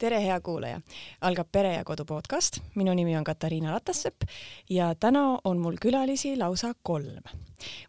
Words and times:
tere, 0.00 0.20
hea 0.24 0.40
kuulaja! 0.40 0.80
algab 1.28 1.48
Pere 1.52 1.74
ja 1.74 1.84
Kodu 1.84 2.06
podcast, 2.08 2.60
minu 2.78 2.94
nimi 2.96 3.16
on 3.18 3.24
Katariina 3.26 3.74
Ratassepp 3.74 4.24
ja 4.72 4.94
täna 4.96 5.24
on 5.44 5.60
mul 5.60 5.76
külalisi 5.80 6.36
lausa 6.40 6.72
kolm. 6.82 7.24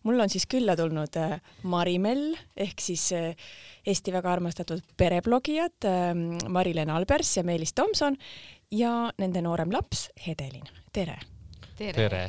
mul 0.03 0.19
on 0.19 0.29
siis 0.29 0.45
külla 0.51 0.75
tulnud 0.75 1.15
äh, 1.17 1.39
Mari-Mell 1.63 2.35
ehk 2.57 2.83
siis 2.83 3.11
äh, 3.15 3.35
Eesti 3.85 4.11
väga 4.13 4.33
armastatud 4.33 4.83
pereblogijad 4.97 5.87
äh, 5.87 6.15
Mari-Len 6.49 6.89
Albers 6.89 7.37
ja 7.37 7.43
Meelis 7.43 7.73
Tomson 7.73 8.17
ja 8.71 9.11
nende 9.17 9.41
noorem 9.41 9.71
laps 9.71 10.09
Hedelin, 10.27 10.67
tere! 10.93 11.19
Tere, 11.77 11.93
tere.! 11.95 12.23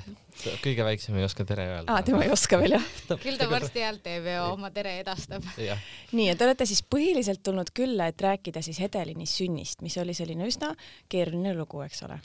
kõige 0.62 0.84
väiksem 0.86 1.16
ei 1.18 1.24
oska 1.26 1.44
tere 1.46 1.66
öelda. 1.68 1.92
aa, 1.92 2.02
tema 2.06 2.22
ei 2.24 2.32
oska 2.32 2.58
veel 2.60 2.76
jah? 2.76 2.86
küll 3.22 3.38
ta 3.40 3.48
varsti 3.50 3.84
häält 3.84 4.02
teeb 4.04 4.26
ja 4.30 4.46
oma 4.50 4.72
tere 4.74 4.96
edastab. 5.02 5.44
nii, 6.16 6.28
et 6.32 6.38
te 6.40 6.46
olete 6.46 6.66
siis 6.68 6.82
põhiliselt 6.82 7.42
tulnud 7.46 7.72
külla, 7.76 8.08
et 8.10 8.22
rääkida 8.22 8.62
siis 8.64 8.80
Hedelini 8.82 9.28
sünnist, 9.28 9.82
mis 9.84 9.98
oli 10.02 10.16
selline 10.16 10.48
üsna 10.48 10.72
keeruline 11.12 11.54
lugu, 11.58 11.82
eks 11.86 12.02
ole? 12.08 12.18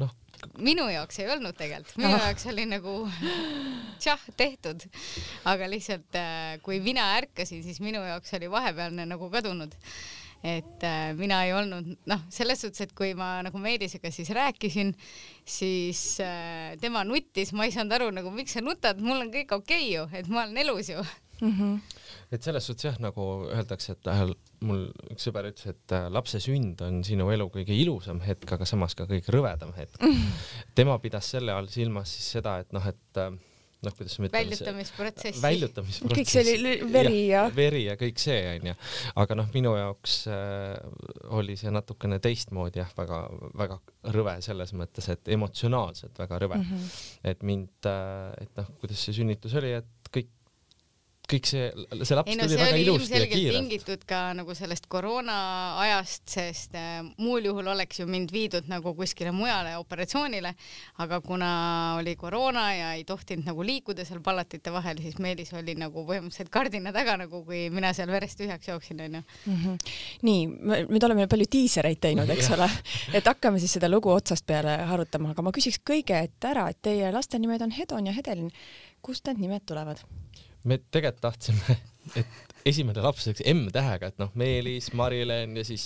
noh. 0.00 0.12
minu 0.64 0.86
jaoks 0.88 1.20
ei 1.22 1.28
olnud 1.34 1.58
tegelikult, 1.58 1.98
minu 2.00 2.16
ah. 2.16 2.28
jaoks 2.28 2.48
oli 2.52 2.66
nagu 2.70 2.96
tšah, 4.02 4.26
tehtud. 4.36 4.88
aga 5.52 5.70
lihtsalt 5.70 6.18
äh, 6.18 6.56
kui 6.64 6.80
mina 6.84 7.12
ärkasin, 7.18 7.64
siis 7.66 7.82
minu 7.84 8.02
jaoks 8.06 8.38
oli 8.38 8.50
vahepealne 8.50 9.06
nagu 9.08 9.30
kadunud 9.32 9.76
et 10.42 10.86
äh, 10.86 11.12
mina 11.18 11.42
ei 11.46 11.54
olnud 11.54 11.92
noh, 12.10 12.22
selles 12.32 12.64
suhtes, 12.64 12.82
et 12.86 12.94
kui 12.98 13.12
ma 13.18 13.36
nagu 13.46 13.58
Meelisega 13.62 14.10
siis 14.14 14.30
rääkisin, 14.34 14.94
siis 15.46 16.02
äh, 16.22 16.74
tema 16.82 17.04
nuttis, 17.06 17.54
ma 17.54 17.68
ei 17.68 17.74
saanud 17.74 17.98
aru 17.98 18.10
nagu 18.14 18.32
miks 18.34 18.58
sa 18.58 18.64
nutad, 18.64 19.00
mul 19.02 19.22
on 19.22 19.30
kõik 19.34 19.54
okei 19.54 19.84
okay 19.84 19.92
ju, 19.94 20.08
et 20.18 20.32
ma 20.32 20.44
olen 20.46 20.64
elus 20.64 20.90
ju 20.90 21.04
mm. 21.42 21.52
-hmm. 21.58 21.80
et 22.32 22.42
selles 22.42 22.66
suhtes 22.66 22.84
jah, 22.84 22.98
nagu 23.00 23.28
öeldakse, 23.50 23.92
et 23.92 24.10
äh, 24.10 24.24
mul 24.66 24.84
üks 25.12 25.28
sõber 25.28 25.48
ütles, 25.50 25.74
et 25.74 25.94
äh, 25.96 26.08
lapse 26.10 26.40
sünd 26.40 26.82
on 26.86 27.02
sinu 27.06 27.30
elu 27.30 27.48
kõige 27.54 27.76
ilusam 27.76 28.20
hetk, 28.26 28.52
aga 28.56 28.68
samas 28.68 28.94
ka 28.98 29.06
kõige 29.10 29.34
rõvedam 29.34 29.74
hetk 29.76 30.02
mm. 30.02 30.12
-hmm. 30.12 30.68
tema 30.74 30.98
pidas 30.98 31.30
selle 31.34 31.52
all 31.52 31.70
silmas 31.70 32.14
siis 32.16 32.30
seda, 32.38 32.58
et 32.58 32.72
noh, 32.72 32.86
et 32.86 33.22
äh, 33.22 33.32
noh, 33.82 33.94
kuidas 33.96 34.18
me 34.20 34.28
ütleme. 34.28 34.50
väljutamisprotsess. 34.50 35.42
väljutamisprotsess. 35.42 36.18
kõik 36.18 36.32
see 36.32 36.42
oli 36.42 36.74
veri 36.92 37.22
ja, 37.28 37.32
ja. 37.32 37.54
veri 37.56 37.82
ja 37.86 37.96
kõik 38.00 38.20
see 38.22 38.38
onju, 38.54 38.74
aga 39.24 39.38
noh, 39.38 39.48
minu 39.54 39.74
jaoks 39.78 40.18
äh, 40.30 40.76
oli 41.38 41.56
see 41.60 41.72
natukene 41.74 42.20
teistmoodi 42.22 42.82
jah, 42.82 42.92
väga-väga 42.98 43.80
rõve 44.16 44.36
selles 44.44 44.74
mõttes, 44.78 45.08
et 45.12 45.32
emotsionaalselt 45.34 46.22
väga 46.22 46.44
rõve 46.44 46.60
mm. 46.60 46.68
-hmm. 46.70 47.02
et 47.32 47.42
mind 47.46 47.90
äh,, 47.90 48.30
et 48.44 48.54
noh, 48.60 48.70
kuidas 48.82 49.02
see 49.02 49.18
sünnitus 49.20 49.56
oli, 49.58 49.74
et 49.82 50.12
kõik 50.12 50.30
kõik 51.30 51.46
see, 51.46 51.68
see 52.02 52.16
laps 52.18 52.32
ei, 52.32 52.36
no, 52.36 52.46
tuli 52.48 52.58
väga 52.58 52.78
ilusti 52.82 53.14
ja 53.14 53.26
kiirelt. 53.30 53.56
tingitud 53.56 54.04
ka 54.08 54.20
nagu 54.36 54.54
sellest 54.58 54.88
koroona 54.90 55.36
ajast, 55.84 56.24
sest 56.34 56.74
äh, 56.78 56.98
muul 57.22 57.46
juhul 57.46 57.70
oleks 57.72 58.00
ju 58.00 58.06
mind 58.10 58.32
viidud 58.34 58.66
nagu 58.70 58.94
kuskile 58.98 59.30
mujale 59.34 59.76
operatsioonile, 59.78 60.54
aga 61.04 61.20
kuna 61.24 61.52
oli 62.00 62.16
koroona 62.18 62.66
ja 62.74 62.92
ei 62.98 63.06
tohtinud 63.08 63.46
nagu 63.48 63.66
liikuda 63.66 64.06
seal 64.08 64.22
pallatite 64.24 64.74
vahel, 64.74 64.98
siis 65.04 65.20
Meelis 65.22 65.52
oli 65.56 65.76
nagu 65.78 66.04
põhimõtteliselt 66.08 66.52
kardina 66.52 66.92
taga 66.94 67.16
nagu, 67.22 67.44
kui 67.46 67.68
mina 67.72 67.92
seal 67.96 68.10
verest 68.12 68.40
tühjaks 68.42 68.72
jooksin, 68.72 69.04
onju. 69.06 69.22
Mhm. 69.46 69.78
nii, 70.26 70.46
nüüd 70.90 71.06
oleme 71.06 71.28
palju 71.30 71.46
diisereid 71.52 72.02
teinud, 72.02 72.30
eks 72.34 72.50
ole, 72.56 72.68
et 73.14 73.26
hakkame 73.30 73.62
siis 73.62 73.78
seda 73.78 73.90
lugu 73.90 74.10
otsast 74.12 74.46
peale 74.46 74.80
harutama, 74.90 75.32
aga 75.32 75.46
ma 75.46 75.54
küsiks 75.54 75.78
kõige 75.86 76.18
ette 76.18 76.50
ära, 76.50 76.68
et 76.72 76.82
teie 76.82 77.12
laste 77.14 77.38
nimed 77.38 77.62
on 77.62 77.70
Hedon 77.78 78.10
ja 78.10 78.16
Hedelin. 78.16 78.50
kust 79.02 79.26
need 79.26 79.40
nimed 79.42 79.64
tulevad? 79.66 80.02
Me 80.64 80.78
tegelikult 80.90 81.22
tahtsime, 81.24 81.76
et 82.20 82.68
esimene 82.68 83.02
laps 83.04 83.26
oleks 83.28 83.44
M-tähega, 83.52 84.12
et 84.12 84.22
noh, 84.22 84.32
Meelis, 84.38 84.92
Mari-Helen 84.98 85.56
ja 85.58 85.66
siis 85.66 85.84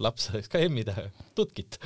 laps 0.00 0.30
oleks 0.32 0.50
ka 0.52 0.62
M-tähe, 0.66 1.08
tutkit. 1.38 1.80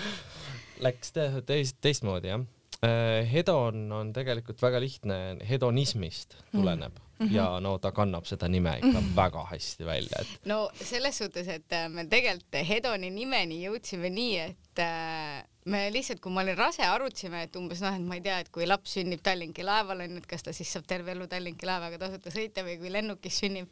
Läks 0.83 1.15
teist, 1.15 1.79
teistmoodi 1.85 2.33
jah. 2.33 2.43
Äh, 2.83 3.23
hedon 3.31 3.93
on 3.95 4.09
tegelikult 4.11 4.59
väga 4.59 4.81
lihtne, 4.83 5.17
hedonismist 5.47 6.35
tuleneb 6.51 6.97
mm 6.97 7.27
-hmm. 7.27 7.35
ja 7.35 7.61
no 7.61 7.77
ta 7.79 7.93
kannab 7.93 8.27
seda 8.27 8.49
nime 8.49 8.73
ikka 8.79 8.87
mm 8.87 8.97
-hmm. 8.97 9.17
väga 9.17 9.45
hästi 9.51 9.87
välja, 9.87 10.19
et. 10.21 10.27
no 10.45 10.71
selles 10.75 11.19
suhtes, 11.19 11.49
et 11.49 11.73
äh, 11.73 11.89
me 11.89 12.05
tegelikult 12.05 12.69
Hedoni 12.69 13.11
nimeni 13.11 13.61
jõudsime 13.67 14.11
nii, 14.11 14.39
et 14.39 14.79
äh, 14.79 15.45
me 15.65 15.93
lihtsalt, 15.93 16.21
kui 16.21 16.33
ma 16.33 16.41
olin 16.41 16.59
rase, 16.59 16.83
arutasime, 16.83 17.43
et 17.43 17.57
umbes 17.57 17.81
noh, 17.81 17.95
et 17.95 18.03
ma 18.03 18.15
ei 18.15 18.21
tea, 18.21 18.39
et 18.39 18.49
kui 18.49 18.67
laps 18.67 18.99
sünnib 18.99 19.23
Tallinki 19.23 19.63
laeval 19.63 20.01
onju, 20.01 20.17
et 20.17 20.27
kas 20.27 20.43
ta 20.43 20.53
siis 20.53 20.73
saab 20.73 20.85
terve 20.87 21.13
elu 21.13 21.27
Tallinki 21.27 21.67
laevaga 21.67 21.99
tasuta 21.99 22.31
sõita 22.31 22.67
või 22.67 22.79
kui 22.79 22.93
lennukis 22.93 23.39
sünnib. 23.39 23.69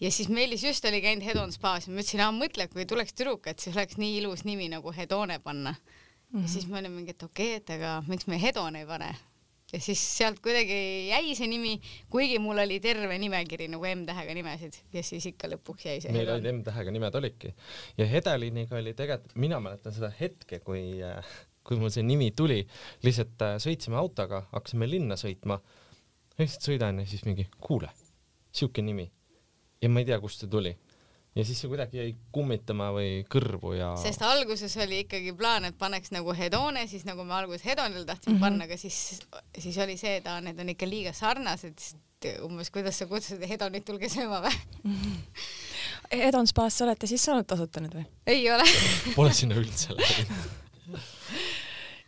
ja 0.00 0.10
siis 0.10 0.28
Meelis 0.28 0.64
just 0.64 0.84
oli 0.84 1.02
käinud 1.02 1.24
Hedon 1.24 1.52
spaas 1.52 1.86
ja 1.86 1.92
ma 1.92 2.00
ütlesin, 2.00 2.20
aa 2.20 2.32
mõtle, 2.32 2.68
kui 2.68 2.86
tuleks 2.86 3.12
tüdruk, 3.12 3.46
et 3.46 3.58
siis 3.58 3.76
oleks 3.76 3.96
nii 3.96 4.18
ilus 4.18 4.44
nimi 4.44 4.68
nagu 4.68 4.92
Hedone 4.92 5.38
panna 5.38 5.76
mm. 6.30 6.38
-hmm. 6.38 6.42
ja 6.42 6.48
siis 6.48 6.66
me 6.66 6.78
olime 6.78 6.94
mingi, 6.94 7.10
et 7.10 7.22
okei 7.22 7.56
okay,, 7.56 7.56
et 7.56 7.70
aga 7.70 8.02
miks 8.06 8.26
me 8.26 8.40
Hedone 8.42 8.84
ei 8.84 8.86
pane 8.86 9.14
ja 9.72 9.80
siis 9.80 10.00
sealt 10.16 10.40
kuidagi 10.44 11.08
jäi 11.10 11.34
see 11.36 11.48
nimi, 11.50 11.74
kuigi 12.10 12.38
mul 12.40 12.58
oli 12.62 12.78
terve 12.80 13.18
nimekiri 13.20 13.68
nagu 13.68 13.84
M-tähega 13.90 14.36
nimesid 14.36 14.78
ja 14.92 15.02
siis 15.04 15.26
ikka 15.32 15.50
lõpuks 15.52 15.84
jäi 15.90 16.00
see. 16.00 16.12
meil 16.14 16.30
olid 16.32 16.48
M-tähega 16.54 16.94
nimed 16.94 17.18
olidki 17.20 17.52
ja 17.98 18.06
Hedeliniga 18.08 18.78
oli 18.80 18.94
tegelikult, 18.96 19.36
mina 19.36 19.60
mäletan 19.60 19.92
seda 19.92 20.10
hetke, 20.20 20.62
kui, 20.64 20.82
kui 21.62 21.80
mul 21.80 21.92
see 21.92 22.06
nimi 22.06 22.30
tuli, 22.36 22.62
lihtsalt 23.04 23.44
äh, 23.44 23.58
sõitsime 23.60 24.00
autoga, 24.00 24.46
hakkasime 24.54 24.88
linna 24.88 25.20
sõitma, 25.20 25.60
lihtsalt 26.40 26.70
sõidan 26.70 27.02
ja 27.02 27.08
siis 27.10 27.26
mingi, 27.28 27.48
kuule, 27.60 27.92
siuke 28.52 28.84
nimi 28.84 29.10
ja 29.82 29.92
ma 29.92 30.00
ei 30.00 30.08
tea, 30.08 30.20
kust 30.22 30.44
see 30.44 30.50
tuli 30.50 30.72
ja 31.38 31.44
siis 31.46 31.60
see 31.62 31.70
kuidagi 31.70 32.00
jäi 32.00 32.10
kummitama 32.34 32.90
või 32.96 33.22
kõrvu 33.30 33.74
ja. 33.78 33.92
sest 34.00 34.22
alguses 34.26 34.74
oli 34.82 35.04
ikkagi 35.04 35.32
plaan, 35.38 35.68
et 35.68 35.78
paneks 35.78 36.12
nagu 36.14 36.34
Hedone, 36.36 36.86
siis 36.90 37.06
nagu 37.08 37.24
me 37.26 37.36
alguses 37.38 37.64
Hedonil 37.66 38.04
tahtsime 38.08 38.34
mm 38.34 38.38
-hmm. 38.38 38.44
panna, 38.44 38.66
aga 38.66 38.76
siis, 38.76 39.20
siis 39.58 39.78
oli 39.78 39.96
see, 39.96 40.18
et 40.18 40.26
aa, 40.26 40.40
need 40.44 40.58
on 40.58 40.74
ikka 40.74 40.88
liiga 40.88 41.12
sarnased, 41.14 41.88
umbes 42.42 42.70
kuidas 42.74 42.98
sa 42.98 43.06
kutsud 43.06 43.42
Hedonit, 43.48 43.84
tulge 43.86 44.10
sööma 44.10 44.42
või 44.42 44.54
mm? 44.82 44.94
-hmm. 44.94 46.22
Hedon 46.24 46.46
spaasse 46.46 46.84
olete 46.84 47.06
siis 47.06 47.24
saanud 47.24 47.46
tasuta 47.46 47.80
nüüd 47.80 47.94
või? 48.00 48.06
ei 48.26 48.50
ole 48.50 48.64
Pole 49.14 49.32
sinna 49.32 49.54
üldse 49.54 49.94
läinud 49.94 50.67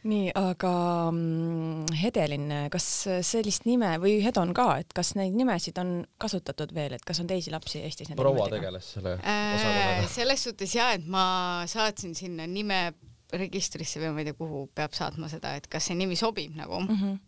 nii, 0.09 0.31
aga 0.39 0.73
mm, 1.13 1.93
Hedelin, 2.01 2.47
kas 2.73 2.87
sellist 3.27 3.67
nime 3.69 3.93
või 4.01 4.19
Hedon 4.25 4.55
ka, 4.57 4.67
et 4.81 4.95
kas 4.97 5.13
neid 5.19 5.37
nimesid 5.37 5.79
on 5.83 5.99
kasutatud 6.21 6.73
veel, 6.77 6.97
et 6.97 7.05
kas 7.07 7.21
on 7.21 7.29
teisi 7.31 7.53
lapsi 7.53 7.83
Eestis? 7.85 8.13
proua 8.17 8.49
tegeles 8.53 8.93
selle 8.97 9.17
äh, 9.19 9.55
osakonnaga. 9.57 10.11
selles 10.15 10.45
suhtes 10.49 10.75
ja, 10.75 10.91
et 10.97 11.07
ma 11.07 11.25
saatsin 11.71 12.15
sinna 12.17 12.49
nime 12.49 12.83
registrisse 13.31 14.01
või 14.03 14.15
ma 14.15 14.23
ei 14.23 14.31
tea, 14.31 14.39
kuhu 14.39 14.65
peab 14.75 14.97
saatma 14.97 15.29
seda, 15.31 15.55
et 15.61 15.69
kas 15.71 15.91
see 15.91 15.99
nimi 15.99 16.17
sobib 16.19 16.57
nagu 16.59 16.81
mm. 16.85 16.95
-hmm 16.95 17.19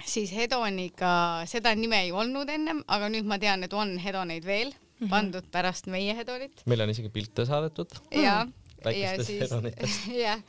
siis 0.00 0.30
Hedoniga, 0.32 1.44
seda 1.44 1.74
nime 1.76 1.98
ei 2.06 2.12
olnud 2.16 2.48
ennem, 2.48 2.78
aga 2.88 3.10
nüüd 3.12 3.26
ma 3.28 3.36
tean, 3.36 3.66
et 3.66 3.74
on 3.76 3.98
Hedoneid 4.00 4.46
veel 4.48 4.70
-hmm. 4.72 5.10
pandud 5.10 5.44
pärast 5.52 5.90
meie 5.92 6.14
Hedonit. 6.16 6.62
meil 6.66 6.80
on 6.80 6.90
isegi 6.90 7.08
pilte 7.12 7.44
saadetud. 7.44 8.00
jaa 8.10 8.44
mm 8.44 8.52
väikestest 8.84 9.42
Hedonitest. 9.44 10.08
jah, 10.24 10.40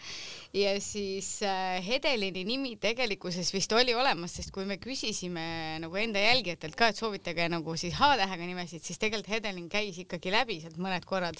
ja 0.53 0.73
siis 0.83 1.29
äh, 1.47 1.79
Hedelini 1.85 2.43
nimi 2.47 2.75
tegelikkuses 2.81 3.51
vist 3.53 3.73
oli 3.75 3.95
olemas, 3.95 4.35
sest 4.39 4.53
kui 4.55 4.65
me 4.67 4.77
küsisime 4.81 5.43
nagu 5.83 5.99
enda 5.99 6.23
jälgijatelt 6.23 6.77
ka, 6.79 6.91
et 6.91 6.99
soovitage 6.99 7.47
nagu 7.51 7.75
siis 7.79 7.95
H-tähega 7.99 8.47
nimesid, 8.47 8.83
siis 8.85 8.99
tegelikult 9.01 9.35
Hedelin 9.35 9.69
käis 9.71 9.99
ikkagi 10.03 10.33
läbi 10.33 10.59
sealt 10.63 10.79
mõned 10.81 11.07
korrad. 11.07 11.39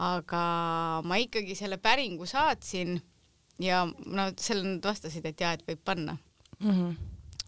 aga 0.00 0.42
ma 1.04 1.16
ikkagi 1.20 1.54
selle 1.54 1.76
päringu 1.76 2.26
saatsin 2.26 3.00
ja 3.60 3.84
no 3.84 4.30
seal 4.40 4.62
nad 4.64 4.84
vastasid, 4.84 5.26
et 5.28 5.40
jaa, 5.40 5.52
et 5.52 5.64
võib 5.66 5.82
panna 5.84 6.16
mm. 6.58 6.70
-hmm. 6.70 6.94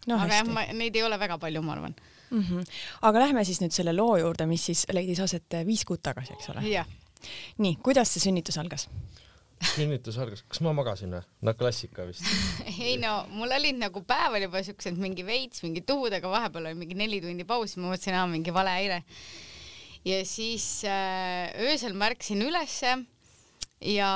No, 0.03 0.17
aga 0.19 0.35
jah, 0.35 0.73
neid 0.75 0.95
ei 0.95 1.03
ole 1.03 1.17
väga 1.19 1.37
palju, 1.39 1.61
ma 1.61 1.71
arvan 1.73 1.95
mm. 2.29 2.41
-hmm. 2.41 2.65
aga 3.01 3.19
lähme 3.19 3.43
siis 3.43 3.61
nüüd 3.61 3.71
selle 3.71 3.93
loo 3.93 4.17
juurde, 4.17 4.45
mis 4.45 4.65
siis 4.65 4.85
leidis 4.91 5.19
aset 5.19 5.57
viis 5.65 5.85
kuud 5.85 6.01
tagasi, 6.03 6.33
eks 6.33 6.49
ole? 6.49 6.67
jah 6.69 6.87
nii, 7.63 7.77
kuidas 7.85 8.13
see 8.13 8.23
sünnitus 8.27 8.59
algas? 8.61 8.87
sünnitus 9.73 10.17
algas, 10.19 10.43
kas 10.49 10.61
ma 10.65 10.73
magasin 10.75 11.13
või? 11.15 11.23
no 11.47 11.53
klassika 11.57 12.07
vist 12.07 12.27
ei 12.73 12.97
no 13.01 13.23
mul 13.31 13.53
olid 13.55 13.79
nagu 13.79 14.03
päeval 14.07 14.47
juba 14.47 14.63
siuksed 14.65 14.99
mingi 14.99 15.25
veits 15.27 15.63
mingi 15.65 15.85
tuhud, 15.87 16.13
aga 16.17 16.31
vahepeal 16.31 16.71
oli 16.71 16.81
mingi 16.83 16.99
neli 16.99 17.21
tundi 17.23 17.47
pausi, 17.47 17.79
ma 17.79 17.93
mõtlesin, 17.93 18.17
aa 18.19 18.27
mingi 18.31 18.53
vale 18.55 18.75
häire. 18.75 19.01
ja 20.07 20.19
siis 20.27 20.67
äh, 20.89 21.53
öösel 21.69 21.95
ma 21.97 22.11
ärkasin 22.11 22.43
ülesse 22.43 22.97
ja 23.83 24.09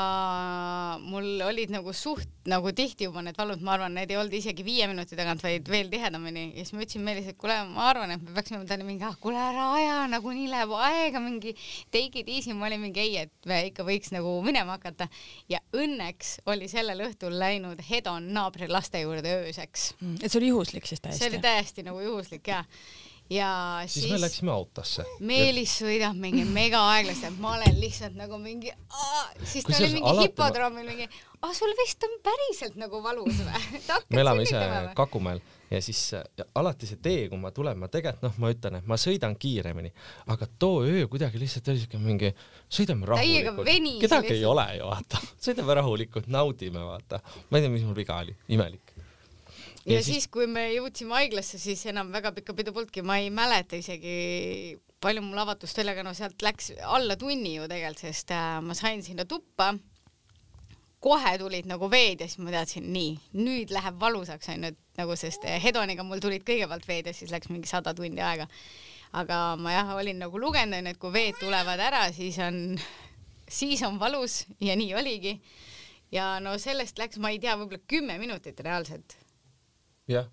mul 1.04 1.42
olid 1.46 1.72
nagu 1.74 1.94
suht 1.96 2.30
nagu 2.48 2.72
tihti 2.75 3.08
juba 3.08 3.22
need 3.25 3.38
valud, 3.38 3.62
ma 3.66 3.74
arvan, 3.75 3.96
need 3.98 4.12
ei 4.12 4.18
olnud 4.19 4.36
isegi 4.38 4.64
viie 4.64 4.88
minuti 4.88 5.18
tagant, 5.19 5.42
vaid 5.44 5.68
veel 5.72 5.90
tihedamini 5.92 6.46
ja 6.56 6.64
siis 6.64 6.75
ma 6.75 6.84
ütlesin 6.86 7.04
Meelis, 7.04 7.28
et 7.31 7.40
kuule, 7.40 7.58
ma 7.74 7.90
arvan, 7.92 8.14
et 8.16 8.24
me 8.24 8.36
peaksime 8.38 8.64
talle 8.69 8.88
mingi, 8.88 9.04
ah 9.08 9.18
kuule 9.22 9.42
ära 9.42 9.66
aja, 9.75 9.98
nagunii 10.12 10.48
läheb 10.52 10.72
aega, 10.78 11.22
mingi 11.24 11.54
take 11.94 12.24
it 12.24 12.31
easy, 12.31 12.56
ma 12.56 12.69
olin 12.69 12.86
mingi 12.86 13.04
ei, 13.04 13.25
et 13.25 13.50
me 13.50 13.60
ikka 13.68 13.86
võiks 13.88 14.14
nagu 14.16 14.38
minema 14.46 14.78
hakata 14.78 15.10
ja 15.52 15.60
õnneks 15.75 16.38
oli 16.48 16.72
sellel 16.72 17.04
õhtul 17.10 17.36
läinud 17.40 17.84
Hedon 17.90 18.31
naabri 18.36 18.72
laste 18.72 19.04
juurde 19.04 19.42
ööseks 19.44 19.92
mm,. 20.00 20.22
et 20.22 20.31
see 20.31 20.42
oli 20.42 20.54
juhuslik 20.54 20.88
siis 20.88 21.04
täiesti? 21.04 21.24
see 21.24 21.34
oli 21.34 21.44
täiesti 21.44 21.86
nagu 21.88 22.02
juhuslik 22.04 22.48
ja 22.48 22.64
ja 23.29 23.50
siis, 23.88 24.03
siis 24.03 24.13
me 24.13 24.21
läksime 24.21 24.51
autosse. 24.53 25.06
Meelis 25.19 25.74
sõidab 25.81 26.18
mingi 26.19 26.45
mega 26.45 26.81
aeglaselt, 26.94 27.39
ma 27.44 27.56
olen 27.57 27.79
lihtsalt 27.81 28.15
nagu 28.19 28.39
mingi, 28.41 28.71
siis 29.44 29.68
ta 29.68 29.75
oli 29.79 29.97
mingi 29.97 30.15
hipodroomil 30.24 30.88
mingi, 30.88 31.09
aa 31.41 31.53
sul 31.56 31.75
vist 31.79 32.03
on 32.07 32.18
päriselt 32.25 32.79
nagu 32.79 33.03
valus 33.03 33.44
või? 33.44 33.83
me 34.15 34.24
elame 34.24 34.47
ise 34.47 34.63
Kakumäel 34.97 35.44
ja 35.71 35.81
siis 35.83 36.01
ja 36.13 36.45
alati 36.56 36.88
see 36.88 37.00
tee, 37.03 37.27
kui 37.31 37.39
ma 37.41 37.51
tulen, 37.56 37.77
ma 37.79 37.89
tegelikult 37.91 38.24
noh, 38.24 38.35
ma 38.41 38.51
ütlen, 38.53 38.79
et 38.79 38.89
ma 38.89 38.97
sõidan 39.01 39.35
kiiremini, 39.39 39.91
aga 40.33 40.47
too 40.59 40.83
öö 40.88 41.07
kuidagi 41.12 41.41
lihtsalt 41.41 41.68
oli 41.73 41.83
siuke 41.83 42.00
mingi, 42.01 42.31
sõidame 42.71 43.09
rahulikult, 43.09 43.68
kedagi 44.03 44.38
ei 44.38 44.45
ole 44.47 44.68
ju 44.80 44.91
vaata, 44.91 45.23
sõidame 45.45 45.80
rahulikult, 45.81 46.30
naudime 46.31 46.85
vaata, 46.88 47.19
ma 47.50 47.59
ei 47.59 47.65
tea, 47.65 47.73
mis 47.73 47.83
mul 47.88 47.97
viga 47.97 48.21
oli, 48.23 48.35
imelik. 48.56 48.87
Ja 49.88 50.01
siis, 50.04 50.28
kui 50.31 50.48
me 50.51 50.68
jõudsime 50.74 51.16
haiglasse, 51.16 51.60
siis 51.62 51.86
enam 51.88 52.12
väga 52.12 52.34
pikka 52.36 52.56
pidu 52.57 52.74
polnudki, 52.75 53.04
ma 53.07 53.19
ei 53.24 53.30
mäleta 53.34 53.80
isegi 53.80 54.75
palju 55.04 55.22
mul 55.24 55.39
avatust 55.42 55.78
oli, 55.81 55.94
aga 55.94 56.04
no 56.06 56.13
sealt 56.18 56.42
läks 56.44 56.72
alla 56.81 57.16
tunni 57.19 57.54
ju 57.56 57.68
tegelikult, 57.69 58.01
sest 58.01 58.34
äh, 58.36 58.57
ma 58.66 58.75
sain 58.78 59.04
sinna 59.06 59.28
tuppa. 59.30 59.75
kohe 61.00 61.31
tulid 61.38 61.68
nagu 61.69 61.88
veed 61.94 62.24
ja 62.24 62.25
siis 62.28 62.42
ma 62.42 62.50
teadsin, 62.51 62.88
nii, 62.92 63.12
nüüd 63.38 63.69
läheb 63.72 64.00
valusaks 64.01 64.50
onju, 64.50 64.72
et 64.74 64.98
nagu 64.98 65.16
sest 65.16 65.45
äh, 65.45 65.60
Hedoniga 65.62 66.04
mul 66.04 66.19
tulid 66.19 66.42
kõigepealt 66.44 66.88
veed 66.90 67.07
ja 67.07 67.13
siis 67.13 67.31
läks 67.31 67.51
mingi 67.54 67.69
sada 67.69 67.94
tundi 67.94 68.22
aega. 68.22 68.48
aga 69.13 69.56
ma 69.62 69.75
jah, 69.75 69.94
olin 69.95 70.19
nagu 70.25 70.42
lugenud 70.42 70.80
onju, 70.81 70.95
et 70.95 71.00
kui 71.00 71.13
veed 71.13 71.38
tulevad 71.40 71.80
ära, 71.80 72.07
siis 72.12 72.40
on, 72.44 72.80
siis 73.60 73.86
on 73.86 74.01
valus 74.01 74.45
ja 74.60 74.75
nii 74.75 74.98
oligi. 74.98 75.38
ja 76.12 76.40
no 76.42 76.57
sellest 76.57 76.98
läks, 76.98 77.22
ma 77.22 77.30
ei 77.30 77.40
tea, 77.40 77.56
võib-olla 77.56 77.86
kümme 77.88 78.18
minutit 78.18 78.60
reaalselt 78.66 79.19
jah, 80.07 80.27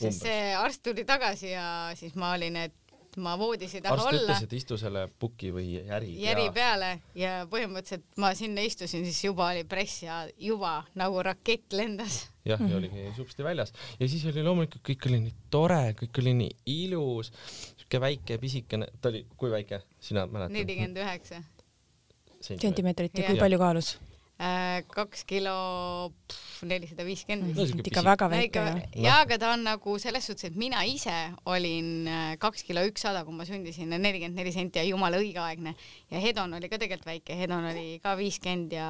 sest 0.00 0.26
see 0.26 0.52
arst 0.56 0.82
tuli 0.84 1.04
tagasi 1.08 1.52
ja 1.52 1.64
siis 1.98 2.14
ma 2.18 2.34
olin, 2.36 2.56
et 2.66 2.76
ma 3.18 3.34
voodis 3.38 3.72
ei 3.74 3.82
taha 3.82 3.96
arst 3.96 4.08
olla. 4.08 4.22
ütles, 4.22 4.42
et 4.46 4.52
istu 4.54 4.76
selle 4.78 5.06
puki 5.22 5.50
või 5.54 5.66
järi 5.74 6.12
järi 6.22 6.46
peale 6.54 6.90
ja 7.18 7.44
põhimõtteliselt 7.50 8.06
ma 8.22 8.32
sinna 8.38 8.62
istusin, 8.66 9.04
siis 9.08 9.18
juba 9.24 9.48
oli 9.50 9.64
press 9.68 10.04
ja 10.04 10.20
juba 10.38 10.76
nagu 10.98 11.22
rakett 11.26 11.74
lendas. 11.74 12.22
jah, 12.46 12.60
ja 12.60 12.78
oligi 12.78 13.08
supsti 13.18 13.46
väljas. 13.46 13.74
Ja 14.00 14.08
siis 14.08 14.24
oli 14.30 14.44
loomulikult 14.46 14.84
kõik 14.86 15.08
oli 15.10 15.22
nii 15.26 15.34
tore, 15.50 15.82
kõik 15.98 16.22
oli 16.22 16.36
nii 16.44 16.52
ilus, 16.84 17.32
siuke 17.82 18.02
väike 18.02 18.38
pisikene, 18.42 18.90
ta 19.00 19.10
oli, 19.12 19.24
kui 19.36 19.50
väike, 19.52 19.82
sina 20.02 20.26
mäletad? 20.30 20.54
nelikümmend 20.54 21.02
üheksa, 21.02 21.42
sentimeetrit. 22.46 23.18
Ja 23.18 23.32
kui 23.32 23.42
palju 23.42 23.60
kaalus? 23.60 23.96
Kaks 24.94 25.24
kilo 25.28 25.52
nelisada 26.64 27.04
viiskümmend 27.04 27.52
No 27.56 27.64
vist. 27.66 27.80
ikka 27.90 28.02
väga 28.04 28.28
no 28.28 28.36
väike 28.36 28.62
ju., 28.64 29.02
jaa, 29.04 29.18
aga 29.26 29.36
ta 29.40 29.50
on 29.52 29.64
nagu 29.66 29.96
selles 30.00 30.24
suhtes, 30.28 30.46
et 30.48 30.56
mina 30.56 30.80
ise 30.88 31.12
olin 31.50 32.08
äh, 32.08 32.30
kaks 32.40 32.64
kilo 32.64 32.84
ükssada, 32.88 33.22
kui 33.26 33.36
ma 33.36 33.44
sündisin, 33.48 33.92
nelikümmend 33.92 34.40
neli 34.40 34.52
senti 34.54 34.80
ja 34.80 34.84
jumala 34.88 35.20
õigeaegne 35.20 35.74
ja 36.12 36.22
Hedon 36.24 36.56
oli 36.56 36.70
ka 36.72 36.78
tegelikult 36.80 37.10
väike, 37.10 37.36
Hedon 37.36 37.68
oli 37.72 37.98
ka 38.04 38.14
viiskümmend 38.20 38.72
ja 38.76 38.88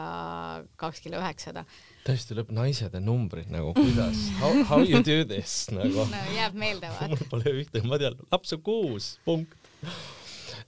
kaks 0.81 1.03
kilo 1.07 1.19
üheksasada. 1.23 1.65
tõesti 2.07 2.39
lõpp, 2.39 2.55
naised 2.55 2.95
ja 2.95 3.03
numbrid 3.03 3.51
nagu 3.51 3.75
kuidas, 3.77 4.23
how, 4.41 4.55
how 4.71 4.85
you 4.87 5.03
do 5.03 5.21
this 5.25 5.67
nagu 5.75 6.07
no 6.11 6.25
jääb 6.37 6.55
meelde 6.59 6.91
vaata. 6.95 7.11
mul 7.11 7.27
pole 7.33 7.57
ühtegi, 7.65 7.87
ma 7.91 7.99
tean, 8.03 8.19
laps 8.31 8.55
on 8.55 8.63
kuus, 8.67 9.13
punkt. 9.27 9.55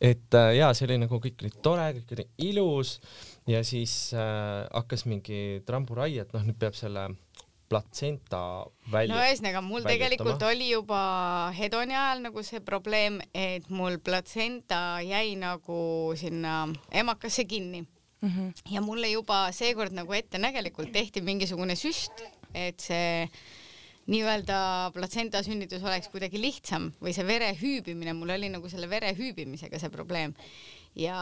et 0.01 0.35
äh, 0.35 0.57
jaa, 0.59 0.73
see 0.75 0.87
oli 0.91 0.99
nagu 1.05 1.23
kõik 1.23 1.43
oli 1.45 1.55
tore, 1.63 1.87
kõik 2.01 2.17
oli 2.17 2.27
ilus 2.51 2.97
ja 3.47 3.63
siis 3.67 4.13
äh, 4.15 4.67
hakkas 4.73 5.07
mingi 5.07 5.63
tramburaie, 5.67 6.23
et 6.23 6.33
noh, 6.35 6.45
nüüd 6.47 6.59
peab 6.61 6.77
selle 6.79 7.09
platsenta 7.73 8.67
välja 8.93 9.15
no 9.15 9.23
ühesõnaga, 9.25 9.63
mul 9.65 9.81
väljutama. 9.81 9.95
tegelikult 9.95 10.43
oli 10.51 10.69
juba 10.75 11.01
Hedoni 11.57 11.97
ajal 11.97 12.21
nagu 12.27 12.45
see 12.45 12.61
probleem, 12.61 13.21
et 13.35 13.71
mul 13.73 13.97
platsenta 14.05 15.01
jäi 15.07 15.35
nagu 15.41 16.13
sinna 16.21 16.67
emakasse 16.93 17.47
kinni 17.49 17.87
Mhm. 18.23 18.53
ja 18.71 18.81
mulle 18.81 19.09
juba 19.11 19.49
seekord 19.53 19.93
nagu 19.93 20.15
ettenägelikult 20.15 20.93
tehti 20.95 21.21
mingisugune 21.27 21.75
süst, 21.75 22.23
et 22.55 22.79
see 22.81 23.27
nii-öelda 24.13 24.93
platsenta 24.95 25.43
sünnitus 25.43 25.83
oleks 25.83 26.07
kuidagi 26.11 26.39
lihtsam 26.39 26.91
või 27.03 27.15
see 27.15 27.27
vere 27.27 27.51
hüübimine, 27.59 28.15
mul 28.15 28.31
oli 28.35 28.51
nagu 28.51 28.71
selle 28.71 28.87
vere 28.91 29.11
hüübimisega 29.19 29.79
see 29.79 29.91
probleem. 29.91 30.35
Ja 30.99 31.17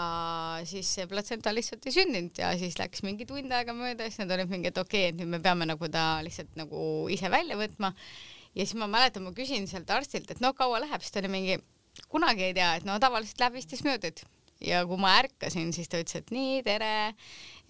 siis 0.67 0.89
see 0.97 1.07
platsenta 1.11 1.53
lihtsalt 1.55 1.87
ei 1.87 1.95
sündinud 1.95 2.41
ja 2.43 2.51
siis 2.59 2.79
läks 2.81 3.05
mingi 3.07 3.27
tund 3.29 3.53
aega 3.55 3.75
mööda 3.77 4.07
ja 4.07 4.11
siis 4.11 4.25
nad 4.25 4.35
olid 4.35 4.51
mingi, 4.51 4.73
et 4.73 4.81
okei 4.83 5.07
okay,, 5.07 5.13
et 5.13 5.21
nüüd 5.21 5.31
me 5.37 5.43
peame 5.45 5.69
nagu 5.71 5.91
ta 5.93 6.07
lihtsalt 6.27 6.59
nagu 6.59 6.83
ise 7.13 7.31
välja 7.31 7.59
võtma. 7.61 7.93
ja 8.55 8.67
siis 8.67 8.75
ma 8.81 8.91
mäletan, 8.91 9.27
ma 9.27 9.35
küsin 9.37 9.71
sealt 9.71 9.91
arstilt, 9.95 10.31
et 10.31 10.43
no 10.43 10.53
kaua 10.59 10.83
läheb, 10.83 11.05
siis 11.05 11.15
ta 11.15 11.23
oli 11.23 11.31
mingi, 11.31 11.61
kunagi 12.11 12.51
ei 12.51 12.55
tea, 12.57 12.75
et 12.81 12.89
no 12.89 12.99
tavaliselt 12.99 13.39
läheb 13.43 13.61
viisteist 13.61 13.87
minutit 13.87 14.25
ja 14.61 14.83
kui 14.87 14.99
ma 15.01 15.15
ärkasin, 15.21 15.73
siis 15.73 15.89
ta 15.89 16.01
ütles, 16.01 16.21
et 16.21 16.35
nii, 16.35 16.61
tere, 16.67 16.91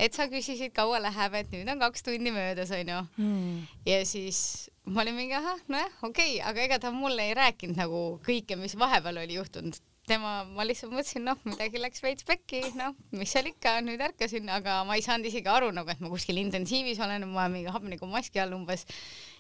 et 0.01 0.17
sa 0.17 0.27
küsisid, 0.31 0.73
kaua 0.77 1.01
läheb, 1.03 1.37
et 1.39 1.53
nüüd 1.55 1.71
on 1.71 1.83
kaks 1.85 2.05
tundi 2.07 2.33
möödas, 2.35 2.73
onju. 2.75 3.05
Hmm. 3.19 3.69
ja 3.87 4.01
siis 4.09 4.71
ma 4.91 5.05
olin 5.05 5.17
mingi 5.19 5.37
ahah, 5.39 5.61
nojah, 5.71 5.93
okei 6.03 6.39
okay,, 6.39 6.43
aga 6.51 6.67
ega 6.67 6.81
ta 6.83 6.93
mulle 6.95 7.29
ei 7.31 7.37
rääkinud 7.39 7.79
nagu 7.79 8.03
kõike, 8.27 8.59
mis 8.61 8.77
vahepeal 8.79 9.23
oli 9.23 9.39
juhtunud. 9.39 9.79
tema, 10.11 10.35
ma 10.57 10.67
lihtsalt 10.67 10.93
mõtlesin, 10.93 11.25
noh, 11.27 11.39
midagi 11.49 11.81
läks 11.81 12.03
veits 12.05 12.27
pekki, 12.29 12.61
noh, 12.79 12.95
mis 13.17 13.31
seal 13.33 13.49
ikka, 13.53 13.77
nüüd 13.87 14.03
ärkasin, 14.11 14.51
aga 14.53 14.81
ma 14.89 14.99
ei 14.99 15.05
saanud 15.07 15.31
isegi 15.31 15.49
aru 15.51 15.71
nagu, 15.77 15.91
et 15.93 16.03
ma 16.03 16.11
kuskil 16.13 16.39
intensiivis 16.43 17.01
olen, 17.07 17.27
ma 17.31 17.47
olen 17.47 17.57
mingi 17.61 17.73
hapnikumaski 17.75 18.43
all 18.43 18.55
umbes 18.59 18.87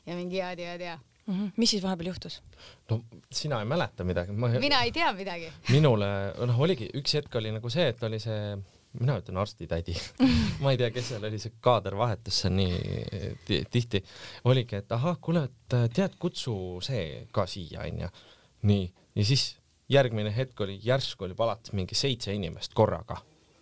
ja 0.06 0.16
mingi 0.18 0.40
jaa-jaa-jaa. 0.40 0.98
Mhm. 1.30 1.50
mis 1.60 1.70
siis 1.70 1.82
vahepeal 1.84 2.08
juhtus? 2.08 2.38
no 2.90 2.96
sina 3.30 3.58
ei 3.60 3.66
mäleta 3.68 4.02
midagi, 4.08 4.32
ma 4.32 4.48
mina 4.58 4.80
ei 4.82 4.90
tea 4.90 5.12
midagi. 5.14 5.50
minule, 5.68 6.08
noh, 6.48 6.58
oligi 6.64 6.88
üks 6.96 7.12
hetk 7.18 7.36
oli 7.38 7.52
nagu 7.54 7.70
see, 7.70 7.84
et 7.92 8.02
oli 8.08 8.18
see, 8.18 8.56
mina 8.98 9.18
ütlen 9.20 9.38
arstitädi 9.38 9.94
ma 10.64 10.72
ei 10.72 10.80
tea, 10.80 10.88
kes 10.90 11.12
seal 11.12 11.28
oli, 11.28 11.38
see 11.38 11.52
kaader 11.62 11.94
vahetus 12.00 12.40
seal 12.42 12.56
nii 12.56 12.80
ti- 13.46 13.62
tihti, 13.70 14.00
oligi, 14.50 14.80
et 14.80 14.96
ahah, 14.96 15.20
kuule, 15.22 15.44
et 15.46 15.78
tead, 15.94 16.16
kutsu 16.18 16.56
see 16.82 17.26
ka 17.36 17.44
siia, 17.46 17.84
onju. 17.86 18.08
nii, 18.72 18.88
ja 19.20 19.28
siis 19.30 19.44
järgmine 19.90 20.32
hetk 20.36 20.60
oli, 20.66 20.78
järsku 20.84 21.26
oli 21.26 21.34
palatis 21.38 21.74
mingi 21.76 21.98
seitse 21.98 22.34
inimest 22.34 22.74
korraga. 22.74 23.20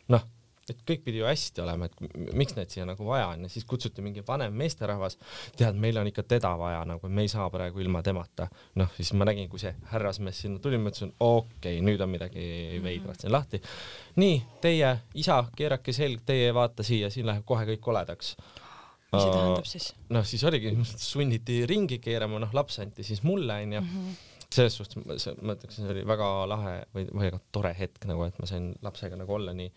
noh, 0.08 0.24
et 0.72 0.80
kõik 0.88 1.02
pidi 1.06 1.20
ju 1.20 1.26
hästi 1.28 1.62
olema, 1.62 1.88
et 1.88 2.34
miks 2.36 2.54
neid 2.56 2.72
siia 2.72 2.84
nagu 2.88 3.06
vaja 3.06 3.30
on 3.32 3.44
ja 3.46 3.50
siis 3.52 3.64
kutsuti 3.68 4.02
mingi 4.04 4.22
vanem 4.26 4.54
meesterahvas, 4.58 5.18
tead, 5.56 5.78
meil 5.80 5.98
on 6.00 6.10
ikka 6.10 6.24
teda 6.28 6.52
vaja 6.60 6.82
nagu, 6.88 7.08
me 7.08 7.24
ei 7.24 7.32
saa 7.32 7.48
praegu 7.52 7.82
ilma 7.82 8.02
temata. 8.04 8.48
noh, 8.80 8.92
siis 8.96 9.12
ma 9.16 9.28
nägin, 9.28 9.48
kui 9.48 9.60
see 9.62 9.74
härrasmees 9.92 10.42
sinna 10.44 10.62
tuli, 10.62 10.78
ma 10.80 10.92
ütlesin, 10.92 11.14
okei 11.20 11.78
okay,, 11.78 11.84
nüüd 11.84 12.04
on 12.04 12.12
midagi 12.12 12.46
veidrat 12.84 13.20
siin 13.24 13.32
lahti. 13.32 13.62
nii, 14.20 14.38
teie 14.64 14.94
isa, 15.18 15.42
keerake 15.56 15.94
selg, 15.96 16.24
teie 16.28 16.50
ei 16.50 16.56
vaata 16.56 16.86
siia, 16.86 17.10
siin 17.12 17.28
läheb 17.28 17.46
kohe 17.48 17.66
kõik 17.72 17.84
koledaks. 17.84 18.34
mis 19.12 19.22
see 19.22 19.32
tähendab 19.32 19.68
siis? 19.68 19.92
noh, 20.12 20.26
siis 20.28 20.44
oligi, 20.44 20.74
sunniti 20.96 21.62
ringi 21.66 22.00
keerama, 22.04 22.40
noh, 22.44 22.52
laps 22.56 22.80
anti 22.84 23.06
siis 23.06 23.24
mulle, 23.24 23.62
onju. 23.64 23.84
Selles 24.54 24.78
suhtes 24.78 24.96
ma- 25.04 25.18
see- 25.20 25.36
ma 25.44 25.54
ütleks, 25.58 25.76
see 25.76 25.90
oli 25.92 26.04
väga 26.08 26.28
lahe 26.48 26.74
või, 26.94 27.04
või 27.10 27.26
väga 27.26 27.40
tore 27.52 27.74
hetk 27.76 28.06
nagu, 28.08 28.24
et 28.28 28.38
ma 28.40 28.48
sain 28.48 28.70
lapsega 28.84 29.18
nagu 29.20 29.34
olla 29.36 29.52
nii. 29.56 29.72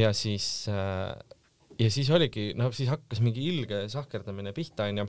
ja 0.00 0.12
siis 0.16 0.46
äh,, 0.72 1.12
ja 1.80 1.90
siis 1.92 2.10
oligi, 2.14 2.50
no 2.58 2.70
siis 2.76 2.90
hakkas 2.92 3.20
mingi 3.24 3.44
ilge 3.52 3.82
sahkerdamine 3.92 4.52
pihta, 4.56 4.88
onju. 4.90 5.06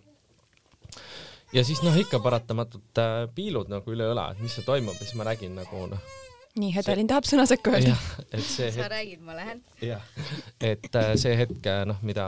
ja 1.56 1.64
siis 1.68 1.84
noh, 1.86 1.96
ikka 2.00 2.20
paratamatult 2.24 3.00
äh, 3.04 3.22
piilud 3.36 3.72
nagu 3.72 3.96
üle 3.96 4.10
õla, 4.12 4.32
et 4.34 4.44
mis 4.44 4.56
seal 4.58 4.68
toimub 4.68 4.98
ja 5.00 5.08
siis 5.08 5.16
ma 5.20 5.28
nägin 5.32 5.56
nagu 5.60 5.86
noh, 5.92 6.12
nii, 6.60 6.74
Hedelin 6.76 7.08
tahab 7.08 7.28
sõna 7.30 7.46
sekka 7.48 7.78
öelda. 7.78 7.96
et 8.28 8.44
see 8.44 8.68
sa 8.76 8.84
hetk, 8.84 8.92
räägid, 8.92 9.24
ma 9.24 9.38
lähen. 9.38 9.64
jah, 9.88 10.04
et 10.60 10.92
äh, 11.00 11.14
see 11.20 11.36
hetk, 11.40 11.72
noh, 11.88 12.00
mida 12.08 12.28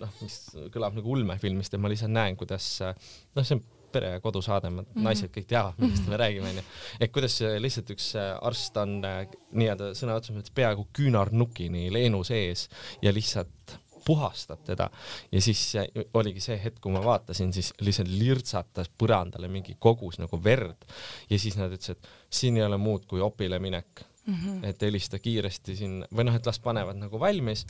noh, 0.00 0.16
mis 0.24 0.38
kõlab 0.72 0.96
nagu 0.96 1.12
ulmefilmist 1.18 1.76
ja 1.76 1.80
ma 1.82 1.92
lihtsalt 1.92 2.16
näen, 2.16 2.38
kuidas 2.40 2.72
äh, 2.80 2.96
noh, 3.36 3.44
see 3.44 3.60
on 3.60 3.64
pere 3.92 4.14
ja 4.16 4.22
kodusaade, 4.24 4.70
naised 4.94 5.32
kõik 5.34 5.48
teavad, 5.50 5.78
millest 5.82 6.08
me 6.10 6.18
räägime, 6.20 6.50
onju. 6.52 6.64
et 7.00 7.12
kuidas 7.14 7.38
lihtsalt 7.62 7.92
üks 7.94 8.12
äh, 8.20 8.32
arst 8.48 8.76
on 8.80 8.98
äh, 9.06 9.22
nii-öelda 9.52 9.92
sõna 9.98 10.16
otseses 10.18 10.38
mõttes 10.38 10.54
peaaegu 10.56 10.86
küünarnukini 10.96 11.88
leenu 11.94 12.22
sees 12.26 12.68
ja 13.02 13.12
lihtsalt 13.14 13.78
puhastab 14.04 14.64
teda 14.66 14.88
ja 15.32 15.42
siis 15.42 15.60
äh, 15.78 15.86
oligi 16.14 16.42
see 16.42 16.58
hetk, 16.62 16.80
kui 16.82 16.94
ma 16.94 17.02
vaatasin, 17.04 17.52
siis 17.54 17.72
lihtsalt 17.80 18.10
lirtsatas 18.10 18.90
põrandale 18.98 19.50
mingi 19.52 19.76
kogus 19.78 20.18
nagu 20.22 20.40
verd 20.44 20.88
ja 21.30 21.38
siis 21.38 21.58
nad 21.60 21.72
ütlesid, 21.72 22.00
et 22.00 22.34
siin 22.42 22.58
ei 22.58 22.66
ole 22.66 22.80
muud 22.80 23.06
kui 23.10 23.22
opile 23.22 23.58
minek 23.62 24.04
mm, 24.26 24.34
-hmm. 24.34 24.66
et 24.68 24.82
helista 24.82 25.18
kiiresti 25.18 25.76
siin 25.76 26.02
või 26.10 26.28
noh, 26.28 26.36
et 26.36 26.46
las 26.46 26.60
panevad 26.62 26.98
nagu 26.98 27.20
valmis 27.20 27.66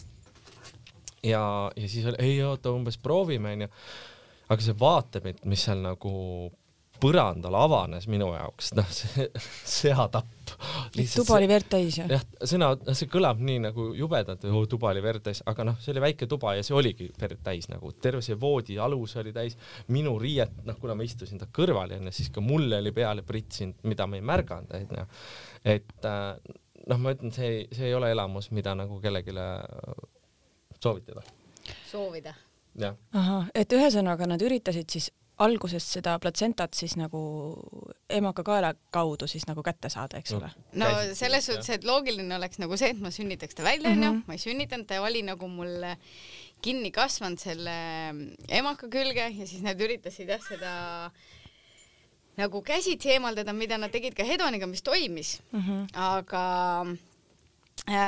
ja, 1.22 1.72
ja 1.76 1.88
siis 1.88 2.06
oli, 2.06 2.16
ei 2.18 2.42
oota, 2.44 2.72
umbes 2.72 2.98
proovime 2.98 3.52
onju. 3.56 3.68
Aga 4.52 4.64
see 4.64 4.76
vaatepilt, 4.78 5.46
mis 5.48 5.64
seal 5.66 5.80
nagu 5.84 6.12
põrandal 7.02 7.56
avanes 7.58 8.06
minu 8.10 8.28
jaoks 8.30 8.70
noh, 8.78 8.86
see 8.94 9.26
seatapp. 9.76 10.52
tuba 10.92 11.38
oli 11.38 11.48
verd 11.50 11.66
täis 11.72 11.98
ju? 11.98 12.06
jah, 12.10 12.22
sõna, 12.46 12.70
see 12.94 13.08
kõlab 13.10 13.40
nii 13.42 13.62
nagu 13.64 13.88
jubedalt, 13.98 14.44
tuba 14.70 14.92
oli 14.92 15.02
verd 15.04 15.24
täis, 15.26 15.42
aga 15.50 15.66
noh, 15.66 15.78
see 15.82 15.94
oli 15.94 16.04
väike 16.04 16.28
tuba 16.30 16.54
ja 16.58 16.66
see 16.66 16.76
oligi 16.78 17.08
verd 17.18 17.42
täis 17.44 17.66
nagu, 17.72 17.90
terve 18.04 18.22
see 18.24 18.38
voodi 18.38 18.78
alus 18.82 19.16
oli 19.22 19.34
täis, 19.34 19.58
minu 19.94 20.14
riiet, 20.22 20.62
noh, 20.68 20.78
kuna 20.78 20.96
ma 20.98 21.06
istusin 21.06 21.42
ta 21.42 21.50
kõrval 21.50 21.96
onju, 21.98 22.14
siis 22.14 22.30
ka 22.34 22.44
mulle 22.44 22.78
oli 22.82 22.94
peale 22.94 23.26
pritsinud, 23.26 23.82
mida 23.90 24.06
ma 24.06 24.20
ei 24.20 24.26
märganud, 24.32 24.76
onju. 24.78 25.06
et 25.74 26.08
äh, 26.08 26.54
noh, 26.86 27.02
ma 27.02 27.16
ütlen, 27.16 27.34
see, 27.34 27.66
see 27.74 27.90
ei 27.90 27.98
ole 27.98 28.12
elamus, 28.14 28.52
mida 28.54 28.76
nagu 28.78 29.00
kellelegi 29.02 29.34
soovitada. 30.82 31.26
soovida. 31.90 32.34
Ahah, 33.12 33.50
et 33.54 33.72
ühesõnaga 33.72 34.26
nad 34.26 34.42
üritasid 34.42 34.88
siis 34.90 35.10
alguses 35.42 35.84
seda 35.94 36.18
platsentat 36.22 36.76
siis 36.76 36.94
nagu 37.00 37.20
emaka 38.12 38.44
kaela 38.46 38.72
kaudu 38.94 39.26
siis 39.30 39.46
nagu 39.48 39.64
kätte 39.64 39.90
saada, 39.92 40.20
eks 40.20 40.34
ole? 40.36 40.50
no 40.78 40.90
selles 41.18 41.48
suhtes, 41.48 41.70
et 41.74 41.84
loogiline 41.88 42.36
oleks 42.36 42.60
nagu 42.62 42.76
see, 42.80 42.92
et 42.94 43.00
ma 43.02 43.10
sünnitaks 43.14 43.58
ta 43.58 43.66
välja, 43.66 43.90
onju, 43.90 44.10
mhm. 44.10 44.24
ma 44.28 44.38
ei 44.38 44.42
sünnitanud, 44.42 44.88
ta 44.88 45.00
oli 45.02 45.24
nagu 45.26 45.48
mul 45.50 45.86
kinni 46.62 46.92
kasvanud 46.94 47.42
selle 47.42 47.76
emaka 48.48 48.88
külge 48.92 49.24
ja 49.24 49.46
siis 49.46 49.62
nad 49.64 49.80
üritasid 49.80 50.30
jah 50.30 50.42
seda 50.46 50.74
nagu 52.38 52.62
käsitsi 52.64 53.16
eemaldada, 53.16 53.52
mida 53.56 53.78
nad 53.80 53.92
tegid 53.92 54.14
ka 54.16 54.24
Hedoniga, 54.24 54.66
mis 54.66 54.82
toimis 54.82 55.40
mm, 55.50 55.60
-hmm. 55.60 55.88
aga 55.92 56.44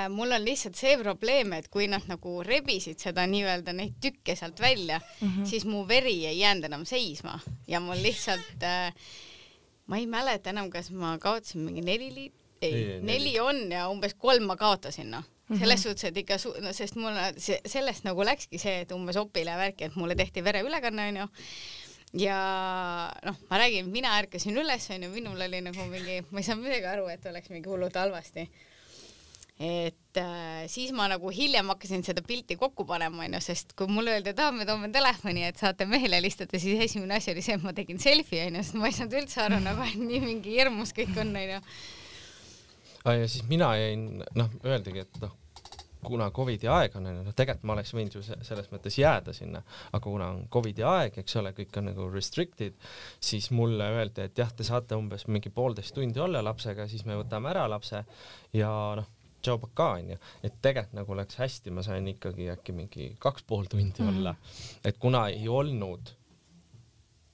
mul 0.09 0.31
on 0.31 0.45
lihtsalt 0.45 0.77
see 0.79 0.95
probleem, 1.01 1.53
et 1.57 1.67
kui 1.69 1.89
nad 1.91 2.05
nagu 2.07 2.37
rebisid 2.47 3.01
seda 3.03 3.25
nii-öelda 3.27 3.75
neid 3.75 3.97
tükke 4.03 4.37
sealt 4.39 4.61
välja 4.63 5.01
mm, 5.01 5.29
-hmm. 5.29 5.47
siis 5.51 5.65
mu 5.65 5.83
veri 5.89 6.27
ei 6.27 6.39
jäänud 6.39 6.65
enam 6.65 6.85
seisma. 6.87 7.41
Ja 7.67 7.81
mul 7.81 8.03
lihtsalt 8.03 8.63
äh,, 8.63 8.95
ma 9.87 9.99
ei 9.99 10.07
mäleta 10.07 10.51
enam, 10.51 10.71
kas 10.71 10.91
ma 10.91 11.19
kaotasin 11.19 11.61
mingi 11.61 11.83
neli 11.83 12.11
liit-, 12.11 12.41
ei, 12.63 12.75
ei, 12.75 13.01
neli. 13.03 13.39
on 13.41 13.73
ja 13.73 13.89
umbes 13.89 14.15
kolm 14.15 14.47
ma 14.47 14.57
kaotasin, 14.57 15.11
noh. 15.11 15.25
Mm 15.49 15.57
-hmm. 15.57 15.59
selles 15.59 15.83
suhtes, 15.83 16.05
et 16.05 16.17
ikka 16.17 16.39
su-, 16.39 16.61
no 16.61 16.73
sest 16.73 16.97
mul 16.97 17.13
see, 17.37 17.61
sellest 17.67 18.05
nagu 18.05 18.25
läkski 18.25 18.59
see, 18.59 18.81
et 18.81 18.93
umbes 18.93 19.17
opile 19.17 19.57
värki, 19.57 19.85
et 19.85 19.97
mulle 19.97 20.15
tehti 20.15 20.45
vereülekanne 20.45 21.09
onju. 21.09 21.27
Ja 22.15 22.39
noh, 23.25 23.37
ma 23.51 23.59
räägin, 23.59 23.91
mina 23.91 24.19
ärkasin 24.19 24.57
üles 24.57 24.91
onju, 24.91 25.11
minul 25.11 25.41
oli 25.41 25.61
nagu 25.61 25.85
mingi, 25.91 26.23
ma 26.31 26.39
ei 26.39 26.45
saanud 26.45 26.65
midagi 26.65 26.87
aru, 26.87 27.09
et 27.09 27.27
oleks 27.27 27.51
mingi 27.51 27.69
hullult 27.69 27.95
halvasti 27.95 28.49
et 29.59 30.19
äh, 30.19 30.65
siis 30.67 30.91
ma 30.93 31.07
nagu 31.11 31.31
hiljem 31.31 31.69
hakkasin 31.71 32.03
seda 32.07 32.25
pilti 32.27 32.57
kokku 32.59 32.87
panema, 32.89 33.23
onju, 33.23 33.41
sest 33.45 33.77
kui 33.79 33.87
mulle 33.91 34.17
öeldi, 34.17 34.33
et 34.33 34.43
aa, 34.43 34.51
me 34.55 34.67
toome 34.67 34.91
telefoni, 34.95 35.45
et 35.47 35.61
saate 35.61 35.87
mehele 35.87 36.19
helistada, 36.19 36.59
siis 36.59 36.83
esimene 36.89 37.21
asi 37.21 37.31
oli 37.31 37.45
see, 37.45 37.55
et 37.55 37.63
ma 37.63 37.75
tegin 37.77 38.03
selfie, 38.03 38.49
onju, 38.49 38.65
sest 38.65 38.81
ma 38.81 38.91
ei 38.91 38.99
saanud 38.99 39.17
üldse 39.23 39.45
aru 39.47 39.63
nagu, 39.63 39.87
nii 40.11 40.21
mingi 40.27 40.59
hirmus 40.59 40.95
kõik 40.97 41.15
on, 41.23 41.31
onju. 41.39 41.63
ja 43.07 43.31
siis 43.31 43.47
mina 43.47 43.71
jäin, 43.79 44.05
noh, 44.35 44.59
öeldigi, 44.67 45.07
et 45.07 45.23
noh, 45.23 45.39
kuna 46.05 46.29
Covidi 46.35 46.69
aeg 46.69 46.99
on, 46.99 47.07
noh, 47.23 47.33
tegelikult 47.33 47.71
ma 47.71 47.79
oleks 47.79 47.95
võinud 47.95 48.19
ju 48.19 48.27
selles 48.27 48.67
mõttes 48.75 48.99
jääda 48.99 49.33
sinna, 49.33 49.63
aga 49.93 50.03
kuna 50.05 50.33
on 50.35 50.45
Covidi 50.53 50.83
aeg, 50.85 51.23
eks 51.23 51.39
ole, 51.41 51.55
kõik 51.57 51.79
on 51.79 51.93
nagu 51.93 52.11
restricted, 52.13 52.75
siis 53.23 53.53
mulle 53.55 53.87
öeldi, 54.01 54.27
et 54.27 54.43
jah, 54.43 54.51
te 54.51 54.67
saate 54.67 54.99
umbes 54.99 55.29
mingi 55.31 55.55
poolteist 55.55 55.95
tundi 55.95 56.21
olla 56.21 56.43
lapsega, 56.45 56.91
siis 56.91 57.07
me 57.07 57.23
võtame 57.23 57.55
ära 57.55 57.69
lapse 57.71 58.03
ja 58.53 58.73
noh 58.99 59.13
tšau 59.45 59.61
pakaa 59.63 60.01
onju, 60.01 60.19
et 60.43 60.59
tegelikult 60.65 60.99
nagu 61.01 61.17
läks 61.21 61.41
hästi, 61.41 61.73
ma 61.75 61.85
sain 61.87 62.09
ikkagi 62.15 62.51
äkki 62.55 62.77
mingi 62.77 63.09
kaks 63.23 63.47
pool 63.49 63.69
tundi 63.71 64.03
mm 64.03 64.09
-hmm. 64.09 64.19
olla, 64.19 64.35
et 64.85 64.99
kuna 64.99 65.27
ei 65.29 65.49
olnud 65.49 66.15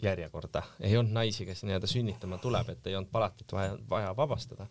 järjekorda, 0.02 0.62
ei 0.80 0.96
olnud 0.96 1.12
naisi, 1.12 1.44
kes 1.46 1.62
nii-öelda 1.64 1.88
sünnitama 1.90 2.38
tuleb, 2.40 2.68
et 2.72 2.86
ei 2.86 2.96
olnud 2.96 3.10
palatit 3.12 3.52
vaja, 3.52 3.76
vaja 3.90 4.14
vabastada. 4.16 4.66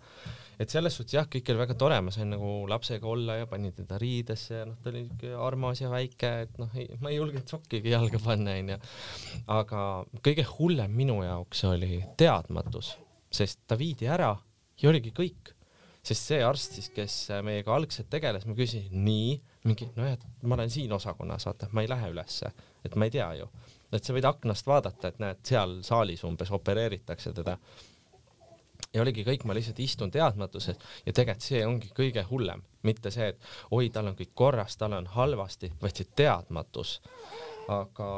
et 0.59 0.69
selles 0.69 0.95
suhtes 0.97 1.13
jah, 1.13 1.27
kõik 1.31 1.51
oli 1.51 1.61
väga 1.61 1.75
tore, 1.79 1.99
ma 2.01 2.11
sain 2.11 2.29
nagu 2.33 2.49
lapsega 2.67 3.07
olla 3.07 3.35
ja 3.39 3.47
panin 3.47 3.73
teda 3.73 3.97
riidesse 4.01 4.55
ja 4.55 4.65
noh, 4.65 4.79
ta 4.83 4.89
oli 4.89 5.03
niisugune 5.05 5.37
armas 5.45 5.81
ja 5.81 5.89
väike, 5.89 6.31
et 6.47 6.57
noh, 6.59 6.73
ma 6.99 7.13
ei 7.13 7.19
julgenud 7.19 7.47
sokkigi 7.47 7.93
jalga 7.93 8.19
panna, 8.23 8.57
onju. 8.59 8.79
aga 9.59 9.85
kõige 10.25 10.47
hullem 10.57 10.91
minu 10.91 11.21
jaoks 11.23 11.63
oli 11.69 12.03
teadmatus, 12.17 12.97
sest 13.31 13.61
ta 13.67 13.77
viidi 13.77 14.09
ära 14.09 14.33
ja 14.81 14.89
oligi 14.89 15.13
kõik 15.15 15.53
sest 16.05 16.31
see 16.31 16.39
arst 16.43 16.77
siis, 16.77 16.89
kes 16.95 17.15
meiega 17.45 17.73
algselt 17.75 18.09
tegeles, 18.11 18.45
ma 18.47 18.55
küsisin 18.57 19.03
nii, 19.05 19.33
mingi 19.67 19.89
nojah, 19.97 20.15
et 20.15 20.47
ma 20.47 20.55
olen 20.55 20.71
siin 20.71 20.93
osakonnas, 20.95 21.45
vaata, 21.49 21.69
ma 21.75 21.83
ei 21.83 21.91
lähe 21.91 22.11
ülesse, 22.13 22.51
et 22.85 22.95
ma 22.95 23.07
ei 23.07 23.13
tea 23.13 23.27
ju, 23.41 23.49
et 23.91 24.05
sa 24.05 24.15
võid 24.15 24.27
aknast 24.29 24.67
vaadata, 24.69 25.11
et 25.11 25.21
näed, 25.21 25.41
seal 25.47 25.79
saalis 25.85 26.23
umbes 26.27 26.51
opereeritakse 26.55 27.33
teda. 27.35 27.57
ja 28.93 29.01
oligi 29.03 29.25
kõik, 29.27 29.43
ma 29.45 29.53
lihtsalt 29.53 29.79
istun 29.83 30.11
teadmatuses 30.11 30.77
ja 31.05 31.13
tegelikult 31.13 31.45
see 31.45 31.65
ongi 31.65 31.91
kõige 31.95 32.23
hullem, 32.29 32.63
mitte 32.83 33.11
see, 33.11 33.33
et 33.33 33.51
oi, 33.75 33.89
tal 33.93 34.07
on 34.09 34.15
kõik 34.17 34.31
korras, 34.33 34.77
tal 34.77 34.95
on 34.97 35.09
halvasti, 35.17 35.73
vaid 35.81 35.99
see 35.99 36.07
teadmatus. 36.15 37.01
aga 37.67 38.09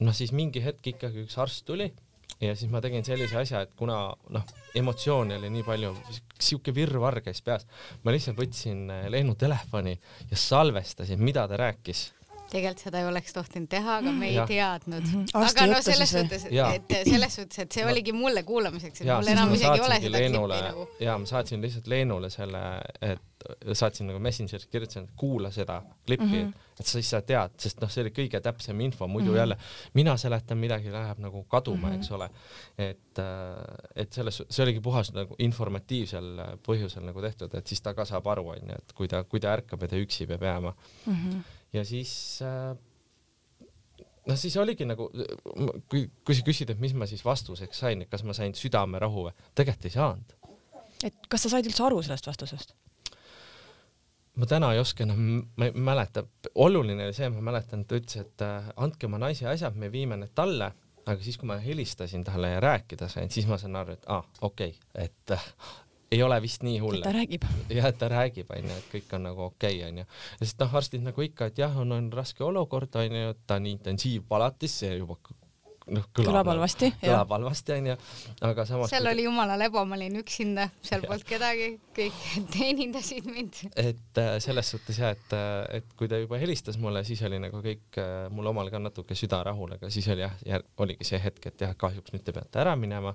noh, 0.00 0.12
siis 0.12 0.32
mingi 0.32 0.60
hetk 0.60 0.92
ikkagi 0.96 1.22
üks 1.24 1.38
arst 1.40 1.64
tuli 1.64 1.92
ja 2.40 2.56
siis 2.56 2.70
ma 2.72 2.82
tegin 2.84 3.04
sellise 3.04 3.38
asja, 3.40 3.62
et 3.64 3.72
kuna 3.78 4.00
noh, 4.34 4.50
emotsioone 4.76 5.38
oli 5.40 5.50
nii 5.54 5.64
palju, 5.66 5.94
siuke 6.40 6.74
virvarr 6.74 7.22
käis 7.24 7.40
peas, 7.44 7.66
ma 8.04 8.14
lihtsalt 8.14 8.38
võtsin 8.40 8.84
eh, 8.92 9.06
Leenu 9.12 9.36
telefoni 9.40 9.96
ja 10.30 10.40
salvestasin, 10.40 11.22
mida 11.22 11.46
ta 11.48 11.60
rääkis 11.60 12.10
tegelikult 12.50 12.82
seda 12.84 13.00
ei 13.02 13.08
oleks 13.08 13.34
tohtinud 13.34 13.68
teha, 13.70 13.96
aga 14.00 14.12
me 14.14 14.28
ei 14.28 14.36
ja. 14.36 14.44
teadnud. 14.46 15.02
-hmm. 15.02 15.24
aga 15.34 15.66
no 15.66 15.80
selles 15.82 16.12
suhtes, 16.14 16.44
et 16.46 16.94
selles 17.10 17.34
suhtes, 17.40 17.58
et 17.64 17.72
see 17.72 17.86
oligi 17.86 18.12
mulle 18.12 18.42
kuulamiseks, 18.46 19.00
et 19.00 19.08
ja, 19.08 19.16
mul 19.18 19.32
enam 19.32 19.54
isegi 19.54 19.72
ei 19.72 19.86
ole 19.88 19.98
seda 20.00 20.18
Leenule, 20.18 20.54
klippi 20.54 20.68
nagu. 20.68 20.88
ja 21.00 21.18
ma 21.18 21.26
saatsin 21.26 21.64
lihtsalt 21.64 21.90
Leenule 21.90 22.30
selle, 22.30 22.62
et 23.00 23.50
saatsin 23.72 24.10
nagu 24.10 24.22
Messengeris, 24.22 24.68
kirjutasin, 24.70 25.08
et 25.08 25.18
kuula 25.18 25.50
seda 25.50 25.82
klippi 26.06 26.24
mm, 26.24 26.52
-hmm. 26.52 26.65
Et 26.80 26.86
siis 26.86 27.08
sa 27.10 27.22
tead, 27.24 27.54
sest 27.60 27.80
noh, 27.80 27.90
see 27.92 28.04
oli 28.04 28.12
kõige 28.16 28.40
täpsem 28.44 28.80
info, 28.84 29.08
muidu 29.08 29.30
mm 29.30 29.34
-hmm. 29.34 29.38
jälle 29.38 29.56
mina 29.94 30.16
seletan 30.16 30.58
midagi, 30.58 30.92
läheb 30.92 31.18
nagu 31.18 31.44
kaduma 31.44 31.88
mm, 31.88 31.92
-hmm. 31.92 31.96
eks 31.96 32.10
ole. 32.10 32.30
et, 32.78 33.18
äh, 33.18 33.92
et 33.96 34.12
selles, 34.12 34.42
see 34.50 34.62
oligi 34.62 34.80
puhas 34.80 35.12
nagu 35.12 35.36
informatiivsel 35.38 36.42
põhjusel 36.66 37.04
nagu 37.04 37.20
tehtud, 37.20 37.54
et 37.54 37.66
siis 37.66 37.80
ta 37.80 37.94
ka 37.94 38.04
saab 38.04 38.26
aru, 38.26 38.48
onju, 38.48 38.74
et 38.78 38.92
kui 38.92 39.08
ta, 39.08 39.24
kui 39.24 39.40
ta 39.40 39.56
ärkab 39.56 39.82
ja 39.82 39.88
ta 39.88 39.96
üksi 39.96 40.26
peab 40.26 40.42
jääma 40.42 40.74
mm. 41.06 41.12
-hmm. 41.12 41.40
ja 41.72 41.84
siis 41.84 42.42
äh, 42.42 42.76
noh, 44.26 44.38
siis 44.38 44.56
oligi 44.56 44.86
nagu, 44.88 45.08
kui, 45.90 46.06
kui 46.24 46.34
sa 46.34 46.46
küsid, 46.46 46.72
et 46.72 46.82
mis 46.82 46.94
ma 46.94 47.06
siis 47.06 47.24
vastuseks 47.24 47.84
sain, 47.84 48.02
et 48.02 48.10
kas 48.10 48.24
ma 48.26 48.34
sain 48.36 48.54
südamerahu 48.54 49.28
või, 49.28 49.36
tegelikult 49.54 49.88
ei 49.90 49.94
saanud. 49.96 50.34
et 51.04 51.28
kas 51.28 51.46
sa 51.46 51.54
said 51.56 51.68
üldse 51.68 51.84
aru 51.86 52.02
sellest 52.02 52.26
vastusest? 52.26 52.76
Ma 54.36 54.48
täna 54.48 54.72
ei 54.74 54.80
oska 54.80 55.06
enam, 55.06 55.22
ma 55.56 55.68
ei 55.68 55.86
mäleta, 55.88 56.24
oluline 56.62 57.08
oli 57.08 57.16
see, 57.16 57.28
ma 57.32 57.44
mäletan, 57.50 57.84
et 57.84 57.90
ta 57.90 58.00
ütles, 58.00 58.18
et 58.20 58.44
äh, 58.44 58.68
andke 58.82 59.08
oma 59.08 59.20
naise 59.22 59.48
asjad, 59.50 59.78
me 59.80 59.90
viime 59.92 60.18
need 60.20 60.34
talle, 60.36 60.70
aga 61.06 61.16
siis, 61.22 61.38
kui 61.40 61.48
ma 61.48 61.58
helistasin 61.62 62.24
talle 62.26 62.52
ja 62.52 62.60
rääkida 62.62 63.08
sain, 63.12 63.32
siis 63.32 63.48
ma 63.48 63.58
sain 63.60 63.76
aru, 63.78 63.96
et 63.96 64.06
aa 64.10 64.20
ah,, 64.20 64.30
okei 64.48 64.74
okay,, 64.74 65.06
et 65.06 65.34
äh, 65.36 65.48
ei 66.12 66.22
ole 66.22 66.38
vist 66.42 66.62
nii 66.66 66.78
hull. 66.82 67.00
ta 67.02 67.14
räägib. 67.14 67.46
jah, 67.72 67.88
et 67.90 67.98
ta 67.98 68.10
räägib, 68.12 68.52
onju, 68.58 68.76
et 68.76 68.92
kõik 68.92 69.16
on 69.18 69.26
nagu 69.30 69.48
okei 69.48 69.80
okay,, 69.80 69.88
onju. 69.88 70.06
ja 70.06 70.44
siis 70.44 70.56
noh, 70.60 70.78
arstid 70.80 71.06
nagu 71.06 71.26
ikka, 71.26 71.50
et 71.50 71.64
jah, 71.64 71.80
on, 71.82 71.96
on 71.96 72.12
raske 72.14 72.44
olukord, 72.44 73.00
onju, 73.02 73.32
et 73.34 73.42
ta 73.46 73.60
on 73.60 73.68
intensiivpalatis, 73.72 74.80
see 74.84 74.96
juba 74.98 75.18
noh, 75.94 76.06
kõlab, 76.10 76.30
kõlab 76.30 76.50
halvasti. 76.50 76.90
kõlab 77.00 77.32
halvasti 77.36 77.74
onju, 77.76 77.96
aga 78.48 78.66
samas. 78.68 78.90
seal 78.90 79.06
oli 79.10 79.26
jumala 79.26 79.56
lebo, 79.60 79.84
ma 79.88 79.98
olin 79.98 80.18
üksinda, 80.20 80.68
seal 80.84 81.04
polnud 81.06 81.26
kedagi, 81.28 81.68
kõik 81.96 82.22
teenindasid 82.54 83.28
mind. 83.30 83.60
et 83.72 84.22
äh, 84.22 84.32
selles 84.42 84.72
suhtes 84.74 85.00
jah, 85.02 85.14
et, 85.16 85.36
äh, 85.36 85.80
et 85.80 85.96
kui 85.98 86.10
ta 86.10 86.20
juba 86.22 86.40
helistas 86.42 86.80
mulle, 86.82 87.04
siis 87.06 87.22
oli 87.28 87.40
nagu 87.42 87.62
kõik 87.64 88.00
äh, 88.02 88.14
mul 88.34 88.52
omal 88.52 88.70
ka 88.72 88.82
natuke 88.82 89.18
süda 89.18 89.42
rahul, 89.46 89.76
aga 89.78 89.90
siis 89.92 90.08
oli 90.14 90.26
jah, 90.26 90.64
oligi 90.82 91.06
see 91.12 91.22
hetk, 91.22 91.52
et 91.52 91.66
jah, 91.66 91.76
kahjuks 91.78 92.14
nüüd 92.14 92.26
te 92.26 92.34
peate 92.36 92.64
ära 92.64 92.76
minema. 92.78 93.14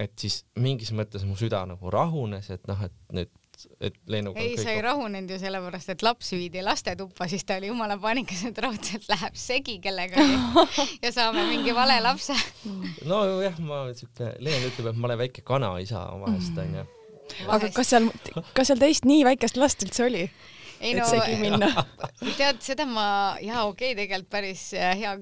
et 0.00 0.12
siis 0.18 0.42
mingis 0.58 0.90
mõttes 0.96 1.24
mu 1.28 1.36
süda 1.38 1.62
nagu 1.68 1.90
rahunes, 1.92 2.48
et 2.50 2.66
noh, 2.68 2.80
et 2.84 2.94
nüüd 3.14 3.30
et 3.80 3.96
Leenuga 4.10 4.40
ei, 4.40 4.54
sa 4.60 4.72
ei 4.72 4.80
rahunenud 4.84 5.30
ju 5.32 5.38
sellepärast, 5.42 5.92
et 5.94 6.04
laps 6.06 6.32
viidi 6.34 6.62
lastetuppa, 6.64 7.28
siis 7.30 7.44
ta 7.48 7.58
oli 7.60 7.70
jumala 7.70 7.98
paanikas, 8.02 8.44
et 8.48 8.58
raudselt 8.62 9.08
läheb 9.10 9.36
segi 9.38 9.78
kellegagi 9.84 10.38
ja 11.04 11.12
saame 11.14 11.46
mingi 11.50 11.74
vale 11.76 11.98
lapse. 12.04 12.36
nojah, 13.08 13.60
ma 13.64 13.84
siuke, 13.96 14.34
Leen 14.42 14.68
ütleb, 14.70 14.92
et 14.92 14.98
ma 14.98 15.10
olen 15.10 15.22
väike 15.24 15.44
kanaisa 15.46 16.06
vahest 16.22 16.58
onju. 16.64 16.86
aga 17.48 17.70
kas 17.74 17.94
seal, 17.94 18.10
kas 18.56 18.72
seal 18.72 18.82
teist 18.82 19.08
nii 19.08 19.26
väikest 19.32 19.60
last 19.60 19.84
üldse 19.86 20.06
oli? 20.08 20.26
ei 20.82 20.96
no, 20.98 21.06
tead, 22.38 22.58
seda 22.64 22.86
ma, 22.88 23.06
jaa, 23.42 23.66
okei 23.68 23.92
okay,, 23.92 24.00
tegelikult 24.02 24.32
päris 24.32 24.70
hea 24.74 25.16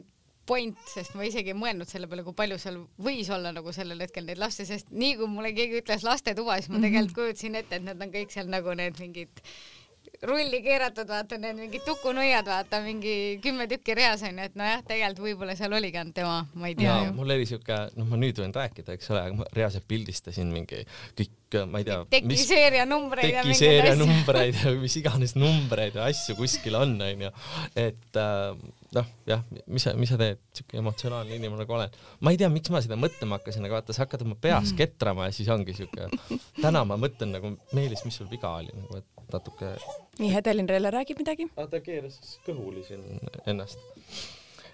point, 0.50 0.78
sest 0.90 1.16
ma 1.18 1.26
isegi 1.28 1.54
ei 1.54 1.58
mõelnud 1.58 1.90
selle 1.90 2.10
peale, 2.10 2.26
kui 2.26 2.36
palju 2.36 2.58
seal 2.60 2.80
võis 3.02 3.30
olla 3.34 3.54
nagu 3.54 3.74
sellel 3.74 4.02
hetkel 4.02 4.26
neid 4.26 4.40
lapsi, 4.42 4.66
sest 4.68 4.90
nii 4.90 5.18
kui 5.20 5.30
mulle 5.30 5.52
keegi 5.56 5.82
ütles 5.84 6.06
lastetuba, 6.06 6.58
siis 6.58 6.72
ma 6.72 6.78
mhm. 6.78 6.86
tegelikult 6.88 7.18
kujutasin 7.20 7.60
ette, 7.62 7.78
et 7.78 7.86
need 7.86 8.06
on 8.06 8.16
kõik 8.16 8.34
seal 8.34 8.50
nagu 8.50 8.74
need 8.78 8.98
mingid 9.02 9.44
rulli 10.26 10.60
keeratud, 10.64 11.08
vaata 11.08 11.38
need 11.40 11.56
mingid 11.56 11.84
tukunuiad, 11.86 12.48
vaata 12.48 12.80
mingi 12.84 13.14
kümme 13.44 13.66
tükki 13.70 13.94
reas 13.96 14.24
onju, 14.26 14.46
et 14.50 14.56
nojah, 14.58 14.82
tegelikult 14.88 15.26
võib-olla 15.28 15.54
seal 15.56 15.72
oligi 15.76 16.00
ainult 16.00 16.16
tema, 16.16 16.40
ma 16.60 16.68
ei 16.68 16.76
tea 16.76 16.88
ja 16.90 17.06
ju. 17.06 17.14
mul 17.16 17.34
oli 17.36 17.46
siuke, 17.48 17.78
noh, 17.96 18.08
ma 18.10 18.18
nüüd 18.20 18.40
võin 18.42 18.52
rääkida, 18.56 18.96
eks 18.96 19.12
ole, 19.14 19.22
aga 19.22 19.38
ma 19.38 19.48
reaalselt 19.56 19.86
pildistasin 19.88 20.50
mingi 20.52 20.82
kõik, 21.16 21.60
ma 21.70 21.80
ei 21.80 21.88
tea, 21.88 22.02
teki 22.16 22.40
seeria 22.42 22.84
numbreid 22.88 23.32
ja 23.32 23.46
mingeid 23.46 23.88
asju. 23.94 24.02
numbreid 24.02 24.60
ja 24.60 24.74
mis 24.82 24.98
iganes 25.00 25.36
numbreid 25.38 25.96
ja 25.96 26.10
asju 26.10 26.36
kuskil 26.40 26.76
on, 26.80 26.98
onju. 27.06 27.32
et 27.80 28.20
äh, 28.20 28.52
noh, 28.96 29.06
jah, 29.28 29.44
mis 29.66 29.84
sa, 29.86 29.94
mis 29.98 30.10
sa 30.10 30.18
teed, 30.20 30.40
siuke 30.56 30.80
emotsionaalne 30.80 31.36
inimene 31.36 31.62
nagu 31.62 31.76
olen. 31.76 31.94
ma 32.20 32.32
ei 32.34 32.40
tea, 32.40 32.50
miks 32.52 32.72
ma 32.74 32.82
seda 32.82 32.98
mõtlema 33.00 33.38
hakkasin, 33.38 33.66
aga 33.68 33.78
vaata, 33.78 33.96
sa 33.96 34.04
hakkad 34.04 34.24
oma 34.26 34.36
peas 34.40 34.74
ketrama 34.76 35.28
ja 35.28 35.36
siis 35.36 35.50
ongi 35.52 35.76
siuke, 35.76 36.08
täna 36.60 36.82
ma 36.88 36.98
mõtlen 37.00 37.34
nagu, 37.36 37.54
Meelis, 37.76 38.04
mis 38.06 38.18
sul 38.20 38.30
viga 38.30 38.52
oli 38.58 38.74
nagu, 38.74 39.00
et 39.00 39.32
natuke. 39.34 39.74
nii, 40.18 40.32
Hedelin 40.34 40.68
Relle 40.68 40.90
räägib 40.94 41.22
midagi? 41.22 41.48
ta 41.54 41.82
keeras 41.84 42.18
kõhuli 42.46 42.82
siin 42.86 43.06
ennast 43.46 43.78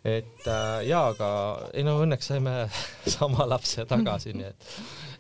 et 0.07 0.47
äh, 0.47 0.87
jaa, 0.87 1.11
aga 1.11 1.29
ei 1.75 1.85
no 1.87 1.97
õnneks 2.05 2.31
saime 2.31 2.55
sama 3.17 3.47
lapse 3.49 3.85
tagasi, 3.91 4.35
nii 4.37 4.49
et 4.49 4.69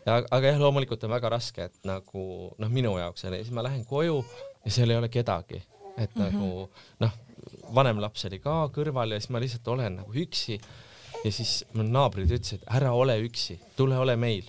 ja, 0.07 0.21
aga 0.21 0.53
jah, 0.53 0.61
loomulikult 0.63 1.05
on 1.07 1.15
väga 1.17 1.33
raske, 1.37 1.69
et 1.71 1.89
nagu 1.89 2.27
noh, 2.57 2.73
minu 2.73 2.95
jaoks 3.01 3.27
oli, 3.29 3.43
siis 3.43 3.55
ma 3.57 3.67
lähen 3.67 3.85
koju 3.89 4.21
ja 4.65 4.75
seal 4.79 4.95
ei 4.95 5.01
ole 5.01 5.11
kedagi, 5.13 5.63
et 5.97 6.15
mm 6.15 6.23
-hmm. 6.23 6.33
nagu 6.33 6.69
noh, 7.03 7.19
vanem 7.75 8.01
laps 8.03 8.27
oli 8.29 8.41
ka 8.43 8.59
kõrval 8.75 9.15
ja 9.15 9.21
siis 9.21 9.33
ma 9.35 9.43
lihtsalt 9.43 9.73
olen 9.75 10.01
nagu 10.03 10.21
üksi 10.27 10.59
ja 11.25 11.33
siis 11.33 11.59
mul 11.75 11.89
naabrid 11.91 12.31
ütlesid, 12.31 12.67
ära 12.79 12.93
ole 12.95 13.19
üksi, 13.27 13.59
tule 13.77 13.99
ole 13.99 14.17
meil 14.21 14.47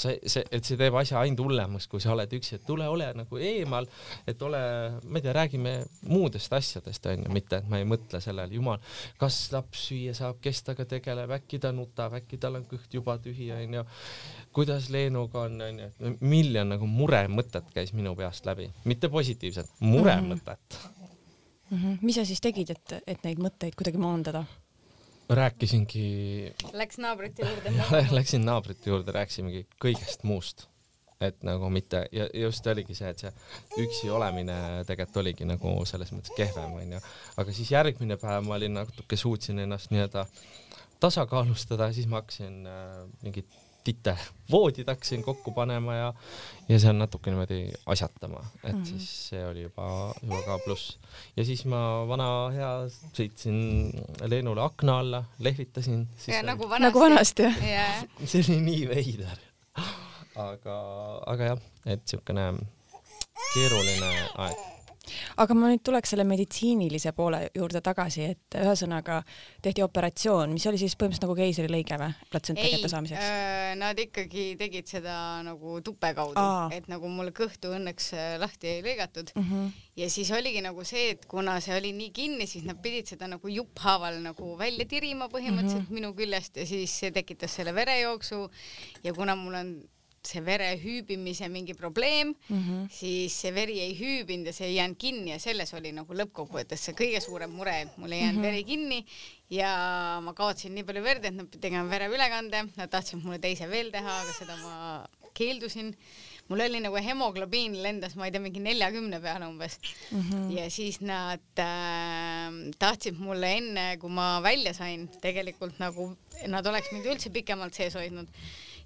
sa, 0.00 0.12
see, 0.32 0.44
et 0.52 0.66
see 0.66 0.78
teeb 0.80 0.94
asja 1.00 1.20
ainult 1.20 1.42
hullemaks, 1.44 1.86
kui 1.90 2.02
sa 2.02 2.12
oled 2.14 2.32
üksi, 2.36 2.56
et 2.56 2.66
tule 2.66 2.86
ole 2.90 3.08
nagu 3.16 3.40
eemal, 3.40 3.88
et 4.28 4.42
ole, 4.46 4.60
ma 5.04 5.20
ei 5.20 5.24
tea, 5.24 5.34
räägime 5.36 5.74
muudest 6.08 6.52
asjadest 6.56 7.08
onju, 7.12 7.30
mitte 7.34 7.60
et 7.60 7.70
ma 7.70 7.80
ei 7.80 7.88
mõtle 7.88 8.22
sellele, 8.22 8.56
jumal, 8.56 8.80
kas 9.20 9.40
laps 9.54 9.86
süüa 9.90 10.14
saab, 10.16 10.40
kes 10.44 10.64
temaga 10.66 10.86
tegeleb, 10.94 11.34
äkki 11.40 11.60
ta 11.62 11.72
nutab, 11.76 12.16
äkki 12.20 12.40
tal 12.40 12.60
on 12.60 12.68
kõht 12.70 12.94
juba 12.96 13.16
tühi 13.22 13.50
onju, 13.56 13.84
kuidas 14.56 14.88
Leenuga 14.94 15.46
on 15.48 15.60
onju, 15.68 15.90
miljon 16.22 16.72
nagu 16.74 16.88
muremõtet 16.88 17.68
käis 17.74 17.94
minu 17.96 18.14
peast 18.18 18.48
läbi, 18.48 18.70
mitte 18.88 19.12
positiivset, 19.12 19.76
muremõtet 19.84 20.64
mm. 20.70 20.80
-hmm. 20.80 20.99
Mis 22.00 22.18
sa 22.18 22.24
siis 22.26 22.40
tegid, 22.42 22.72
et, 22.74 22.96
et 23.06 23.22
neid 23.24 23.38
mõtteid 23.42 23.76
kuidagi 23.78 24.00
maandada? 24.00 24.44
rääkisingi 25.30 26.52
Läks 26.74 26.98
naabrite 26.98 27.46
juurde. 27.46 27.72
Läksin 28.18 28.42
naabrite 28.44 28.90
juurde, 28.90 29.12
rääkisimegi 29.14 29.62
kõigest 29.82 30.24
muust, 30.26 30.64
et 31.22 31.38
nagu 31.46 31.70
mitte 31.70 32.02
ja 32.12 32.26
just 32.34 32.66
oligi 32.66 32.96
see, 32.98 33.12
et 33.12 33.22
see 33.22 33.30
üksi 33.84 34.10
olemine 34.10 34.56
tegelikult 34.88 35.22
oligi 35.22 35.46
nagu 35.46 35.76
selles 35.86 36.10
mõttes 36.16 36.34
kehvem 36.34 36.74
onju, 36.80 37.02
aga 37.38 37.54
siis 37.54 37.70
järgmine 37.70 38.18
päev 38.18 38.48
ma 38.48 38.58
olin 38.58 38.74
natuke 38.80 39.18
suutsin 39.20 39.62
ennast 39.62 39.94
nii-öelda 39.94 40.26
tasakaalustada, 41.00 41.92
siis 41.94 42.10
ma 42.10 42.20
hakkasin 42.20 42.66
äh, 42.66 42.96
mingit 43.22 43.60
tite 43.84 44.14
voodid 44.50 44.88
hakkasin 44.88 45.22
kokku 45.24 45.52
panema 45.56 45.94
ja, 45.94 46.08
ja 46.68 46.78
seal 46.82 46.96
natuke 46.98 47.30
niimoodi 47.30 47.60
asjatama, 47.86 48.42
et 48.64 48.72
mm 48.72 48.82
-hmm. 48.82 48.86
siis 48.86 49.28
see 49.28 49.44
oli 49.46 49.62
juba, 49.62 50.14
juba 50.22 50.42
ka 50.46 50.58
pluss. 50.64 50.98
ja 51.36 51.44
siis 51.44 51.64
ma 51.64 52.06
vana 52.08 52.26
hea 52.54 52.72
sõitsin 53.18 53.60
Leenule 54.26 54.62
akna 54.62 54.98
alla, 54.98 55.24
lehvitasin. 55.38 56.08
Nagu 56.42 56.68
vanasti, 56.68 56.82
nagu 56.82 57.00
vanasti 57.00 57.42
jah 57.42 57.62
yeah.? 57.64 58.04
see 58.30 58.44
oli 58.48 58.60
nii 58.60 58.88
veider. 58.88 59.38
aga, 60.36 60.76
aga 61.26 61.44
jah, 61.44 61.58
et 61.86 62.02
siukene 62.08 62.52
keeruline 63.54 64.12
aeg 64.34 64.69
aga 65.42 65.56
ma 65.56 65.70
nüüd 65.70 65.82
tuleks 65.86 66.14
selle 66.14 66.24
meditsiinilise 66.28 67.12
poole 67.16 67.42
juurde 67.56 67.82
tagasi, 67.84 68.30
et 68.34 68.58
ühesõnaga 68.60 69.20
tehti 69.62 69.84
operatsioon, 69.84 70.52
mis 70.54 70.66
oli 70.70 70.80
siis 70.80 70.96
põhimõtteliselt 70.96 71.26
nagu 71.26 71.36
keisrilõige 71.38 72.00
või 72.00 72.30
platsenta 72.32 72.66
kättesaamiseks? 72.74 73.28
äh, 73.28 73.74
nad 73.80 73.98
ikkagi 73.98 74.46
tegid 74.60 74.90
seda 74.90 75.14
nagu 75.46 75.78
tupe 75.86 76.12
kaudu, 76.16 76.46
et 76.76 76.88
nagu 76.90 77.10
mul 77.12 77.32
kõhtu 77.36 77.74
õnneks 77.76 78.10
äh, 78.16 78.32
lahti 78.42 78.74
ei 78.76 78.82
lõigatud 78.86 79.32
mm. 79.34 79.46
-hmm. 79.46 79.70
ja 80.02 80.10
siis 80.10 80.32
oligi 80.36 80.64
nagu 80.64 80.84
see, 80.84 81.10
et 81.16 81.26
kuna 81.30 81.58
see 81.64 81.76
oli 81.76 81.92
nii 81.96 82.10
kinni, 82.16 82.48
siis 82.50 82.66
nad 82.68 82.80
pidid 82.82 83.10
seda 83.10 83.30
nagu 83.30 83.48
jupphaaval 83.48 84.20
nagu 84.24 84.56
välja 84.58 84.86
tirima 84.86 85.30
põhimõtteliselt 85.32 85.86
mm 85.86 85.88
-hmm. 85.88 86.00
minu 86.00 86.14
küljest 86.14 86.56
ja 86.56 86.66
siis 86.66 86.98
see 87.02 87.10
tekitas 87.10 87.54
selle 87.54 87.74
verejooksu 87.74 88.46
ja 89.04 89.14
kuna 89.14 89.36
mul 89.36 89.54
on 89.54 89.74
see 90.26 90.42
vere 90.44 90.74
hüübimise 90.80 91.48
mingi 91.48 91.74
probleem 91.74 92.34
mm, 92.48 92.56
-hmm. 92.56 92.88
siis 92.92 93.34
see 93.40 93.54
veri 93.54 93.78
ei 93.80 93.94
hüübinud 93.98 94.46
ja 94.46 94.52
see 94.52 94.66
ei 94.66 94.74
jäänud 94.74 94.98
kinni 94.98 95.30
ja 95.30 95.38
selles 95.38 95.72
oli 95.74 95.92
nagu 95.96 96.14
lõppkokkuvõttes 96.14 96.84
see 96.88 96.94
kõige 96.94 97.20
suurem 97.24 97.50
mure, 97.50 97.80
et 97.86 97.96
mul 97.96 98.12
ei 98.12 98.20
jäänud 98.20 98.36
mm 98.36 98.44
-hmm. 98.44 98.52
veri 98.52 98.64
kinni 98.64 99.06
ja 99.50 99.70
ma 100.22 100.34
kaotasin 100.34 100.74
nii 100.74 100.84
palju 100.84 101.02
verd, 101.02 101.24
et 101.24 101.34
nad 101.34 101.46
pidid 101.46 101.62
tegema 101.62 101.88
vereülekande, 101.90 102.66
nad 102.76 102.90
tahtsid 102.90 103.24
mulle 103.24 103.38
teise 103.38 103.66
veel 103.70 103.90
teha, 103.90 104.20
aga 104.22 104.36
seda 104.36 104.56
ma 104.56 105.06
keeldusin. 105.34 105.96
mul 106.48 106.60
oli 106.60 106.80
nagu 106.82 106.96
hemoglobiin 106.96 107.76
lendas, 107.82 108.16
ma 108.16 108.26
ei 108.26 108.32
tea, 108.34 108.40
mingi 108.42 108.60
neljakümne 108.60 109.20
peale 109.20 109.46
umbes 109.46 109.78
mm. 110.10 110.20
-hmm. 110.20 110.56
ja 110.56 110.70
siis 110.70 111.00
nad 111.00 111.58
äh, 111.58 112.50
tahtsid 112.78 113.18
mulle 113.18 113.52
enne, 113.56 113.96
kui 113.96 114.10
ma 114.10 114.40
välja 114.42 114.74
sain, 114.74 115.08
tegelikult 115.22 115.78
nagu 115.78 116.16
nad 116.46 116.66
oleks 116.66 116.92
mind 116.92 117.06
üldse 117.06 117.30
pikemalt 117.30 117.74
sees 117.74 117.94
hoidnud 117.94 118.26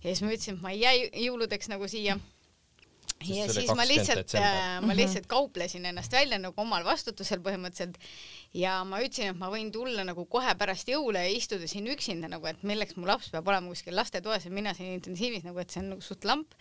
ja 0.04 0.12
siis 0.12 0.22
ma 0.22 0.32
ütlesin, 0.34 0.58
et 0.58 0.62
ma 0.62 0.72
ei 0.74 0.80
jää 0.82 0.94
jõuludeks 1.24 1.70
nagu 1.72 1.88
siia. 1.88 2.18
ja 3.24 3.46
siis 3.48 3.70
ma 3.76 3.86
lihtsalt, 3.88 4.34
äh, 4.36 4.78
ma 4.84 4.96
lihtsalt 4.96 5.26
kauplesin 5.30 5.86
ennast 5.88 6.12
välja 6.12 6.38
nagu 6.38 6.60
omal 6.60 6.84
vastutusel 6.84 7.40
põhimõtteliselt. 7.44 7.96
Ja 8.54 8.76
ma 8.84 9.00
ütlesin, 9.02 9.32
et 9.32 9.40
ma 9.40 9.48
võin 9.52 9.72
tulla 9.72 10.04
nagu 10.04 10.26
kohe 10.30 10.54
pärast 10.60 10.90
jõule 10.92 11.24
ja 11.24 11.32
istuda 11.32 11.68
siin 11.70 11.88
üksinda 11.90 12.28
nagu, 12.30 12.46
et 12.50 12.62
milleks 12.62 12.98
mu 12.98 13.08
laps 13.08 13.32
peab 13.32 13.48
olema 13.48 13.72
kuskil 13.72 13.96
lastetoas 13.96 14.44
ja 14.44 14.52
mina 14.52 14.76
siin 14.76 14.92
intensiivis 14.98 15.46
nagu, 15.48 15.58
et 15.62 15.72
see 15.72 15.82
on 15.82 15.94
nagu 15.94 16.04
suht 16.04 16.28
lamp 16.28 16.54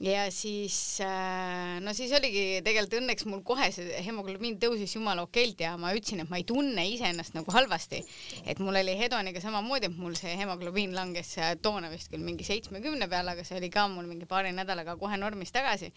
ja 0.00 0.30
siis 0.32 0.98
äh, 1.04 1.76
no 1.84 1.92
siis 1.96 2.12
oligi 2.16 2.62
tegelikult 2.64 2.96
õnneks 3.02 3.26
mul 3.28 3.42
kohe 3.44 3.68
see 3.74 4.00
hemoglobiin 4.06 4.56
tõusis 4.62 4.94
jumala 4.96 5.26
okeilt 5.26 5.60
ja 5.60 5.74
ma 5.80 5.92
ütlesin, 5.96 6.22
et 6.24 6.32
ma 6.32 6.40
ei 6.40 6.46
tunne 6.48 6.86
iseennast 6.88 7.36
nagu 7.36 7.52
halvasti. 7.52 8.00
et 8.48 8.62
mul 8.64 8.80
oli 8.80 8.96
hedoniga 8.96 9.42
samamoodi, 9.44 9.90
et 9.90 10.00
mul 10.00 10.16
see 10.16 10.32
hemoglobiin 10.40 10.96
langes 10.96 11.34
toona 11.62 11.92
vist 11.92 12.08
küll 12.12 12.24
mingi 12.24 12.48
seitsmekümne 12.48 13.10
peale, 13.12 13.36
aga 13.36 13.44
see 13.44 13.60
oli 13.60 13.68
ka 13.70 13.86
mul 13.92 14.08
mingi 14.08 14.28
paari 14.30 14.54
nädalaga 14.56 14.96
kohe 14.96 15.20
normis 15.20 15.52
tagasi. 15.52 15.92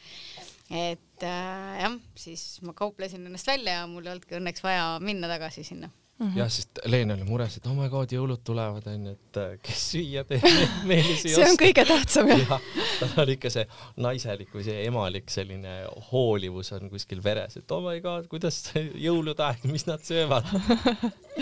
et 0.69 1.23
äh, 1.23 1.81
jah, 1.85 1.99
siis 2.19 2.59
ma 2.67 2.75
kauplesin 2.75 3.23
ennast 3.25 3.47
välja 3.47 3.79
ja 3.79 3.87
mul 3.87 4.03
ei 4.03 4.17
olnudki 4.17 4.39
õnneks 4.41 4.67
vaja 4.67 4.97
minna 4.99 5.31
tagasi 5.31 5.63
sinna 5.63 5.93
Mm 6.23 6.29
-hmm. 6.29 6.37
jah, 6.39 6.49
sest 6.49 6.79
Leen 6.85 7.11
oli 7.11 7.23
mures, 7.27 7.57
et 7.57 7.65
oh 7.67 7.73
my 7.75 7.89
god, 7.91 8.11
jõulud 8.15 8.39
tulevad, 8.47 8.85
onju, 8.87 9.11
et 9.11 9.39
äh, 9.41 9.57
kes 9.61 9.81
süüa 9.91 10.23
teeb, 10.29 10.45
Meelis 10.89 11.25
ei 11.25 11.33
see 11.35 11.49
on 11.49 11.59
kõige 11.59 11.83
tähtsam 11.89 12.31
jah 12.31 12.45
ja,. 12.47 12.59
tal 12.99 13.25
oli 13.25 13.35
ikka 13.35 13.51
see 13.51 13.65
naiselik 14.05 14.55
või 14.55 14.63
see 14.63 14.85
emalik 14.87 15.33
selline 15.33 15.73
hoolivus 16.11 16.71
on 16.77 16.87
kuskil 16.93 17.23
veres, 17.23 17.57
et 17.59 17.75
oh 17.75 17.83
my 17.83 17.99
god, 18.05 18.29
kuidas 18.31 18.61
jõulude 18.95 19.43
aeg, 19.43 19.67
mis 19.67 19.83
nad 19.89 19.99
söövad 20.07 20.47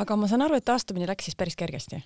aga 0.00 0.16
ma 0.16 0.28
saan 0.30 0.44
aru, 0.44 0.56
et 0.58 0.64
taastumine 0.66 1.06
läks 1.08 1.26
siis 1.28 1.36
päris 1.38 1.56
kergesti? 1.58 1.98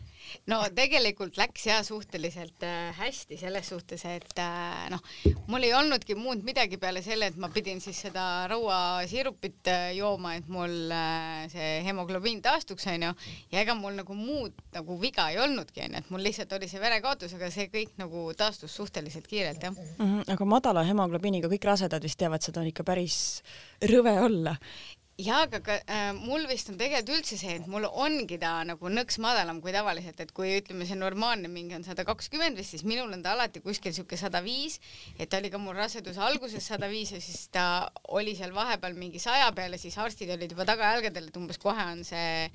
no 0.51 0.61
tegelikult 0.75 1.37
läks 1.39 1.67
ja 1.69 1.81
suhteliselt 1.85 2.65
äh, 2.65 2.95
hästi 2.97 3.37
selles 3.41 3.69
suhtes, 3.69 4.05
et 4.09 4.41
äh, 4.41 4.87
noh, 4.93 5.03
mul 5.53 5.67
ei 5.67 5.75
olnudki 5.77 6.17
muud 6.19 6.45
midagi 6.47 6.79
peale 6.81 7.03
selle, 7.05 7.29
et 7.31 7.37
ma 7.41 7.51
pidin 7.53 7.83
siis 7.85 8.01
seda 8.07 8.47
rauasirupit 8.51 9.71
äh, 9.73 9.85
jooma, 9.99 10.35
et 10.39 10.49
mul 10.49 10.75
see 11.53 11.71
hemoglobiin 11.87 12.43
taastuks, 12.45 12.89
onju, 12.95 13.13
ja 13.53 13.63
ega 13.63 13.77
mul 13.79 14.01
nagu 14.01 14.17
muud 14.17 14.57
nagu 14.75 14.99
viga 15.01 15.29
ei 15.33 15.41
olnudki, 15.45 15.85
onju, 15.85 16.03
et 16.03 16.11
mul 16.15 16.25
lihtsalt 16.25 16.57
oli 16.57 16.71
see 16.71 16.83
verekaotus, 16.83 17.37
aga 17.37 17.53
see 17.53 17.69
kõik 17.73 17.95
nagu 18.01 18.27
taastus 18.39 18.75
suhteliselt 18.75 19.29
kiirelt, 19.29 19.63
jah 19.63 19.77
mm. 19.77 19.95
-hmm, 20.01 20.35
aga 20.35 20.49
madala 20.49 20.87
hemoglobiiniga 20.89 21.53
kõik 21.53 21.69
rasedad 21.69 22.03
vist 22.03 22.19
teavad, 22.19 22.43
seda 22.43 22.65
on 22.65 22.73
ikka 22.73 22.85
päris 22.85 23.19
rõve 23.85 24.19
olla 24.25 24.57
jaa, 25.21 25.45
aga 25.47 25.61
ka, 25.63 25.77
äh, 25.87 26.09
mul 26.17 26.47
vist 26.51 26.71
on 26.73 26.79
tegelikult 26.79 27.13
üldse 27.15 27.39
see, 27.39 27.55
et 27.61 27.67
mul 27.71 27.87
ongi 27.87 28.39
ta 28.43 28.57
nagu 28.67 28.91
nõks 28.91 29.21
madalam 29.23 29.61
kui 29.63 29.75
tavaliselt, 29.75 30.19
et 30.21 30.33
kui 30.35 30.57
ütleme, 30.59 30.87
see 30.89 30.99
normaalne 30.99 31.51
mingi 31.53 31.77
on 31.79 31.87
sada 31.87 32.07
kakskümmend 32.09 32.59
vist, 32.59 32.75
siis 32.75 32.85
minul 32.89 33.13
on 33.15 33.23
ta 33.23 33.37
alati 33.37 33.63
kuskil 33.63 33.95
siuke 33.95 34.19
sada 34.19 34.43
viis, 34.45 34.81
et 35.19 35.31
ta 35.31 35.39
oli 35.39 35.53
ka 35.55 35.61
mul 35.63 35.79
raseduse 35.79 36.19
alguses 36.19 36.67
sada 36.67 36.91
viis 36.91 37.15
ja 37.15 37.23
siis 37.23 37.47
ta 37.55 37.87
oli 38.19 38.35
seal 38.35 38.55
vahepeal 38.57 38.99
mingi 38.99 39.23
saja 39.23 39.53
peal 39.55 39.77
ja 39.77 39.81
siis 39.81 39.99
arstid 40.03 40.35
olid 40.35 40.51
juba 40.51 40.67
tagajalgadel, 40.67 41.31
et 41.31 41.39
umbes 41.41 41.63
kohe 41.63 41.91
on 41.95 42.03
see 42.07 42.51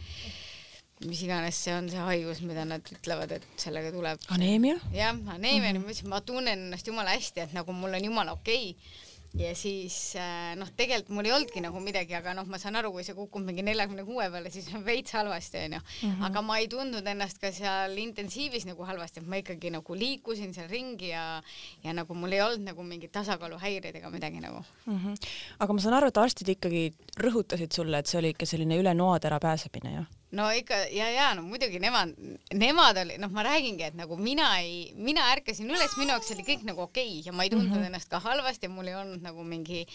mis 1.08 1.22
iganes 1.24 1.56
see 1.56 1.72
on, 1.72 1.88
see 1.88 2.02
haigus, 2.04 2.42
mida 2.44 2.66
nad 2.68 2.84
ütlevad, 2.92 3.32
et 3.38 3.46
sellega 3.56 3.94
tuleb. 3.96 4.20
aneemia? 4.36 4.76
jah, 4.92 5.16
aneemia 5.16 5.72
mm, 5.72 5.78
-hmm. 5.78 5.86
ma 5.86 5.94
ütlesin, 5.94 6.10
ma 6.12 6.20
tunnen 6.22 6.66
ennast 6.68 6.88
jumala 6.92 7.16
hästi, 7.16 7.48
et 7.48 7.56
nagu 7.56 7.72
mul 7.72 7.96
on 7.96 8.04
jumala 8.04 8.36
okei 8.36 8.76
okay 8.76 9.08
ja 9.38 9.52
siis 9.56 10.16
äh, 10.18 10.56
noh, 10.58 10.70
tegelikult 10.78 11.14
mul 11.14 11.28
ei 11.30 11.34
olnudki 11.36 11.62
nagu 11.62 11.80
midagi, 11.84 12.16
aga 12.18 12.34
noh, 12.38 12.48
ma 12.50 12.58
saan 12.62 12.80
aru, 12.80 12.92
kui 12.96 13.06
see 13.06 13.16
kukub 13.18 13.44
mingi 13.46 13.62
neljakümne 13.66 14.06
kuue 14.08 14.26
peale, 14.34 14.50
siis 14.54 14.70
on 14.74 14.86
veits 14.86 15.14
halvasti 15.14 15.62
onju 15.68 15.80
mm. 15.80 16.10
-hmm. 16.10 16.26
aga 16.26 16.42
ma 16.42 16.58
ei 16.58 16.68
tundnud 16.72 17.08
ennast 17.14 17.38
ka 17.42 17.52
seal 17.54 17.98
intensiivis 17.98 18.66
nagu 18.66 18.86
halvasti, 18.90 19.22
et 19.22 19.28
ma 19.28 19.42
ikkagi 19.42 19.70
nagu 19.76 19.96
liikusin 19.96 20.54
seal 20.54 20.70
ringi 20.70 21.14
ja 21.14 21.42
ja 21.84 21.94
nagu 21.94 22.14
mul 22.14 22.32
ei 22.32 22.42
olnud 22.42 22.66
nagu 22.72 22.84
mingeid 22.84 23.12
tasakaaluhäireid 23.12 23.96
ega 23.96 24.10
midagi 24.10 24.40
nagu 24.40 24.64
mm. 24.86 24.98
-hmm. 24.98 25.28
aga 25.60 25.74
ma 25.74 25.80
saan 25.80 25.94
aru, 25.94 26.08
et 26.08 26.18
arstid 26.18 26.50
ikkagi 26.50 26.94
rõhutasid 27.18 27.72
sulle, 27.74 28.00
et 28.00 28.08
see 28.08 28.20
oli 28.20 28.30
ikka 28.30 28.46
selline 28.46 28.82
üle 28.82 28.94
noatera 28.94 29.40
pääsemine, 29.40 29.94
jah? 29.94 30.19
No 30.38 30.46
ikka 30.54 30.78
ja, 30.94 31.08
ja 31.10 31.28
no 31.38 31.44
muidugi 31.48 31.80
nemad, 31.82 32.12
nemad 32.54 33.00
oli, 33.02 33.18
noh, 33.22 33.32
ma 33.34 33.44
räägingi, 33.48 33.88
et 33.88 33.96
nagu 33.98 34.18
mina 34.20 34.50
ei, 34.62 34.92
mina 34.98 35.26
ärkasin 35.34 35.70
üles, 35.70 35.96
minu 35.98 36.14
jaoks 36.14 36.30
oli 36.36 36.46
kõik 36.46 36.66
nagu 36.68 36.84
okei 36.86 37.16
okay 37.16 37.24
ja 37.26 37.34
ma 37.34 37.46
ei 37.46 37.54
tundnud 37.54 37.72
mm 37.72 37.82
-hmm. 37.82 37.90
ennast 37.90 38.12
ka 38.12 38.20
halvasti 38.22 38.68
ja 38.68 38.74
mul 38.74 38.88
ei 38.88 38.96
olnud 38.96 39.26
nagu 39.26 39.44
mingi 39.44 39.86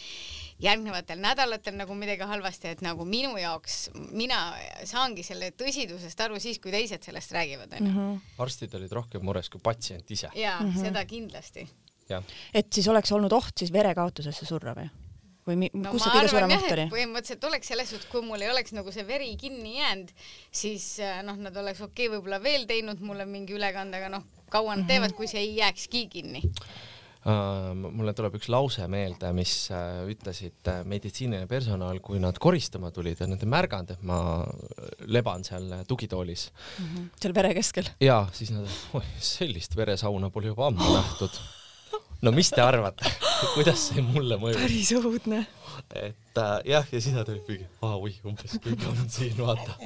järgnevatel 0.62 1.22
nädalatel 1.22 1.76
nagu 1.78 1.94
midagi 1.94 2.26
halvasti, 2.26 2.68
et 2.68 2.82
nagu 2.82 3.04
minu 3.04 3.36
jaoks, 3.38 3.90
mina 4.10 4.54
saangi 4.84 5.22
selle 5.22 5.50
tõsidusest 5.50 6.24
aru 6.24 6.40
siis, 6.40 6.58
kui 6.58 6.70
teised 6.74 7.02
sellest 7.02 7.32
räägivad, 7.32 7.78
onju. 7.78 7.90
Mhm. 7.90 8.18
arstid 8.38 8.74
olid 8.74 8.92
rohkem 8.92 9.22
mures 9.22 9.48
kui 9.48 9.60
patsient 9.60 10.10
ise. 10.10 10.30
jaa 10.34 10.60
mm, 10.60 10.70
-hmm. 10.70 10.80
seda 10.80 11.04
kindlasti. 11.04 11.68
et 12.54 12.72
siis 12.72 12.88
oleks 12.88 13.12
olnud 13.12 13.32
oht 13.32 13.58
siis 13.58 13.72
verekaotusesse 13.72 14.46
surra 14.46 14.74
või? 14.74 14.90
Või 15.48 15.58
mi, 15.60 15.70
no, 15.76 15.92
kus 15.92 16.06
see 16.06 16.14
kõige 16.14 16.32
suurem 16.32 16.54
oht 16.56 16.70
oli? 16.76 16.86
põhimõtteliselt 16.92 17.46
oleks 17.50 17.70
selles 17.72 17.92
suhtes, 17.92 18.08
kui 18.12 18.24
mul 18.24 18.44
ei 18.44 18.50
oleks 18.52 18.74
nagu 18.76 18.94
see 18.94 19.04
veri 19.08 19.34
kinni 19.40 19.76
jäänud, 19.78 20.14
siis 20.54 20.88
äh, 21.04 21.20
noh, 21.26 21.38
nad 21.40 21.56
oleks 21.60 21.84
okei 21.84 22.08
okay, 22.08 22.16
võib-olla 22.16 22.40
veel 22.44 22.66
teinud 22.70 23.02
mulle 23.04 23.28
mingi 23.28 23.56
ülekande, 23.56 24.00
aga 24.00 24.10
noh, 24.16 24.26
kaua 24.48 24.74
nad 24.74 24.82
mm 24.82 24.84
-hmm. 24.84 24.92
teevad, 24.94 25.16
kui 25.18 25.30
see 25.30 25.42
ei 25.44 25.56
jääkski 25.60 26.06
kinni 26.12 26.42
uh,? 26.48 27.72
mulle 27.74 28.14
tuleb 28.16 28.38
üks 28.38 28.48
lause 28.52 28.86
meelde, 28.88 29.32
mis 29.36 29.52
uh, 29.72 30.04
ütlesid 30.12 30.70
uh, 30.70 30.80
meditsiiniline 30.88 31.48
personal, 31.50 32.00
kui 32.04 32.20
nad 32.22 32.38
koristama 32.38 32.90
tulid 32.94 33.20
ja 33.20 33.28
nad 33.28 33.42
ei 33.42 33.50
märganud, 33.50 33.90
et 33.90 34.02
ma 34.02 34.44
leban 35.06 35.44
seal 35.44 35.84
tugitoolis 35.88 36.50
mm. 36.52 36.86
-hmm. 36.86 37.10
seal 37.20 37.34
vere 37.34 37.52
keskel? 37.54 37.92
ja 38.00 38.26
siis 38.32 38.50
nad, 38.50 38.68
oi 38.94 39.04
sellist 39.18 39.76
veresauna 39.76 40.30
pole 40.30 40.52
juba 40.52 40.66
ammu 40.72 40.94
nähtud 41.00 41.36
no 42.22 42.32
mis 42.34 42.50
te 42.54 42.62
arvate, 42.64 43.10
kuidas 43.54 43.88
see 43.90 44.04
mulle 44.04 44.38
mõjub? 44.40 44.60
päris 44.60 44.92
õudne. 44.98 45.44
et 45.98 46.42
äh, 46.42 46.58
jah, 46.74 46.86
ja 46.92 47.00
siis 47.00 47.14
nad 47.16 47.28
olid 47.30 47.48
mingi, 47.48 47.66
aa 47.82 47.96
oi, 47.96 48.14
umbes 48.28 48.58
kõik 48.64 48.86
on 48.90 49.02
siin, 49.12 49.34
vaata. 49.40 49.78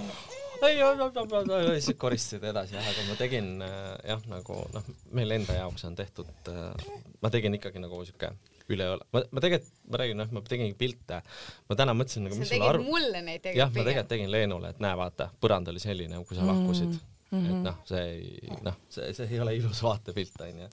siis 1.79 1.97
koristasid 1.99 2.45
edasi 2.51 2.77
jah, 2.77 2.93
aga 2.93 3.09
ma 3.09 3.17
tegin 3.19 3.51
äh, 3.65 3.91
jah, 4.13 4.23
nagu 4.31 4.61
noh, 4.75 4.93
meil 5.17 5.39
enda 5.39 5.59
jaoks 5.61 5.87
on 5.89 5.99
tehtud 5.99 6.53
äh,, 6.53 6.87
ma 7.23 7.33
tegin 7.35 7.59
ikkagi 7.59 7.83
nagu 7.83 8.01
siuke 8.09 8.33
üleöö, 8.69 8.99
ma, 9.15 9.23
ma 9.33 9.41
tegelikult, 9.41 9.77
ma 9.89 10.01
räägin, 10.03 10.19
noh, 10.21 10.33
ma 10.37 10.43
tegin 10.45 10.75
pilte. 10.77 11.23
ma 11.71 11.77
täna 11.79 11.95
mõtlesin 11.97 12.27
nagu, 12.29 12.37
mis 12.37 12.51
sulle 12.53 12.67
arv-. 12.69 12.85
mulle 12.85 13.23
neid 13.25 13.41
tegelikult. 13.41 13.63
jah, 13.63 13.71
ma 13.73 13.87
tegelikult 13.87 14.11
tegin 14.13 14.33
Leenule, 14.35 14.73
et 14.75 14.83
näe, 14.85 14.97
vaata, 14.99 15.31
põrand 15.41 15.71
oli 15.73 15.81
selline, 15.83 16.21
kui 16.29 16.37
sa 16.37 16.45
lahkusid 16.47 16.91
mm. 16.93 16.99
-hmm. 17.31 17.47
et 17.49 17.63
noh, 17.65 17.79
see 17.89 18.03
ei, 18.11 18.59
noh, 18.67 18.77
see, 18.93 19.13
see 19.17 19.31
ei 19.33 19.41
ole 19.45 19.57
ilus 19.57 19.81
vaatepilt, 19.87 20.37
onju 20.49 20.69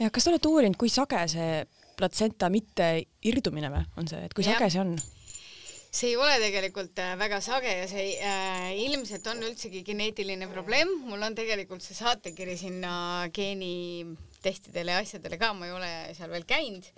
ja 0.00 0.10
kas 0.12 0.26
te 0.26 0.32
olete 0.32 0.50
uurinud, 0.50 0.78
kui 0.80 0.92
sage 0.92 1.22
see 1.32 1.50
platsenta 1.96 2.50
mitte 2.52 2.88
irdumine 3.26 3.70
või 3.72 3.84
on 4.00 4.08
see, 4.10 4.24
et 4.26 4.34
kui 4.36 4.44
sage 4.46 4.68
see 4.72 4.82
on? 4.82 4.96
see 5.96 6.10
ei 6.12 6.16
ole 6.20 6.34
tegelikult 6.42 6.98
äh, 7.00 7.14
väga 7.16 7.40
sage 7.44 7.72
ja 7.72 7.86
see 7.88 8.16
äh, 8.20 8.68
ilmselt 8.84 9.26
on 9.32 9.40
üldsegi 9.46 9.80
geneetiline 9.86 10.48
probleem, 10.50 10.90
mul 11.08 11.22
on 11.24 11.36
tegelikult 11.38 11.84
see 11.84 11.96
saatekiri 11.96 12.56
sinna 12.60 12.92
geenitestidele 13.32 14.96
ja 14.96 15.04
asjadele 15.04 15.40
ka, 15.40 15.54
ma 15.56 15.70
ei 15.70 15.76
ole 15.76 15.92
seal 16.18 16.32
veel 16.34 16.44
käinud 16.48 16.90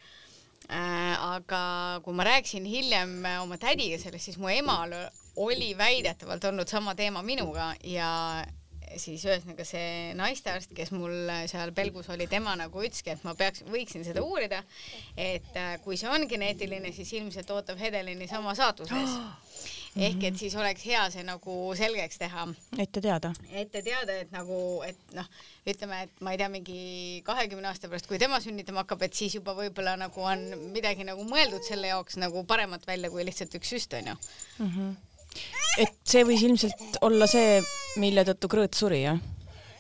äh,. 0.66 1.14
aga 1.14 1.62
kui 2.04 2.16
ma 2.18 2.26
rääkisin 2.26 2.66
hiljem 2.66 3.20
oma 3.44 3.60
tädiga 3.60 4.00
sellest, 4.02 4.30
siis 4.30 4.40
mu 4.42 4.50
emal 4.50 4.96
oli 5.38 5.70
väidetavalt 5.78 6.50
olnud 6.50 6.68
sama 6.68 6.96
teema 6.98 7.22
minuga 7.22 7.70
ja 7.86 8.10
siis 8.96 9.24
ühesõnaga 9.26 9.66
see 9.66 10.14
naistearst, 10.18 10.72
kes 10.76 10.92
mul 10.94 11.32
seal 11.50 11.72
pelgus 11.76 12.08
oli, 12.14 12.28
tema 12.30 12.54
nagu 12.58 12.84
ütleski, 12.84 13.14
et 13.14 13.24
ma 13.26 13.34
peaks, 13.38 13.64
võiksin 13.68 14.06
seda 14.06 14.22
uurida, 14.24 14.62
et 15.16 15.56
äh, 15.58 15.74
kui 15.84 15.98
see 16.00 16.10
on 16.10 16.28
geneetiline, 16.30 16.92
siis 16.96 17.12
ilmselt 17.18 17.50
ootab 17.54 17.80
Hedelini 17.80 18.28
sama 18.30 18.54
saatuse 18.58 18.96
ees 18.98 19.18
ehk 20.08 20.24
et 20.28 20.36
siis 20.38 20.54
oleks 20.58 20.84
hea 20.86 21.00
see 21.10 21.24
nagu 21.26 21.54
selgeks 21.78 22.20
teha. 22.20 22.46
ette 22.78 23.02
teada. 23.02 23.32
ette 23.50 23.82
teada, 23.82 24.18
et 24.22 24.30
nagu, 24.34 24.58
et 24.86 25.16
noh, 25.16 25.26
ütleme, 25.68 26.04
et 26.06 26.22
ma 26.24 26.34
ei 26.34 26.40
tea, 26.40 26.50
mingi 26.52 26.78
kahekümne 27.26 27.70
aasta 27.70 27.90
pärast, 27.90 28.08
kui 28.10 28.20
tema 28.20 28.40
sünnitama 28.44 28.84
hakkab, 28.84 29.02
et 29.08 29.18
siis 29.18 29.34
juba 29.38 29.56
võib-olla 29.58 29.96
nagu 30.00 30.22
on 30.22 30.46
midagi 30.76 31.06
nagu 31.08 31.26
mõeldud 31.28 31.66
selle 31.66 31.90
jaoks 31.92 32.20
nagu 32.20 32.44
paremat 32.48 32.86
välja 32.88 33.10
kui 33.12 33.26
lihtsalt 33.26 33.58
üks 33.58 33.74
süst 33.74 33.98
onju 33.98 34.14
mm. 34.14 34.72
-hmm 34.72 34.96
et 35.78 35.94
see 36.04 36.24
võis 36.26 36.42
ilmselt 36.46 37.00
olla 37.06 37.28
see, 37.30 37.60
mille 38.02 38.24
tõttu 38.28 38.50
Krõõt 38.50 38.78
suri, 38.78 39.02
jah? 39.04 39.20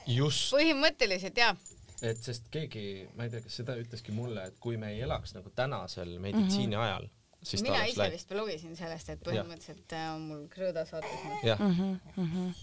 just. 0.08 0.52
põhimõtteliselt 0.54 1.38
jah. 1.38 1.56
et 2.02 2.22
sest 2.22 2.48
keegi, 2.54 3.08
ma 3.16 3.26
ei 3.26 3.34
tea, 3.34 3.44
kas 3.44 3.60
seda 3.60 3.76
ütleski 3.80 4.14
mulle, 4.16 4.48
et 4.50 4.58
kui 4.62 4.80
me 4.80 4.92
ei 4.94 5.02
elaks 5.06 5.34
nagu 5.36 5.52
tänasel 5.54 6.18
meditsiini 6.18 6.74
mm 6.74 6.80
-hmm. 6.80 6.86
ajal, 6.86 7.08
siis 7.42 7.62
mina 7.62 7.84
ise 7.84 8.02
läinud. 8.02 8.18
vist 8.18 8.34
lugesin 8.40 8.76
sellest, 8.76 9.08
et 9.14 9.22
põhimõtteliselt 9.26 9.92
ja. 9.92 10.04
Äh, 10.06 10.14
on 10.14 10.26
mul 10.30 10.48
Krõõda 10.54 10.86
saates. 10.86 11.28
jah 11.42 11.60
mm 11.60 12.00
-hmm. 12.16 12.54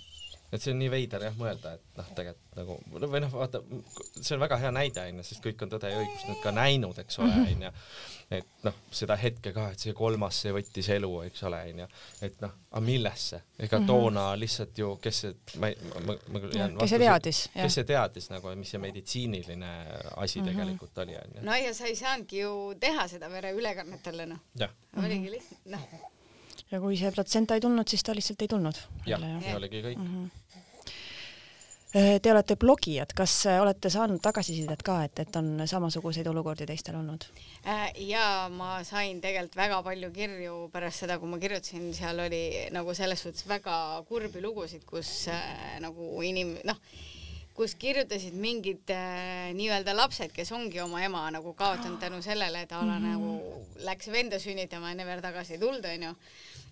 Et 0.55 0.63
see 0.63 0.73
on 0.73 0.79
nii 0.81 0.89
veider 0.91 1.25
jah 1.27 1.37
mõelda, 1.39 1.75
et 1.77 1.99
noh, 1.99 2.09
tegelikult 2.17 2.59
nagu 2.59 3.09
või 3.11 3.21
noh, 3.23 3.31
vaata, 3.33 3.61
see 4.15 4.35
on 4.35 4.41
väga 4.43 4.59
hea 4.61 4.71
näide 4.75 5.03
onju, 5.09 5.25
sest 5.27 5.43
kõik 5.43 5.63
on 5.65 5.71
Tõde 5.75 5.89
ja 5.91 5.99
õigust 5.99 6.29
nüüd 6.29 6.39
ka 6.43 6.53
näinud, 6.55 6.99
eks 7.03 7.19
ole, 7.19 7.33
mhm. 7.33 7.51
onju. 7.55 7.71
et 8.37 8.65
noh, 8.65 8.77
seda 8.95 9.17
hetke 9.19 9.51
ka, 9.55 9.67
et 9.75 9.83
see 9.85 9.93
kolmas, 9.97 10.39
see 10.45 10.53
võttis 10.55 10.89
elu, 10.95 11.11
eks 11.27 11.43
ole, 11.49 11.59
onju. 11.73 11.89
et 12.27 12.39
noh, 12.45 12.55
aga 12.71 12.83
millesse, 12.85 13.41
ega 13.57 13.77
-hmm. 13.77 13.91
toona 13.91 14.25
lihtsalt 14.39 14.81
ju, 14.81 14.95
kes 15.03 15.21
see, 15.25 15.35
ma 15.59 15.71
ei, 15.71 15.77
ma, 15.91 16.05
ma, 16.07 16.17
ma 16.31 16.43
jään 16.47 16.79
kes 16.79 16.95
see 16.95 17.03
teadis, 17.05 17.43
kes 17.53 17.79
see 17.79 17.91
teadis 17.91 18.31
nagu, 18.31 18.55
mis 18.55 18.73
see 18.75 18.81
meditsiiniline 18.87 19.71
asi 20.15 20.39
mm 20.39 20.45
-hmm. 20.45 20.49
tegelikult 20.51 20.97
oli, 21.05 21.19
onju. 21.21 21.45
no 21.45 21.55
ja 21.55 21.73
sa 21.73 21.85
ei 21.85 21.95
saanudki 21.95 22.39
ju 22.39 22.73
teha 22.79 23.07
seda 23.07 23.29
vereülekannet 23.29 24.03
talle 24.03 24.25
noh. 24.25 24.69
oligi 24.97 25.31
lihtsalt 25.31 25.65
noh 25.65 26.13
ja 26.71 26.81
kui 26.81 26.97
see 26.99 27.11
platsenta 27.13 27.57
ei 27.57 27.63
tulnud, 27.63 27.87
siis 27.89 28.03
ta 28.05 28.15
lihtsalt 28.15 28.41
ei 28.45 28.49
tulnud. 28.51 28.79
jah, 29.05 29.21
see 29.43 29.55
oligi 29.57 29.81
kõik 29.85 30.01
mm. 30.01 30.09
-hmm. 30.13 30.44
Te 31.95 32.27
olete 32.27 32.57
blogijad, 32.59 33.13
kas 33.15 33.33
olete 33.47 33.87
saanud 33.87 34.19
tagasisidet 34.19 34.81
ka, 34.83 34.97
et, 35.07 35.19
et 35.23 35.37
on 35.39 35.61
samasuguseid 35.63 36.27
olukordi 36.27 36.65
teistel 36.67 36.97
olnud? 36.99 37.23
Äh, 37.63 37.85
ja 38.09 38.49
ma 38.51 38.81
sain 38.83 39.21
tegelikult 39.23 39.55
väga 39.55 39.77
palju 39.85 40.09
kirju 40.17 40.57
pärast 40.73 41.05
seda, 41.05 41.15
kui 41.21 41.31
ma 41.31 41.39
kirjutasin, 41.39 41.85
seal 41.95 42.19
oli 42.25 42.41
nagu 42.75 42.91
selles 42.97 43.23
suhtes 43.23 43.47
väga 43.47 43.77
kurbi 44.09 44.43
lugusid, 44.43 44.83
kus 44.89 45.29
äh, 45.31 45.77
nagu 45.79 46.09
inim-, 46.27 46.57
noh, 46.67 46.83
kus 47.55 47.75
kirjutasid 47.79 48.35
mingid 48.35 48.91
äh, 48.91 49.53
nii-öelda 49.55 49.95
lapsed, 49.95 50.33
kes 50.35 50.51
ongi 50.51 50.81
oma 50.83 51.03
ema 51.05 51.23
nagu 51.31 51.53
kaotanud 51.53 51.99
tänu 52.01 52.21
sellele, 52.21 52.65
et 52.65 52.71
a 52.71 52.81
la 52.81 52.99
mm 52.99 53.05
-hmm. 53.05 53.11
nagu 53.11 53.65
läks 53.87 54.11
venda 54.11 54.39
sünnitama 54.39 54.89
ja 54.89 54.95
never 54.95 55.21
tagasi 55.21 55.53
ei 55.53 55.59
tulnud, 55.59 55.85
onju 55.85 56.15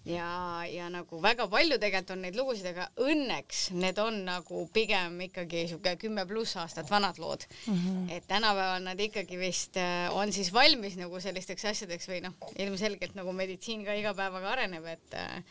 ja, 0.05 0.63
ja 0.67 0.89
nagu 0.91 1.19
väga 1.23 1.47
palju 1.51 1.77
tegelikult 1.79 2.11
on 2.15 2.23
neid 2.25 2.37
lugusid, 2.37 2.67
aga 2.73 2.87
õnneks 2.99 3.63
need 3.79 3.99
on 4.03 4.19
nagu 4.27 4.65
pigem 4.75 5.19
ikkagi 5.27 5.65
sihuke 5.71 5.95
kümme 6.01 6.25
pluss 6.27 6.57
aastat 6.59 6.91
vanad 6.91 7.19
lood 7.23 7.45
mm. 7.67 7.73
-hmm. 7.73 8.11
et 8.17 8.27
tänapäeval 8.27 8.83
nad 8.83 8.99
ikkagi 8.99 9.39
vist 9.39 9.77
äh, 9.77 10.11
on 10.15 10.33
siis 10.33 10.53
valmis 10.53 10.97
nagu 10.99 11.19
sellisteks 11.19 11.65
asjadeks 11.65 12.09
või 12.09 12.21
noh, 12.27 12.35
ilmselgelt 12.57 13.15
nagu 13.15 13.31
meditsiin 13.31 13.85
ka 13.85 13.93
iga 13.93 14.13
päevaga 14.13 14.51
areneb, 14.57 14.85
et 14.85 15.13
äh, 15.13 15.43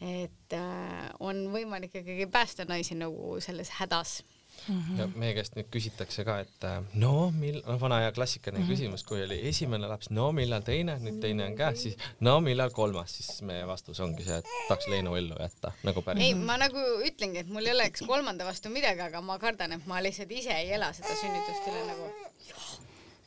et 0.00 0.52
äh, 0.52 1.10
on 1.20 1.46
võimalik 1.52 1.94
ikkagi 1.94 2.26
päästa 2.26 2.64
naisi 2.68 2.94
nagu 2.94 3.40
selles 3.40 3.70
hädas 3.80 4.22
Mm 4.68 4.82
-hmm. 4.82 4.98
ja 4.98 5.06
meie 5.14 5.34
käest 5.34 5.56
nüüd 5.56 5.68
küsitakse 5.70 6.24
ka, 6.24 6.38
et 6.42 6.64
äh, 6.64 6.78
no 6.94 7.30
mil-, 7.30 7.62
noh, 7.66 7.80
vana 7.80 8.00
hea 8.02 8.12
klassikaline 8.12 8.64
mm 8.64 8.66
-hmm. 8.66 8.74
küsimus, 8.74 9.04
kui 9.04 9.22
oli 9.22 9.38
esimene 9.48 9.86
laps, 9.86 10.10
no 10.10 10.32
millal 10.32 10.62
teine, 10.66 10.98
nüüd 11.02 11.20
teine 11.20 11.46
on 11.46 11.56
käes, 11.56 11.82
siis 11.82 11.96
no 12.20 12.40
millal 12.40 12.70
kolmas, 12.70 13.16
siis 13.16 13.42
meie 13.42 13.66
vastus 13.66 14.00
ongi 14.00 14.24
see, 14.24 14.38
et 14.38 14.50
tahaks 14.68 14.86
Leenu 14.86 15.14
ellu 15.14 15.36
jätta 15.40 15.72
nagu 15.82 16.02
päris. 16.02 16.24
ei, 16.24 16.34
ma 16.34 16.56
nagu 16.56 16.82
ütlengi, 17.10 17.38
et 17.38 17.48
mul 17.48 17.66
ei 17.66 17.72
oleks 17.72 18.02
kolmanda 18.06 18.44
vastu 18.44 18.68
midagi, 18.68 19.00
aga 19.00 19.20
ma 19.20 19.38
kardan, 19.38 19.72
et 19.72 19.86
ma 19.86 20.02
lihtsalt 20.02 20.32
ise 20.32 20.50
ei 20.50 20.72
ela 20.72 20.92
seda 20.92 21.14
sünnitust 21.20 21.70
üle 21.70 21.86
nagu 21.86 22.10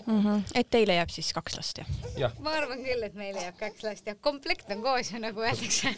mm. 0.08 0.24
-hmm. 0.24 0.44
et 0.56 0.70
teile 0.70 0.94
jääb 0.94 1.10
siis 1.10 1.34
kaks 1.34 1.58
last, 1.58 1.78
jah 1.78 1.88
ja.? 2.18 2.32
ma 2.40 2.52
arvan 2.52 2.84
küll, 2.84 3.04
et 3.04 3.14
meile 3.14 3.44
jääb 3.48 3.58
kaks 3.60 3.84
last 3.84 4.08
ja 4.08 4.16
komplekt 4.16 4.72
on 4.72 4.82
koos 4.82 5.12
ju 5.14 5.20
nagu 5.20 5.42
öeldakse 5.46 5.96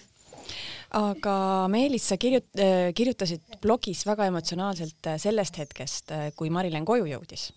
aga 0.98 1.34
Meelis, 1.72 2.06
sa 2.12 2.18
kirjut-, 2.20 2.52
äh, 2.60 2.92
kirjutasid 2.96 3.60
blogis 3.64 4.04
väga 4.08 4.28
emotsionaalselt 4.32 5.12
äh, 5.14 5.18
sellest 5.22 5.60
hetkest, 5.62 6.12
äh, 6.12 6.30
kui 6.36 6.52
Mari-Len 6.54 6.88
koju 6.88 7.10
jõudis. 7.10 7.52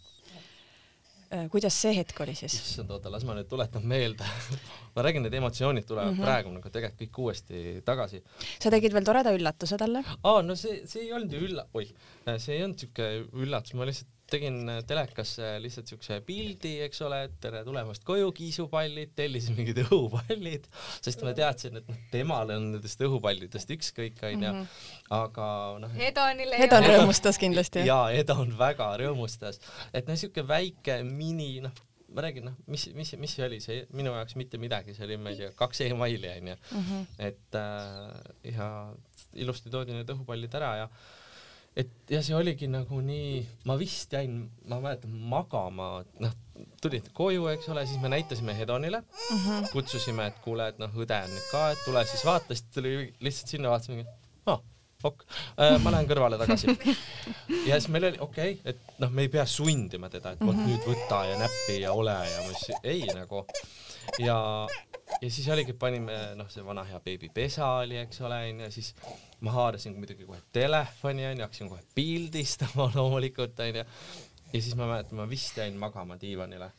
kuidas 1.51 1.75
see 1.75 1.91
hetk 1.97 2.21
oli 2.23 2.31
siis? 2.39 2.55
issand, 2.55 2.93
oota, 2.95 3.11
las 3.11 3.25
ma 3.27 3.35
nüüd 3.35 3.49
tuletan 3.51 3.83
meelde 3.91 4.23
ma 4.95 5.03
räägin, 5.03 5.25
need 5.25 5.35
emotsioonid 5.35 5.87
tulevad 5.89 6.13
mm 6.13 6.21
-hmm. 6.21 6.29
praegu 6.29 6.53
nagu 6.53 6.71
tegelikult 6.71 7.01
kõik 7.01 7.19
uuesti 7.25 7.63
tagasi. 7.85 8.23
sa 8.63 8.71
tegid 8.71 8.95
veel 8.95 9.05
toreda 9.09 9.33
üllatuse 9.35 9.79
talle? 9.81 10.05
aa, 10.23 10.43
no 10.43 10.55
see, 10.55 10.85
see 10.87 11.03
ei 11.09 11.13
olnud 11.13 11.33
ju 11.33 11.41
ülla-, 11.49 11.67
oih, 11.75 11.91
see 12.37 12.55
ei 12.55 12.63
olnud 12.63 12.79
siuke 12.79 13.09
üllatus, 13.33 13.75
ma 13.75 13.89
lihtsalt 13.89 14.14
tegin 14.31 14.57
telekasse 14.89 15.55
lihtsalt 15.63 15.91
siukse 15.93 16.17
pildi, 16.27 16.73
eks 16.87 17.01
ole, 17.07 17.19
et 17.29 17.35
tere 17.45 17.61
tulemast 17.67 18.05
koju, 18.09 18.31
kiisupallid, 18.35 19.13
tellisin 19.19 19.55
mingid 19.59 19.83
õhupallid, 19.85 20.67
sest 21.05 21.23
ma 21.27 21.35
teadsin, 21.37 21.77
et 21.81 21.89
noh, 21.91 21.99
temal 22.13 22.51
on 22.57 22.71
nendest 22.75 23.01
õhupallidest 23.05 23.71
ükskõik, 23.77 24.23
onju. 24.31 24.53
Mhm. 24.53 24.69
aga 25.15 25.49
noh. 25.85 25.93
Hedonile. 25.99 26.57
Hedon 26.59 26.87
rõõmustas 26.89 27.39
kindlasti. 27.41 27.85
ja 27.87 27.99
Hedon 28.15 28.55
väga 28.59 28.93
rõõmustas, 29.05 29.61
et 29.93 30.09
noh, 30.09 30.17
siuke 30.19 30.43
väike 30.49 31.03
mini, 31.07 31.59
noh, 31.65 31.73
ma 32.15 32.23
räägin, 32.23 32.45
noh, 32.47 32.55
mis, 32.71 32.87
mis, 32.95 33.11
mis 33.19 33.33
see 33.35 33.45
oli, 33.45 33.59
see 33.61 33.81
minu 33.93 34.13
jaoks 34.15 34.37
mitte 34.39 34.59
midagi, 34.63 34.95
see 34.95 35.05
oli, 35.09 35.17
ma 35.19 35.33
ei 35.35 35.41
tea, 35.43 35.51
kaks 35.59 35.81
emaili 35.89 36.31
onju, 36.31 36.57
Mhm. 36.79 37.05
et 37.19 37.59
äh, 37.59 38.55
ja 38.55 38.69
ilusti 39.35 39.71
toodi 39.71 39.93
need 39.97 40.09
õhupallid 40.15 40.55
ära 40.55 40.73
ja 40.85 40.89
et 41.77 42.11
ja 42.11 42.21
see 42.23 42.37
oligi 42.39 42.69
nagu 42.71 43.01
nii, 43.03 43.39
ma 43.69 43.77
vist 43.79 44.13
jäin, 44.15 44.37
ma 44.71 44.79
mäletan 44.83 45.15
magama, 45.31 45.89
noh, 46.23 46.35
tulid 46.83 47.09
koju, 47.17 47.49
eks 47.51 47.71
ole, 47.73 47.83
siis 47.89 48.03
me 48.03 48.11
näitasime 48.13 48.55
Hedonile 48.55 49.01
mm, 49.01 49.41
-hmm. 49.41 49.71
kutsusime, 49.73 50.29
et 50.31 50.39
kuule, 50.45 50.69
et 50.71 50.79
noh, 50.79 50.93
õde 50.95 51.19
on 51.27 51.35
nüüd 51.35 51.49
ka, 51.51 51.65
et 51.75 51.83
tule 51.87 52.05
siis 52.07 52.23
vaata, 52.27 52.55
siis 52.55 52.69
tuli 52.75 52.95
lihtsalt 53.21 53.55
sinna, 53.57 53.73
vaatasime, 53.75 54.07
aa, 54.47 54.61
ok 55.03 55.27
äh,, 55.27 55.79
ma 55.83 55.97
lähen 55.97 56.11
kõrvale 56.11 56.39
tagasi. 56.39 56.71
ja 57.69 57.81
siis 57.81 57.91
meil 57.91 58.11
oli 58.13 58.23
okei 58.23 58.55
okay,, 58.61 58.75
et 58.75 59.03
noh, 59.03 59.11
me 59.11 59.27
ei 59.27 59.33
pea 59.35 59.47
sundima 59.47 60.13
teda, 60.13 60.37
et 60.37 60.47
vot 60.47 60.61
nüüd 60.61 60.87
võta 60.87 61.25
ja 61.31 61.41
näppi 61.43 61.81
ja 61.83 61.93
ole 61.93 62.15
ja 62.15 62.47
ma 62.47 62.55
siis 62.55 62.79
ei 62.85 63.03
nagu 63.11 63.43
ja, 64.19 64.37
ja 65.23 65.31
siis 65.31 65.49
oligi, 65.53 65.73
panime 65.73 66.17
noh, 66.39 66.49
see 66.53 66.65
vana 66.67 66.85
hea 66.89 67.01
beebipesa 67.05 67.67
oli, 67.83 67.97
eks 68.03 68.21
ole, 68.27 68.39
onju, 68.53 68.71
siis 68.75 68.93
ma 69.45 69.53
haarasin 69.57 69.97
muidugi 69.99 70.25
kohe 70.29 70.41
telefoni 70.53 71.27
onju, 71.33 71.45
hakkasin 71.47 71.69
kohe 71.73 71.83
pildistama 71.95 72.91
loomulikult 72.97 73.61
onju. 73.67 73.85
ja 74.53 74.61
siis 74.63 74.75
ma 74.79 74.87
mäletan, 74.91 75.19
ma 75.21 75.29
vist 75.31 75.57
jäin 75.61 75.77
magama 75.81 76.17
diivanile. 76.21 76.71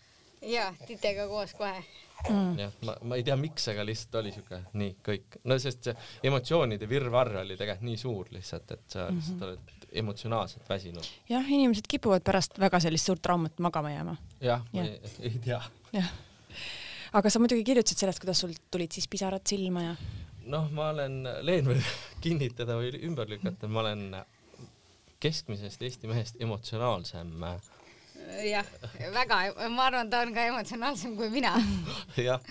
ja 0.41 0.73
Titega 0.87 1.27
koos 1.27 1.53
kohe 1.53 1.83
Mm. 2.29 2.53
jah, 2.57 2.71
ma, 2.87 2.93
ma 3.03 3.15
ei 3.19 3.23
tea, 3.27 3.35
miks, 3.37 3.65
aga 3.69 3.83
lihtsalt 3.85 4.15
oli 4.21 4.31
siuke 4.31 4.57
nii 4.79 4.93
kõik, 5.03 5.35
no 5.51 5.57
sest 5.59 5.83
see 5.89 5.93
emotsioonide 6.25 6.87
virvarr 6.89 7.41
oli 7.41 7.57
tegelikult 7.59 7.83
nii 7.85 7.97
suur 8.01 8.29
lihtsalt, 8.33 8.71
et 8.71 8.85
sa 8.95 9.03
lihtsalt 9.11 9.43
oled 9.45 9.73
emotsionaalselt 10.01 10.69
väsinud. 10.69 11.05
jah, 11.29 11.43
inimesed 11.51 11.85
kipuvad 11.91 12.23
pärast 12.25 12.55
väga 12.59 12.79
sellist 12.81 13.11
suurt 13.11 13.21
traumat 13.21 13.59
magama 13.61 13.91
jääma. 13.91 14.15
jah, 14.41 14.63
ma 14.73 14.85
Jah. 14.87 14.87
ei, 15.19 15.29
ei 15.29 15.41
tea. 15.43 15.59
jah. 15.93 16.09
Aga 17.15 17.31
sa 17.31 17.41
muidugi 17.41 17.65
kirjutasid 17.67 18.03
sellest, 18.03 18.21
kuidas 18.23 18.43
sul 18.43 18.55
tulid 18.71 18.95
siis 18.95 19.07
pisarad 19.11 19.45
silma 19.47 19.85
ja 19.85 19.95
noh, 20.51 20.67
ma 20.75 20.91
olen, 20.93 21.21
Leen 21.45 21.69
võib 21.69 21.93
kinnitada 22.23 22.77
või 22.79 22.91
ümber 23.07 23.29
lükata, 23.31 23.69
ma 23.71 23.85
olen 23.85 24.09
keskmisest 25.23 25.81
Eesti 25.85 26.11
mehest 26.11 26.41
emotsionaalsem 26.43 27.31
jah, 28.45 28.67
väga, 29.13 29.39
ma 29.73 29.87
arvan, 29.89 30.09
ta 30.09 30.21
on 30.25 30.33
ka 30.35 30.45
emotsionaalsem 30.49 31.15
kui 31.17 31.29
mina. 31.33 31.53
jah, 32.27 32.41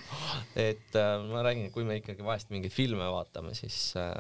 et 0.59 0.99
äh, 0.99 1.15
ma 1.31 1.45
räägin, 1.47 1.71
kui 1.75 1.87
me 1.87 1.99
ikkagi 2.01 2.25
vahest 2.27 2.53
mingeid 2.55 2.75
filme 2.75 3.09
vaatame, 3.11 3.55
siis 3.59 3.79
äh, 3.99 4.15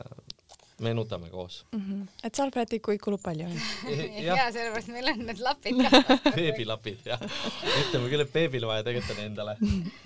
me 0.81 0.95
nutame 0.95 1.31
koos. 1.31 1.65
mm. 1.73 1.81
-hmm. 1.81 2.07
et 2.23 2.35
salvrätikuid 2.35 3.01
kulub 3.01 3.23
palju 3.23 3.47
onju. 3.47 3.61
ja 4.29 4.53
sellepärast 4.53 4.89
meil 4.89 5.09
on 5.13 5.27
need 5.27 5.39
lapid 5.39 5.83
ka. 5.83 6.19
beebilapid 6.37 7.07
jah, 7.07 7.21
ütleme 7.81 8.09
küll, 8.11 8.25
et 8.25 8.33
beebil 8.33 8.67
vaja 8.67 8.83
tegelikult 8.83 9.19
on 9.19 9.25
endale. 9.25 9.57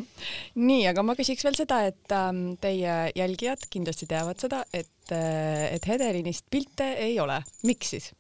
nii, 0.69 0.87
aga 0.91 1.03
ma 1.03 1.17
küsiks 1.19 1.45
veel 1.45 1.57
seda, 1.57 1.81
et 1.89 2.13
ähm, 2.13 2.45
teie 2.61 2.99
jälgijad 3.17 3.69
kindlasti 3.71 4.07
teavad 4.07 4.41
seda, 4.41 4.65
et 4.73 5.13
äh, 5.13 5.75
et 5.75 5.87
Hedelinist 5.87 6.47
pilte 6.51 6.93
ei 6.93 7.21
ole. 7.21 7.43
miks 7.63 7.95
siis? 7.97 8.13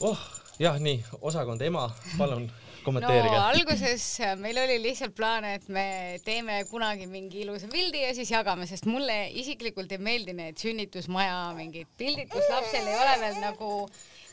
oh, 0.00 0.18
jah, 0.58 0.80
nii, 0.80 1.04
osakond 1.20 1.62
ema, 1.62 1.90
palun 2.18 2.50
kommenteerige 2.84 3.34
no, 3.34 3.46
alguses 3.50 4.04
meil 4.40 4.58
oli 4.62 4.78
lihtsalt 4.82 5.14
plaan, 5.16 5.46
et 5.48 5.66
me 5.72 6.18
teeme 6.24 6.60
kunagi 6.70 7.08
mingi 7.10 7.42
ilusa 7.44 7.68
pildi 7.72 8.04
ja 8.04 8.14
siis 8.16 8.32
jagame, 8.32 8.68
sest 8.70 8.88
mulle 8.90 9.18
isiklikult 9.42 9.92
ei 9.94 10.02
meeldi 10.02 10.36
need 10.36 10.60
sünnitusmaja 10.60 11.50
mingid 11.58 11.90
pildid, 12.00 12.30
kus 12.32 12.48
lapsel 12.52 12.88
ei 12.88 12.96
ole 13.00 13.18
veel 13.24 13.42
nagu 13.42 13.72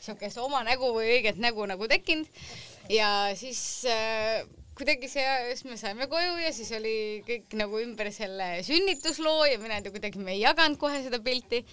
siukest 0.07 0.39
oma 0.41 0.63
nägu 0.67 0.93
või 0.95 1.17
õiget 1.17 1.41
nägu 1.43 1.65
nagu 1.69 1.89
tekkinud. 1.91 2.29
ja 2.93 3.09
siis 3.35 3.59
äh, 3.91 4.45
kuidagi 4.77 5.09
see, 5.09 5.25
siis 5.51 5.65
me 5.67 5.77
saime 5.79 6.07
koju 6.11 6.37
ja 6.41 6.51
siis 6.55 6.69
oli 6.77 6.97
kõik 7.27 7.55
nagu 7.59 7.79
ümber 7.81 8.11
selle 8.13 8.57
sünnitusloo 8.67 9.47
ja 9.49 9.57
mina 9.61 9.79
ei 9.79 9.85
tea, 9.85 9.95
kuidagi 9.95 10.21
me 10.21 10.35
ei 10.35 10.43
jaganud 10.43 10.79
kohe 10.81 11.01
seda 11.05 11.19
pilti 11.23 11.63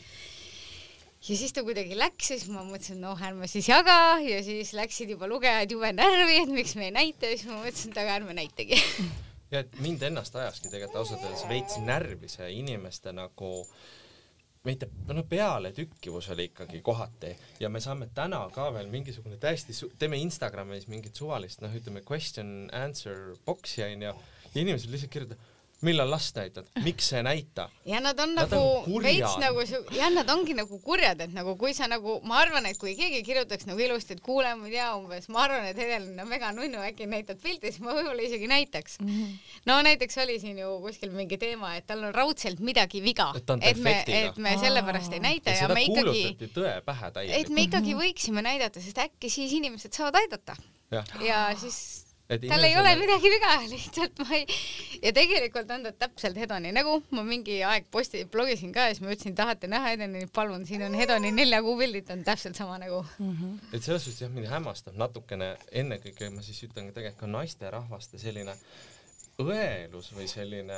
ja 1.28 1.37
siis 1.37 1.52
ta 1.56 1.64
kuidagi 1.64 1.96
läks 1.98 2.30
ja 2.30 2.38
siis 2.38 2.50
ma 2.52 2.62
mõtlesin, 2.66 3.00
noh, 3.02 3.20
ärme 3.24 3.48
siis 3.50 3.68
jaga. 3.70 4.20
Ja 4.24 4.42
siis 4.44 4.74
läksid 4.76 5.14
juba 5.14 5.28
lugejad 5.30 5.72
jube 5.72 5.90
närvi, 5.96 6.42
et 6.42 6.52
miks 6.52 6.76
me 6.78 6.90
ei 6.90 6.94
näita. 6.94 7.30
Ja 7.30 7.38
siis 7.38 7.50
ma 7.50 7.60
mõtlesin, 7.62 7.94
et 7.94 8.00
aga 8.02 8.16
ärme 8.20 8.37
näitagi. 8.37 8.80
ja 9.52 9.64
et 9.64 9.76
mind 9.84 10.04
ennast 10.10 10.37
ajaski 10.37 10.70
tegelikult 10.72 11.00
ausalt 11.02 11.24
öeldes 11.24 11.46
veits 11.48 11.78
närvi 11.84 12.30
see 12.32 12.50
inimeste 12.58 13.14
nagu 13.16 13.52
mitte, 14.64 14.88
no 15.12 15.24
pealetükkivus 15.28 16.30
oli 16.34 16.48
ikkagi 16.50 16.80
kohati. 16.84 17.34
Ja 17.60 17.68
me 17.72 17.80
saame 17.84 18.08
täna 18.16 18.42
ka 18.52 18.70
veel 18.76 18.88
mingisugune 18.92 19.40
täiesti, 19.40 19.76
teeme 20.00 20.20
Instagramis 20.20 20.88
mingit 20.92 21.16
suvalist, 21.16 21.64
noh, 21.64 21.72
ütleme 21.72 22.04
question 22.04 22.70
answer 22.72 23.34
box'i 23.46 23.84
onju 23.87 24.08
ja 24.08 24.14
inimesed 24.54 24.92
lihtsalt 24.92 25.12
kirjutavad 25.12 25.52
millal 25.85 26.11
last 26.11 26.37
näitad, 26.38 26.68
miks 26.85 27.09
sa 27.11 27.20
ei 27.20 27.27
näita? 27.27 27.68
ja 27.88 28.01
nad 28.05 28.20
on 28.20 28.35
Nad 28.35 28.51
nagu 28.51 29.01
veits 29.03 29.37
nagu 29.40 29.66
su- 29.66 29.83
ja 29.97 30.11
nad 30.11 30.31
ongi 30.31 30.55
nagu 30.55 30.79
kurjad, 30.85 31.20
et 31.20 31.35
nagu 31.35 31.57
kui 31.61 31.75
sa 31.75 31.88
nagu, 31.90 32.20
ma 32.25 32.38
arvan, 32.42 32.66
et 32.70 32.79
kui 32.79 32.94
keegi 32.99 33.23
kirjutaks 33.27 33.66
nagu 33.66 33.81
ilusti, 33.81 34.16
et 34.16 34.23
kuule, 34.25 34.55
ma 34.59 34.68
ei 34.70 34.77
tea 34.77 34.88
umbes, 34.97 35.29
ma 35.29 35.44
arvan, 35.49 35.66
et 35.70 35.81
Helelin 35.81 36.20
on 36.25 36.31
väga 36.31 36.53
nunnu, 36.57 36.83
äkki 36.88 37.09
näitad 37.11 37.42
pilti, 37.42 37.73
siis 37.73 37.83
ma 37.85 37.97
võib-olla 37.97 38.23
isegi 38.23 38.49
näitaks 38.51 39.01
mm. 39.01 39.09
-hmm. 39.09 39.59
no 39.66 39.81
näiteks 39.83 40.18
oli 40.25 40.38
siin 40.40 40.59
ju 40.59 40.79
kuskil 40.81 41.11
mingi 41.11 41.38
teema, 41.38 41.75
et 41.77 41.87
tal 41.87 42.05
on 42.05 42.14
raudselt 42.14 42.61
midagi 42.61 43.03
viga, 43.03 43.33
Et 43.64 43.77
me, 43.79 44.05
et 44.07 44.37
me 44.37 44.57
sellepärast 44.59 45.12
ei 45.12 45.20
näita 45.20 45.51
ja 45.51 45.64
ja, 45.68 45.75
me 45.75 45.85
ikkagi, 45.85 46.05
kuulutati 46.05 46.51
tõe 46.55 46.75
pähe 46.87 47.11
et 47.40 47.53
me 47.53 47.66
ikkagi 47.68 47.97
võiksime 47.99 48.44
näidata, 48.44 48.83
sest 48.85 49.01
äkki 49.05 49.31
siis 49.33 49.53
inimesed 49.57 49.94
saavad 49.97 50.20
aidata 50.23 50.57
jah, 50.92 51.14
ja 51.25 51.44
siis 51.59 52.03
tal 52.28 52.64
ei 52.64 52.76
ole 52.76 52.92
inimesele- 52.94 53.00
midagi 53.00 53.30
viga, 53.34 53.52
lihtsalt 53.74 54.22
ma 54.24 54.37
ei 54.38 54.46
ja 55.02 55.12
tegelikult 55.12 55.70
on 55.70 55.84
ta 55.84 55.92
täpselt 56.04 56.38
Hedoni. 56.40 56.72
Nägu, 56.72 56.96
ma 57.16 57.24
mingi 57.26 57.58
aeg 57.66 57.90
posti-, 57.92 58.24
blogisin 58.30 58.72
ka 58.72 58.88
ja 58.88 58.94
siis 58.94 59.04
ma 59.04 59.12
ütlesin, 59.12 59.37
tahate 59.37 59.68
näha 59.70 59.92
Hedoni, 59.92 60.24
palun, 60.32 60.64
siin 60.66 60.87
on 60.87 60.96
Hedoni 60.96 61.32
nelja 61.37 61.60
kuu 61.64 61.76
pildid, 61.78 62.08
on 62.14 62.24
täpselt 62.24 62.56
sama 62.56 62.78
nägu. 62.80 63.04
et 63.72 63.82
selles 63.82 64.04
suhtes 64.06 64.24
jah, 64.24 64.32
mind 64.32 64.48
hämmastab 64.48 64.96
natukene, 65.00 65.54
ennekõike 65.72 66.30
ma 66.32 66.42
siis 66.46 66.62
ütlen 66.68 66.88
ka 66.90 67.00
tegelikult 67.00 67.20
ka 67.24 67.30
naisterahvaste 67.30 68.18
selline 68.18 68.56
õelus 69.42 70.12
või 70.14 70.27
selline 70.31 70.77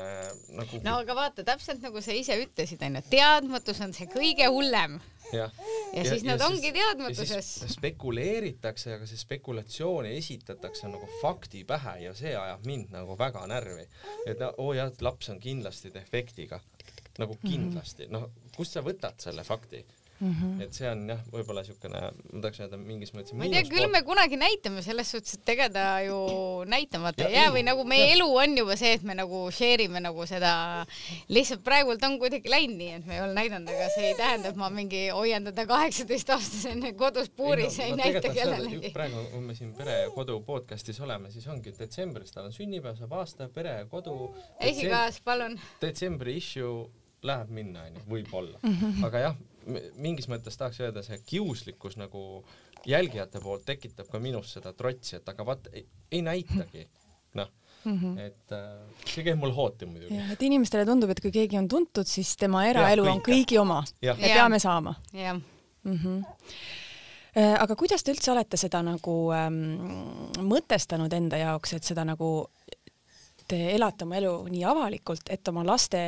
nagu 0.57 0.81
no 0.85 0.97
aga 1.03 1.17
vaata, 1.17 1.45
täpselt 1.45 1.83
nagu 1.85 2.01
sa 2.05 2.15
ise 2.17 2.39
ütlesid, 2.41 2.81
onju, 2.87 3.03
teadmatus 3.13 3.83
on 3.85 3.93
see 3.97 4.09
kõige 4.11 4.49
hullem. 4.53 4.97
jah. 5.35 5.53
ja 5.93 6.05
siis 6.07 6.25
nad 6.25 6.41
ongi 6.47 6.73
teadmatuses. 6.73 7.51
spekuleeritakse, 7.75 8.95
aga 8.97 9.09
see 9.09 9.21
spekulatsioon 9.21 10.09
esitatakse 10.13 10.89
nagu 10.89 11.09
fakti 11.21 11.65
pähe 11.69 11.99
ja 12.07 12.15
see 12.17 12.33
ajab 12.37 12.65
mind 12.69 12.95
nagu 12.97 13.19
väga 13.19 13.45
närvi. 13.51 13.85
et 14.27 14.41
no 14.41 14.53
oo 14.63 14.73
jah, 14.77 14.93
et 14.93 15.05
laps 15.05 15.29
on 15.35 15.41
kindlasti 15.43 15.93
defektiga. 15.95 16.61
nagu 17.21 17.37
kindlasti, 17.45 18.09
noh, 18.13 18.31
kust 18.57 18.77
sa 18.77 18.85
võtad 18.85 19.21
selle 19.21 19.45
fakti? 19.45 19.85
Mm 20.21 20.33
-hmm. 20.33 20.63
et 20.65 20.73
see 20.73 20.89
on 20.89 21.03
jah, 21.11 21.19
võib-olla 21.29 21.63
siukene, 21.65 21.99
ma 22.33 22.41
tahaks 22.41 22.61
öelda 22.61 22.79
mingis 22.81 23.13
mõttes 23.13 23.35
ma 23.37 23.45
ei 23.45 23.51
tea, 23.53 23.65
küll 23.69 23.91
me 23.93 24.01
kunagi 24.03 24.39
näitame 24.41 24.83
selles 24.83 25.11
suhtes, 25.13 25.35
et 25.37 25.49
ega 25.53 25.69
ta 25.69 25.85
ju 26.01 26.17
näitamata 26.65 27.23
Ja 27.23 27.29
ei 27.29 27.35
jää 27.35 27.45
ei, 27.51 27.53
või 27.53 27.65
nagu 27.67 27.85
meie 27.85 28.07
jah. 28.07 28.15
elu 28.17 28.29
on 28.37 28.57
juba 28.59 28.77
see, 28.81 28.95
et 28.97 29.03
me 29.03 29.15
nagu 29.15 29.43
share 29.53 29.85
ime 29.85 30.01
nagu 30.01 30.27
seda, 30.27 30.87
lihtsalt 31.29 31.63
praegult 31.65 32.03
on 32.09 32.19
kuidagi 32.19 32.49
läinud 32.49 32.77
nii, 32.81 32.91
et 33.01 33.07
me 33.07 33.15
ei 33.19 33.23
ole 33.27 33.35
näidanud, 33.37 33.69
aga 33.69 33.91
see 33.95 34.09
ei 34.09 34.17
tähenda, 34.17 34.49
et 34.49 34.57
ma 34.57 34.71
mingi 34.71 35.09
hoian 35.13 35.45
teda 35.45 35.67
kaheksateistaastasena 35.67 36.93
kodus 36.97 37.29
puuris 37.29 37.79
ja 37.79 37.85
ei, 37.85 37.91
no, 37.91 37.97
näita 37.97 38.21
tegelikult 38.21 38.27
on 38.27 38.55
seda, 38.57 38.57
kellelegi. 38.57 38.93
praegu, 38.97 39.25
kui 39.33 39.41
me 39.41 39.55
siin 39.55 39.75
Pere 39.77 40.01
ja 40.01 40.11
Kodu 40.11 40.41
podcastis 40.47 41.01
oleme, 41.01 41.31
siis 41.31 41.47
ongi 41.53 41.75
detsembris 41.79 42.33
tal 42.33 42.49
on 42.49 42.55
sünnipäev, 42.57 42.97
saab 42.97 43.13
aasta 43.21 43.49
Pere 43.53 43.83
ja 43.83 43.85
Kodu. 43.91 44.35
esikaas, 44.61 45.21
palun. 45.21 45.61
detsembri 45.83 46.37
issue 46.41 46.89
läheb 47.27 47.51
minna, 47.51 47.87
onju, 47.91 48.03
võib-olla. 48.11 48.59
Mhm. 48.63 49.05
aga 49.05 49.19
jah, 49.19 49.37
mingis 49.97 50.29
mõttes 50.31 50.59
tahaks 50.59 50.81
öelda, 50.85 51.03
see 51.07 51.19
kiuslikkus 51.27 51.97
nagu 52.01 52.23
jälgijate 52.87 53.41
poolt 53.43 53.67
tekitab 53.67 54.09
ka 54.11 54.21
minus 54.23 54.53
seda 54.57 54.73
trotsi, 54.77 55.17
et 55.19 55.29
aga 55.29 55.47
vaata, 55.47 55.73
ei 55.75 56.23
näitagi. 56.23 56.87
noh, 57.37 57.51
et 58.23 58.55
äh, 58.55 58.71
see 59.05 59.25
käib 59.27 59.39
mul 59.41 59.53
hooti 59.55 59.89
muidugi. 59.89 60.21
et 60.33 60.43
inimestele 60.43 60.87
tundub, 60.89 61.11
et 61.13 61.21
kui 61.23 61.35
keegi 61.35 61.59
on 61.59 61.69
tuntud, 61.69 62.09
siis 62.09 62.35
tema 62.41 62.65
eraelu 62.71 63.05
Jah, 63.05 63.15
on 63.15 63.23
kõigi 63.27 63.59
oma 63.61 63.83
ja 64.03 64.15
Jah. 64.15 64.23
peame 64.39 64.59
saama 64.63 64.95
jah. 65.13 65.37
mm. 65.85 65.99
-hmm. 65.99 66.25
aga 67.61 67.77
kuidas 67.77 68.03
te 68.03 68.15
üldse 68.15 68.33
olete 68.33 68.57
seda 68.57 68.83
nagu 68.83 69.17
ähm, 69.37 69.61
mõtestanud 70.41 71.13
enda 71.13 71.37
jaoks, 71.37 71.77
et 71.77 71.85
seda 71.85 72.05
nagu 72.05 72.49
te 73.49 73.59
elate 73.75 74.07
oma 74.07 74.17
elu 74.21 74.33
nii 74.53 74.65
avalikult, 74.67 75.29
et 75.31 75.49
oma 75.49 75.65
laste 75.67 76.01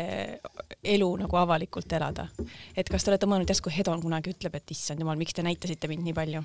elu 0.82 1.10
nagu 1.24 1.36
avalikult 1.40 1.92
elada. 1.92 2.28
et 2.76 2.88
kas 2.88 3.04
te 3.04 3.12
olete 3.12 3.26
mõelnud, 3.26 3.50
järsku 3.50 3.72
Hedon 3.74 4.02
kunagi 4.02 4.34
ütleb, 4.34 4.58
et 4.58 4.74
issand 4.74 5.00
jumal, 5.00 5.18
miks 5.20 5.36
te 5.36 5.46
näitasite 5.46 5.88
mind 5.88 6.06
nii 6.08 6.16
palju? 6.16 6.42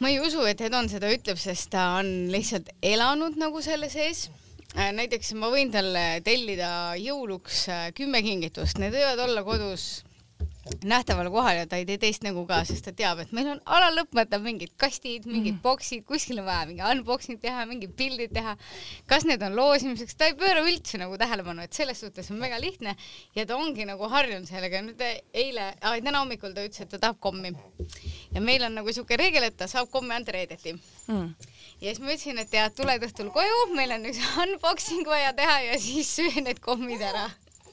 ma 0.00 0.10
ei 0.10 0.20
usu, 0.20 0.44
et 0.46 0.60
Hedon 0.60 0.88
seda 0.88 1.10
ütleb, 1.12 1.38
sest 1.38 1.70
ta 1.74 1.96
on 1.98 2.30
lihtsalt 2.32 2.72
elanud 2.82 3.38
nagu 3.38 3.62
selle 3.62 3.90
sees 3.92 4.28
Äh, 4.72 4.88
näiteks 4.96 5.34
ma 5.36 5.50
võin 5.52 5.68
talle 5.72 6.22
tellida 6.24 6.94
jõuluks 6.96 7.66
äh, 7.68 7.82
kümme 7.96 8.22
kingitust, 8.24 8.78
need 8.80 8.94
võivad 8.96 9.20
olla 9.26 9.42
kodus 9.44 9.84
nähtaval 10.88 11.28
kohal 11.32 11.60
ja 11.60 11.66
ta 11.68 11.78
ei 11.80 11.86
tee 11.88 11.98
teist 12.00 12.24
nägu 12.26 12.44
ka, 12.48 12.62
sest 12.68 12.86
ta 12.86 12.94
teab, 12.96 13.22
et 13.22 13.32
meil 13.36 13.50
on 13.54 13.60
alal 13.76 13.96
lõpmata 14.00 14.40
mingid 14.42 14.72
kastid, 14.80 15.26
mingid 15.28 15.56
mm. 15.56 15.62
boksid, 15.64 16.04
kuskil 16.08 16.42
on 16.42 16.48
vaja 16.48 16.66
mingi 16.70 16.84
unboxing 16.86 17.40
teha, 17.42 17.64
mingid 17.70 17.94
pildid 17.98 18.34
teha. 18.34 18.56
kas 19.10 19.26
need 19.28 19.42
on 19.46 19.56
loosimiseks, 19.58 20.16
ta 20.18 20.30
ei 20.30 20.36
pööra 20.38 20.64
üldse 20.66 21.00
nagu 21.02 21.18
tähelepanu, 21.20 21.66
et 21.66 21.76
selles 21.76 22.02
suhtes 22.02 22.30
on 22.34 22.40
väga 22.42 22.60
lihtne 22.62 22.96
ja 23.36 23.46
ta 23.46 23.58
ongi 23.58 23.86
nagu 23.88 24.10
harjunud 24.12 24.48
sellega. 24.48 24.82
nüüd 24.86 25.02
eile, 25.02 25.72
täna 25.80 26.18
hommikul 26.20 26.54
ta 26.56 26.66
ütles, 26.66 26.84
et 26.84 26.92
ta 26.92 27.02
tahab 27.06 27.20
kommi 27.22 27.54
ja 28.32 28.40
meil 28.40 28.64
on 28.66 28.78
nagu 28.80 28.92
siuke 28.92 29.18
reegel, 29.18 29.50
et 29.50 29.56
ta 29.56 29.70
saab 29.70 29.90
kommi 29.92 30.14
anda 30.14 30.34
reedeti 30.34 30.76
mm 31.06 31.52
ja 31.82 31.90
siis 31.90 32.00
ma 32.02 32.12
ütlesin, 32.12 32.38
et 32.38 32.50
tead, 32.50 32.74
tuled 32.78 33.06
õhtul 33.08 33.30
koju, 33.34 33.62
meil 33.76 33.94
on 33.96 34.06
üks 34.10 34.20
unboxing 34.44 35.08
vaja 35.08 35.32
teha 35.38 35.58
ja 35.66 35.78
siis 35.82 36.10
söö 36.18 36.44
need 36.44 36.62
kommid 36.62 37.02
ära. 37.02 37.26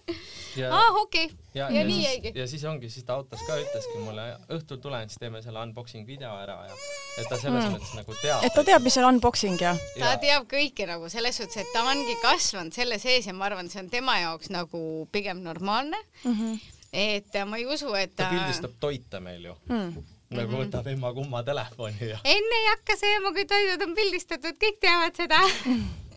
Aa 0.10 0.80
ah,, 0.80 0.98
okei 1.02 1.26
okay. 1.26 1.38
ja, 1.54 1.70
ja, 1.70 1.80
ja 1.80 1.86
nii 1.88 2.04
jäigi. 2.04 2.32
ja 2.36 2.48
siis 2.48 2.64
ongi, 2.66 2.90
siis 2.90 3.06
ta 3.06 3.18
autos 3.20 3.42
ka 3.48 3.58
ütleski 3.62 4.02
mulle, 4.04 4.26
õhtul 4.58 4.82
tulen, 4.84 5.10
siis 5.10 5.22
teeme 5.22 5.42
selle 5.46 5.62
unboxing 5.68 6.08
video 6.08 6.32
ära 6.42 6.58
ja 6.68 6.76
et 7.20 7.30
ta 7.30 7.38
selles 7.38 7.66
mm. 7.66 7.76
mõttes 7.78 7.96
nagu 7.98 8.18
teab. 8.22 8.44
et 8.48 8.56
ta 8.56 8.66
teab, 8.72 8.86
mis 8.86 9.00
on 9.02 9.10
unboxing 9.14 9.62
ja? 9.62 9.76
ta 10.00 10.16
teab 10.22 10.50
kõike 10.52 10.90
nagu 10.90 11.10
selles 11.14 11.40
suhtes, 11.42 11.62
et 11.64 11.74
ta 11.76 11.86
ongi 11.92 12.18
kasvanud 12.24 12.76
selle 12.76 13.00
sees 13.02 13.30
ja 13.30 13.36
ma 13.38 13.50
arvan, 13.50 13.72
see 13.72 13.84
on 13.84 13.92
tema 13.94 14.20
jaoks 14.24 14.54
nagu 14.54 14.84
pigem 15.12 15.44
normaalne 15.46 16.00
mm. 16.24 16.32
-hmm. 16.32 16.62
et 16.92 17.44
ma 17.46 17.62
ei 17.62 17.68
usu, 17.70 17.94
et 17.96 18.16
ta. 18.16 18.26
ta 18.26 18.32
pildistab 18.36 18.80
toite 18.80 19.20
meil 19.20 19.52
ju 19.52 19.58
mm 19.68 20.16
nagu 20.30 20.52
mhm. 20.54 20.62
võtab 20.62 20.88
emma 20.92 21.10
kumma 21.14 21.42
telefoni 21.46 22.12
ja. 22.12 22.20
enne 22.22 22.60
ei 22.62 22.68
hakka 22.70 22.98
sööma, 23.00 23.32
kui 23.34 23.48
toidud 23.50 23.88
on 23.88 23.96
pildistatud, 23.98 24.60
kõik 24.62 24.78
teavad 24.84 25.18
seda. 25.18 25.40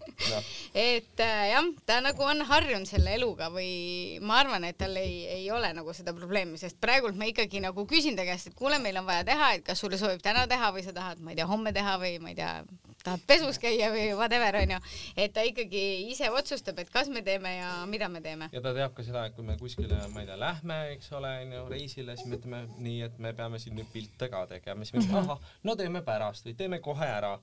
et 0.75 1.21
äh, 1.21 1.43
jah, 1.53 1.69
ta 1.87 1.99
nagu 2.05 2.25
on 2.27 2.45
harjunud 2.49 2.89
selle 2.89 3.17
eluga 3.19 3.51
või 3.53 4.19
ma 4.25 4.41
arvan, 4.43 4.65
et 4.69 4.79
tal 4.81 4.97
ei, 5.01 5.23
ei 5.39 5.51
ole 5.55 5.73
nagu 5.77 5.95
seda 5.97 6.15
probleemi, 6.17 6.61
sest 6.61 6.79
praegult 6.83 7.19
ma 7.19 7.29
ikkagi 7.31 7.63
nagu 7.65 7.87
küsin 7.89 8.17
ta 8.19 8.27
käest, 8.29 8.53
et 8.53 8.59
kuule, 8.59 8.79
meil 8.83 9.01
on 9.01 9.09
vaja 9.09 9.27
teha, 9.29 9.53
et 9.59 9.67
kas 9.67 9.83
sulle 9.83 10.01
sobib 10.01 10.23
täna 10.25 10.47
teha 10.51 10.73
või 10.75 10.87
sa 10.87 10.95
tahad, 10.97 11.21
ma 11.21 11.35
ei 11.35 11.41
tea, 11.41 11.49
homme 11.51 11.75
teha 11.77 11.99
või 12.01 12.17
ma 12.23 12.33
ei 12.33 12.39
tea, 12.39 12.55
tahad 13.03 13.25
pesus 13.27 13.59
käia 13.63 13.91
või 13.93 14.07
whatever 14.17 14.57
onju, 14.63 14.79
et 15.17 15.35
ta 15.35 15.45
ikkagi 15.47 15.85
ise 16.13 16.31
otsustab, 16.33 16.79
et 16.83 16.91
kas 16.93 17.11
me 17.13 17.25
teeme 17.27 17.57
ja 17.57 17.75
mida 17.91 18.09
me 18.13 18.23
teeme. 18.25 18.49
ja 18.53 18.63
ta 18.65 18.75
teab 18.77 18.97
ka 18.97 19.05
seda, 19.07 19.27
et 19.29 19.37
kui 19.37 19.47
me 19.47 19.59
kuskile, 19.61 19.99
ma 20.15 20.25
ei 20.25 20.31
tea, 20.31 20.39
lähme, 20.41 20.79
eks 20.97 21.13
ole, 21.19 21.35
onju, 21.47 21.67
reisile, 21.73 22.17
siis 22.17 22.31
me 22.31 22.39
ütleme 22.41 22.65
nii, 22.79 22.99
et 23.09 23.21
me 23.23 23.35
peame 23.37 23.61
siin 23.63 23.77
nüüd 23.79 23.91
pilte 23.93 24.31
ka 24.33 24.47
tegema, 24.51 24.87
siis 24.87 24.97
me 24.97 25.05
ütleme 25.05 25.25
ahah, 25.27 25.55
no 25.67 25.77
teeme 25.79 26.05
pärast 26.07 26.49
või 26.49 26.57
teeme 26.59 26.83
kohe 26.85 27.09
ära. 27.09 27.37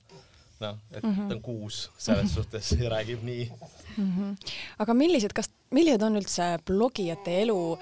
Noh, 0.60 0.76
et 0.92 1.02
mm 1.02 1.14
-hmm. 1.14 1.28
ta 1.28 1.34
on 1.34 1.42
kuus 1.42 1.90
selles 1.98 2.24
-hmm. 2.24 2.34
suhtes 2.34 2.72
ja 2.72 2.90
räägib 2.90 3.22
nii 3.22 3.50
mm. 3.96 4.12
-hmm. 4.16 4.52
aga 4.78 4.94
millised, 4.94 5.32
kas, 5.34 5.50
millised 5.70 6.02
on 6.02 6.16
üldse 6.16 6.58
blogijate 6.66 7.42
elu 7.42 7.78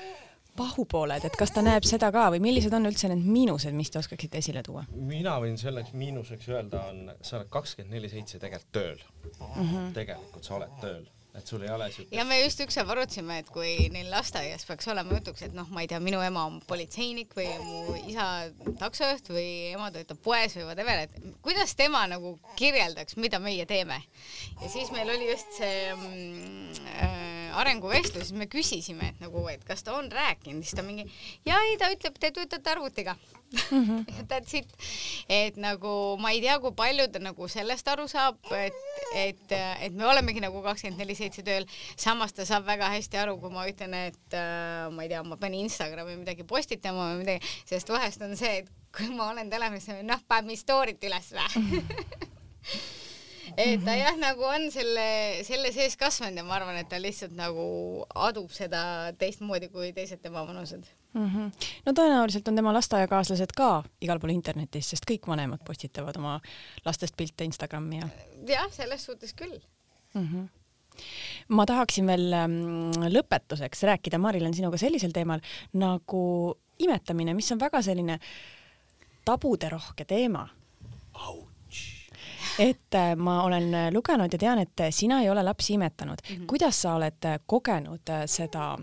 pahupooled, 0.56 1.24
et 1.24 1.36
kas 1.36 1.50
ta 1.54 1.62
näeb 1.62 1.84
seda 1.86 2.10
ka 2.12 2.30
või 2.34 2.40
millised 2.42 2.72
on 2.74 2.86
üldse 2.90 3.08
need 3.08 3.24
miinused, 3.24 3.74
mis 3.74 3.90
te 3.90 3.98
oskaksite 3.98 4.38
esile 4.38 4.62
tuua? 4.62 4.84
mina 4.94 5.38
võin 5.40 5.58
selleks 5.58 5.92
miinuseks 5.92 6.48
öelda, 6.48 6.82
on, 6.90 7.12
sa 7.22 7.36
oled 7.36 7.48
kakskümmend 7.48 7.94
neli 7.94 8.08
seitse 8.08 8.38
tegelikult 8.38 8.72
tööl 8.72 8.98
mm. 8.98 9.70
-hmm. 9.70 9.92
tegelikult 10.00 10.44
sa 10.44 10.54
oled 10.54 10.74
tööl 10.80 11.06
et 11.38 11.50
sul 11.50 11.64
ei 11.64 11.72
ole 11.72 11.88
siukest. 11.92 12.14
ja 12.16 12.24
me 12.28 12.40
just 12.42 12.60
ükskord 12.64 12.92
arutasime, 12.94 13.38
et 13.42 13.50
kui 13.54 13.72
neil 13.94 14.10
lasteaias 14.12 14.66
peaks 14.68 14.90
olema 14.92 15.18
jutuks, 15.18 15.46
et 15.46 15.56
noh, 15.56 15.68
ma 15.74 15.84
ei 15.84 15.90
tea, 15.90 16.00
minu 16.02 16.20
ema 16.24 16.44
on 16.50 16.60
politseinik 16.68 17.34
või 17.38 17.48
mu 17.64 17.96
isa 18.10 18.28
taksojuht 18.80 19.32
või 19.32 19.48
ema 19.72 19.90
töötab 19.94 20.22
poes 20.24 20.58
või 20.58 20.68
whatever, 20.70 21.06
et 21.06 21.34
kuidas 21.44 21.74
tema 21.78 22.04
nagu 22.10 22.36
kirjeldaks, 22.58 23.18
mida 23.22 23.40
meie 23.42 23.66
teeme. 23.70 24.02
ja 24.62 24.72
siis 24.72 24.92
meil 24.94 25.10
oli 25.16 25.30
just 25.30 25.58
see 25.58 25.92
mm, 25.94 26.86
äh, 26.98 27.37
arenguvestluses 27.54 28.32
me 28.36 28.48
küsisime, 28.50 29.12
et 29.12 29.20
nagu, 29.22 29.42
et 29.52 29.64
kas 29.66 29.84
ta 29.86 29.96
on 29.96 30.10
rääkinud, 30.12 30.64
siis 30.64 30.76
ta 30.78 30.84
mingi 30.86 31.06
ja 31.46 31.58
ei, 31.66 31.76
ta 31.80 31.90
ütleb, 31.94 32.18
te 32.20 32.32
töötate 32.34 32.70
arvutiga. 32.74 33.16
-hmm. 33.70 34.04
That's 34.28 34.54
it. 34.54 34.68
et 35.28 35.56
nagu 35.56 36.16
ma 36.20 36.30
ei 36.30 36.40
tea, 36.40 36.58
kui 36.60 36.72
palju 36.76 37.08
ta 37.12 37.18
nagu 37.18 37.48
sellest 37.48 37.88
aru 37.88 38.08
saab, 38.08 38.36
et, 38.52 38.76
et, 39.14 39.52
et 39.80 39.94
me 39.94 40.06
olemegi 40.06 40.40
nagu 40.40 40.62
kakskümmend 40.62 41.00
neli 41.00 41.14
seitse 41.14 41.42
tööl. 41.42 41.66
samas 41.96 42.32
ta 42.32 42.44
saab 42.44 42.66
väga 42.66 42.90
hästi 42.92 43.16
aru, 43.16 43.38
kui 43.40 43.50
ma 43.50 43.66
ütlen, 43.68 43.94
et 43.94 44.36
äh, 44.36 44.90
ma 44.90 45.02
ei 45.02 45.08
tea, 45.08 45.22
ma 45.22 45.36
pean 45.36 45.54
Instagrami 45.54 46.16
midagi 46.16 46.44
postitama 46.44 47.12
või 47.12 47.24
midagi, 47.24 47.56
sest 47.64 47.88
vahest 47.88 48.22
on 48.22 48.36
see, 48.36 48.58
et 48.58 48.70
kui 48.96 49.08
ma 49.08 49.30
olen 49.32 49.50
telefonis, 49.50 49.88
noh, 50.02 50.20
paneme 50.28 50.56
story't 50.56 51.04
üles 51.08 51.32
või 51.32 51.82
et 53.58 53.84
ta 53.84 53.94
jah, 53.98 54.16
nagu 54.20 54.44
on 54.46 54.68
selle, 54.74 55.06
selle 55.46 55.72
sees 55.74 55.96
kasvanud 56.00 56.38
ja 56.38 56.44
ma 56.46 56.56
arvan, 56.58 56.78
et 56.80 56.88
ta 56.90 57.00
lihtsalt 57.02 57.34
nagu 57.38 57.64
adub 58.28 58.52
seda 58.54 58.82
teistmoodi 59.18 59.70
kui 59.72 59.90
teised 59.96 60.22
tema 60.22 60.44
vanused 60.46 60.86
mm. 61.12 61.26
-hmm. 61.26 61.70
no 61.86 61.92
tõenäoliselt 62.00 62.48
on 62.48 62.60
tema 62.60 62.74
lasteaiakaaslased 62.76 63.54
ka 63.56 63.82
igal 64.00 64.20
pool 64.20 64.34
internetis, 64.34 64.90
sest 64.90 65.08
kõik 65.10 65.26
vanemad 65.26 65.64
postitavad 65.66 66.16
oma 66.16 66.38
lastest 66.84 67.16
pilte 67.16 67.44
Instagrami 67.44 68.02
ja. 68.02 68.08
jah, 68.46 68.70
selles 68.72 69.04
suhtes 69.04 69.34
küll 69.34 69.58
mm. 70.14 70.28
-hmm 70.28 70.48
ma 71.48 71.66
tahaksin 71.66 72.06
veel 72.06 72.32
ähm, 72.32 72.90
lõpetuseks 73.14 73.84
rääkida, 73.86 74.18
Mari-Len, 74.18 74.54
sinuga 74.54 74.80
sellisel 74.80 75.12
teemal 75.14 75.40
nagu 75.78 76.22
imetamine, 76.78 77.34
mis 77.34 77.52
on 77.52 77.60
väga 77.60 77.82
selline 77.82 78.18
tabuderohke 79.28 80.04
teema 80.08 80.48
et 82.58 82.94
äh, 82.94 83.16
ma 83.16 83.42
olen 83.44 83.74
äh, 83.74 83.88
lugenud 83.92 84.32
ja 84.32 84.38
tean, 84.38 84.62
et 84.62 84.80
äh, 84.80 84.92
sina 84.94 85.22
ei 85.22 85.30
ole 85.30 85.42
lapsi 85.42 85.74
imetanud 85.74 86.18
mm. 86.22 86.36
-hmm. 86.36 86.46
kuidas 86.46 86.82
sa 86.82 86.94
oled 86.94 87.28
kogenud 87.46 88.14
seda 88.26 88.78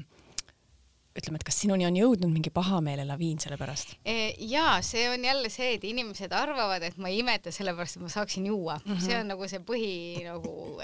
ütleme, 1.16 1.36
et 1.36 1.44
kas 1.48 1.62
sinuni 1.62 1.86
on 1.88 1.96
jõudnud 1.96 2.32
mingi 2.32 2.50
pahameelelaviin 2.50 3.40
selle 3.40 3.58
pärast? 3.58 3.96
E, 4.06 4.34
ja 4.40 4.82
see 4.82 5.10
on 5.10 5.24
jälle 5.24 5.50
see, 5.50 5.74
et 5.74 5.84
inimesed 5.84 6.32
arvavad, 6.32 6.84
et 6.84 6.98
ma 6.98 7.08
ei 7.08 7.20
imeta 7.20 7.52
sellepärast, 7.52 7.96
et 7.96 8.04
ma 8.04 8.10
saaksin 8.10 8.46
juua 8.46 8.80
mm. 8.86 8.92
-hmm. 8.92 9.06
see 9.06 9.20
on 9.20 9.28
nagu 9.28 9.48
see 9.48 9.60
põhi 9.60 10.24
nagu 10.24 10.82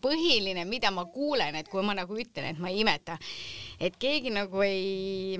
põhiline, 0.00 0.64
mida 0.64 0.90
ma 0.90 1.04
kuulen, 1.04 1.54
et 1.54 1.68
kui 1.68 1.82
ma 1.82 1.94
nagu 1.94 2.14
ütlen, 2.14 2.44
et 2.44 2.58
ma 2.58 2.68
ei 2.68 2.80
imeta, 2.80 3.18
et 3.80 3.96
keegi 3.96 4.30
nagu 4.30 4.62
ei 4.62 5.38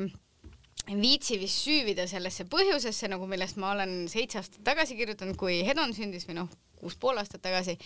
viitsi 0.93 1.39
vist 1.41 1.65
süüvida 1.65 2.07
sellesse 2.11 2.45
põhjusesse, 2.51 3.09
nagu 3.09 3.27
millest 3.27 3.57
ma 3.57 3.73
olen 3.73 4.05
seitse 4.13 4.39
aastat 4.41 4.65
tagasi 4.67 4.99
kirjutanud, 4.99 5.37
kui 5.41 5.63
Hedon 5.67 5.95
sündis 5.97 6.29
või 6.29 6.43
noh, 6.43 6.51
kuus 6.85 6.97
pool 7.01 7.17
aastat 7.17 7.41
tagasi. 7.45 7.79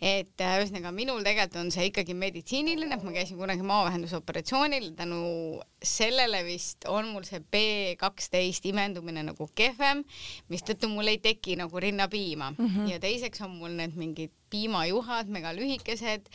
et 0.00 0.40
äh, 0.40 0.56
ühesõnaga 0.60 0.92
minul 0.94 1.24
tegelikult 1.26 1.58
on 1.64 1.72
see 1.74 1.88
ikkagi 1.90 2.14
meditsiiniline, 2.18 2.98
ma 3.02 3.14
käisin 3.14 3.40
kunagi 3.40 3.66
maavähendusoperatsioonil, 3.66 4.92
tänu 4.98 5.24
sellele 5.82 6.44
vist 6.46 6.86
on 6.90 7.10
mul 7.14 7.26
see 7.26 7.40
B 7.42 7.64
kaksteist 7.98 8.66
imendumine 8.70 9.24
nagu 9.26 9.48
kehvem, 9.58 10.04
mistõttu 10.52 10.90
mul 10.92 11.10
ei 11.10 11.18
teki 11.24 11.58
nagu 11.58 11.82
rinnapiima 11.82 12.52
mm 12.54 12.66
-hmm. 12.66 12.90
ja 12.92 13.00
teiseks 13.02 13.42
on 13.42 13.58
mul 13.58 13.74
need 13.74 13.98
mingid 13.98 14.32
piimajuhad, 14.50 15.30
mega 15.34 15.50
lühikesed 15.56 16.30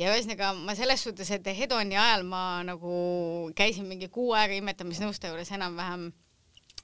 ja 0.00 0.12
ühesõnaga 0.14 0.52
ma 0.56 0.74
selles 0.78 1.04
suhtes, 1.04 1.30
et 1.30 1.46
Hedoni 1.56 1.98
ajal 1.98 2.26
ma 2.28 2.62
nagu 2.66 3.52
käisin 3.58 3.88
mingi 3.88 4.08
kuu 4.08 4.32
aega 4.38 4.56
imetamisnõustaja 4.58 5.34
juures 5.34 5.52
enam-vähem 5.52 6.10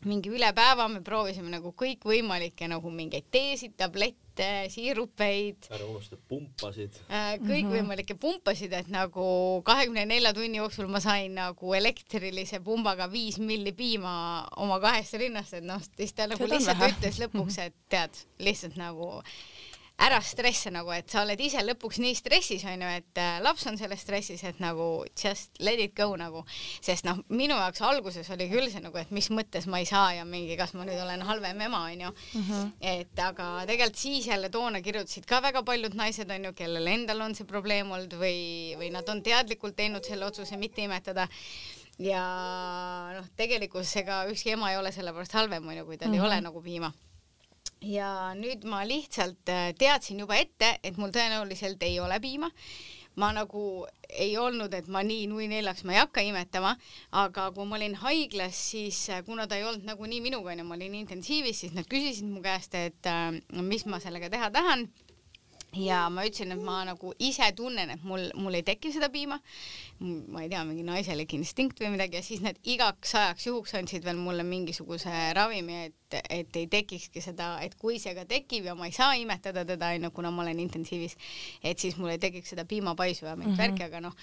mingi 0.06 0.30
üle 0.30 0.48
päeva 0.54 0.86
me 0.90 1.00
proovisime 1.02 1.50
nagu 1.50 1.72
kõikvõimalikke 1.78 2.68
nagu 2.70 2.90
mingeid 2.94 3.26
teesid, 3.34 3.74
tablette, 3.78 4.68
siirupeid. 4.70 5.66
ära 5.74 5.88
unusta 5.88 6.18
pumpasid 6.30 7.00
äh,. 7.10 7.34
kõikvõimalikke 7.42 8.14
-hmm. 8.14 8.22
pumpasid, 8.22 8.72
et 8.78 8.88
nagu 8.94 9.26
kahekümne 9.66 10.06
nelja 10.06 10.32
tunni 10.34 10.60
jooksul 10.60 10.86
ma 10.86 11.00
sain 11.02 11.34
nagu 11.34 11.74
elektrilise 11.74 12.60
pumbaga 12.60 13.10
viis 13.10 13.38
milli 13.38 13.72
piima 13.72 14.46
oma 14.56 14.78
kahest 14.80 15.18
rinnast, 15.18 15.54
et 15.58 15.64
noh, 15.66 15.82
siis 15.96 16.14
ta 16.14 16.28
nagu 16.30 16.46
lihtsalt 16.46 16.84
ütles 16.92 17.18
lõpuks, 17.24 17.58
et 17.66 17.74
tead, 17.88 18.22
lihtsalt 18.38 18.78
nagu 18.78 19.18
ära 19.98 20.20
stressa 20.22 20.70
nagu, 20.70 20.92
et 20.94 21.10
sa 21.10 21.24
oled 21.24 21.40
ise 21.42 21.62
lõpuks 21.64 21.98
nii 22.02 22.14
stressis 22.14 22.62
onju, 22.70 22.90
et 23.00 23.18
äh, 23.18 23.38
laps 23.42 23.66
on 23.66 23.78
selles 23.80 24.02
stressis, 24.04 24.44
et 24.46 24.60
nagu 24.62 24.86
just 25.18 25.58
let 25.64 25.80
it 25.82 25.96
go 25.98 26.12
nagu, 26.18 26.44
sest 26.84 27.06
noh, 27.08 27.18
minu 27.34 27.56
jaoks 27.58 27.82
alguses 27.86 28.30
oli 28.34 28.46
küll 28.52 28.70
see 28.70 28.82
nagu, 28.84 28.94
et 29.00 29.10
mis 29.14 29.30
mõttes 29.34 29.66
ma 29.70 29.80
ei 29.82 29.88
saa 29.90 30.12
ja 30.20 30.26
mingi, 30.28 30.54
kas 30.60 30.76
ma 30.78 30.86
nüüd 30.86 31.00
olen 31.02 31.24
halvem 31.26 31.64
ema 31.66 31.82
onju 31.90 32.12
mm. 32.12 32.44
-hmm. 32.44 32.70
et 32.92 33.24
aga 33.24 33.48
tegelikult 33.66 33.98
siis 33.98 34.28
jälle 34.30 34.52
toona 34.54 34.82
kirjutasid 34.82 35.26
ka 35.26 35.42
väga 35.42 35.64
paljud 35.66 35.98
naised 35.98 36.30
onju, 36.30 36.54
kellel 36.54 36.86
endal 36.86 37.26
on 37.26 37.34
see 37.34 37.46
probleem 37.46 37.90
olnud 37.90 38.14
või, 38.14 38.78
või 38.78 38.92
nad 38.94 39.08
on 39.08 39.22
teadlikult 39.22 39.76
teinud 39.76 40.06
selle 40.06 40.30
otsuse 40.30 40.56
mitte 40.56 40.82
imetada 40.82 41.26
ja 41.98 42.22
noh, 43.18 43.26
tegelikkuses 43.36 43.96
ega 44.04 44.22
ükski 44.30 44.54
ema 44.54 44.70
ei 44.70 44.78
ole 44.78 44.92
selle 44.94 45.12
pärast 45.12 45.34
halvem 45.34 45.66
onju, 45.66 45.84
kui 45.84 45.98
tal 45.98 46.08
mm 46.08 46.14
-hmm. 46.14 46.22
ei 46.22 46.26
ole 46.26 46.34
mhm. 46.36 46.44
nagu 46.44 46.62
piima 46.62 46.92
ja 47.84 48.34
nüüd 48.38 48.64
ma 48.68 48.82
lihtsalt 48.86 49.50
äh, 49.52 49.72
teadsin 49.78 50.20
juba 50.24 50.38
ette, 50.38 50.78
et 50.82 50.96
mul 50.98 51.12
tõenäoliselt 51.14 51.82
ei 51.86 52.00
ole 52.00 52.20
piima. 52.20 52.50
ma 53.18 53.32
nagu 53.34 53.84
ei 54.14 54.36
olnud, 54.38 54.70
et 54.78 54.86
ma 54.86 55.00
nii 55.02 55.24
nui 55.26 55.48
neljaks 55.50 55.82
ma 55.82 55.96
ei 55.96 55.98
hakka 55.98 56.22
imetama, 56.22 56.76
aga 57.10 57.48
kui 57.50 57.66
ma 57.66 57.74
olin 57.74 57.96
haiglas, 57.98 58.60
siis 58.70 59.00
äh, 59.10 59.24
kuna 59.26 59.48
ta 59.50 59.58
ei 59.58 59.64
olnud 59.66 59.88
nagunii 59.88 60.20
minuga 60.22 60.52
onju, 60.52 60.64
ma 60.64 60.76
olin 60.78 60.94
intensiivis, 61.00 61.64
siis 61.64 61.74
nad 61.74 61.88
küsisid 61.90 62.30
mu 62.30 62.42
käest, 62.44 62.78
et 62.78 63.10
äh, 63.10 63.40
mis 63.58 63.86
ma 63.90 63.98
sellega 63.98 64.30
teha 64.30 64.52
tahan 64.54 64.86
ja 65.76 66.06
ma 66.12 66.24
ütlesin, 66.24 66.52
et 66.54 66.62
ma 66.64 66.80
nagu 66.88 67.12
ise 67.22 67.50
tunnen, 67.56 67.90
et 67.92 68.04
mul, 68.06 68.28
mul 68.38 68.56
ei 68.56 68.64
teki 68.64 68.92
seda 68.94 69.10
piima. 69.12 69.38
ma 70.00 70.42
ei 70.44 70.48
tea, 70.48 70.62
mingi 70.64 70.84
naiselik 70.86 71.32
instinkt 71.34 71.80
või 71.82 71.90
midagi 71.96 72.20
ja 72.20 72.22
siis 72.22 72.42
nad 72.44 72.58
igaks 72.62 73.14
ajaks 73.18 73.48
juhuks 73.48 73.74
andsid 73.74 74.04
veel 74.06 74.20
mulle 74.20 74.44
mingisuguse 74.46 75.10
ravimi, 75.34 75.88
et, 75.88 76.20
et 76.30 76.56
ei 76.56 76.68
tekikski 76.70 77.20
seda, 77.20 77.56
et 77.66 77.74
kui 77.74 77.98
see 77.98 78.14
ka 78.14 78.24
tekib 78.28 78.70
ja 78.70 78.76
ma 78.78 78.86
ei 78.86 78.94
saa 78.94 79.16
imetada 79.18 79.66
teda 79.66 79.90
onju, 79.96 80.12
kuna 80.14 80.30
ma 80.30 80.44
olen 80.46 80.62
intensiivis, 80.62 81.18
et 81.62 81.82
siis 81.82 81.98
mul 81.98 82.14
ei 82.14 82.22
tekiks 82.22 82.54
seda 82.54 82.64
piimapaisu 82.64 83.26
ja 83.26 83.34
mingit 83.36 83.56
mm 83.56 83.58
-hmm. 83.58 83.66
värki, 83.66 83.84
aga 83.90 84.00
noh 84.06 84.14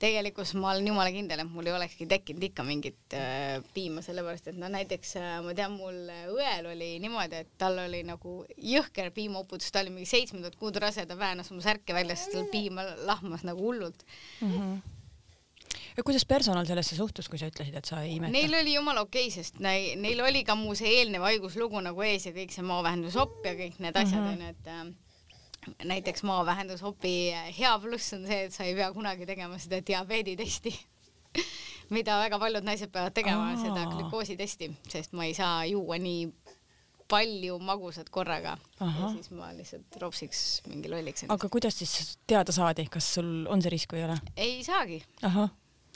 tegelikkus 0.00 0.54
ma 0.58 0.72
olen 0.72 0.90
jumala 0.90 1.12
kindel, 1.14 1.42
et 1.42 1.50
mul 1.50 1.68
ei 1.68 1.74
olekski 1.76 2.06
tekkinud 2.10 2.46
ikka 2.50 2.64
mingit 2.66 3.16
äh, 3.16 3.58
piima, 3.74 4.04
sellepärast 4.04 4.50
et 4.52 4.60
no 4.60 4.70
näiteks 4.72 5.16
äh, 5.20 5.32
ma 5.44 5.54
tean, 5.56 5.76
mul 5.76 5.98
õel 6.36 6.70
oli 6.72 6.92
niimoodi, 7.02 7.42
et 7.44 7.50
tal 7.60 7.78
oli 7.84 8.00
nagu 8.08 8.40
jõhker 8.56 9.12
piimauputus, 9.16 9.72
ta 9.72 9.84
oli 9.84 9.92
mingi 9.94 10.08
seitsmendat 10.10 10.56
kuud 10.60 10.80
rase, 10.82 11.04
ta 11.08 11.18
väänas 11.18 11.52
oma 11.52 11.64
särke 11.64 11.96
välja, 11.96 12.16
sest 12.16 12.36
tal 12.36 12.48
piima 12.52 12.86
lahmas 13.08 13.44
nagu 13.46 13.68
hullult 13.70 14.06
mm. 14.40 14.56
-hmm 14.56 14.96
ja 15.96 16.02
kuidas 16.02 16.24
personal 16.26 16.66
sellesse 16.66 16.96
suhtus, 16.96 17.28
kui 17.28 17.38
sa 17.38 17.50
ütlesid, 17.50 17.74
et 17.76 17.84
sa 17.84 18.00
ei 18.02 18.16
imeta? 18.16 18.32
Neil 18.32 18.54
oli 18.60 18.74
jumala 18.74 19.04
okei 19.04 19.26
okay,, 19.26 19.34
sest 19.34 19.60
neil, 19.62 19.98
neil 20.00 20.22
oli 20.24 20.42
ka 20.46 20.56
mu 20.58 20.74
see 20.78 20.90
eelnev 21.00 21.26
haiguslugu 21.26 21.82
nagu 21.84 22.04
ees 22.06 22.26
ja 22.28 22.32
kõik 22.36 22.54
see 22.54 22.64
maavähendusopp 22.66 23.46
ja 23.46 23.54
kõik 23.58 23.80
need 23.84 23.98
asjad 24.00 24.22
onju 24.22 24.36
mm 24.36 24.46
-hmm., 24.46 24.50
et 24.50 24.66
äh, 24.66 25.09
näiteks 25.84 26.22
maavähendushopi 26.22 27.14
hea 27.58 27.72
pluss 27.78 28.14
on 28.16 28.26
see, 28.26 28.44
et 28.46 28.54
sa 28.54 28.64
ei 28.64 28.74
pea 28.74 28.92
kunagi 28.92 29.26
tegema 29.28 29.58
seda 29.60 29.82
diabeeditesti 29.86 30.72
mida 31.96 32.18
väga 32.22 32.38
paljud 32.38 32.66
naised 32.66 32.92
peavad 32.94 33.14
tegema, 33.14 33.52
seda 33.60 33.84
glükoositesti, 33.90 34.70
sest 34.88 35.14
ma 35.16 35.26
ei 35.28 35.34
saa 35.36 35.64
juua 35.68 35.98
nii 36.00 36.28
palju 37.10 37.58
magusat 37.66 38.10
korraga. 38.14 38.56
ja 38.80 39.08
siis 39.14 39.30
ma 39.34 39.50
lihtsalt 39.56 39.96
ropsiks 40.02 40.62
mingi 40.70 40.90
lolliks. 40.90 41.26
aga 41.28 41.48
kuidas 41.48 41.78
siis 41.78 42.18
teada 42.26 42.54
saadi, 42.54 42.86
kas 42.90 43.14
sul 43.16 43.46
on 43.50 43.62
see 43.62 43.74
risk 43.74 43.94
või 43.94 44.04
ei 44.04 44.06
ole? 44.08 44.20
ei 44.36 44.60
saagi 44.64 45.02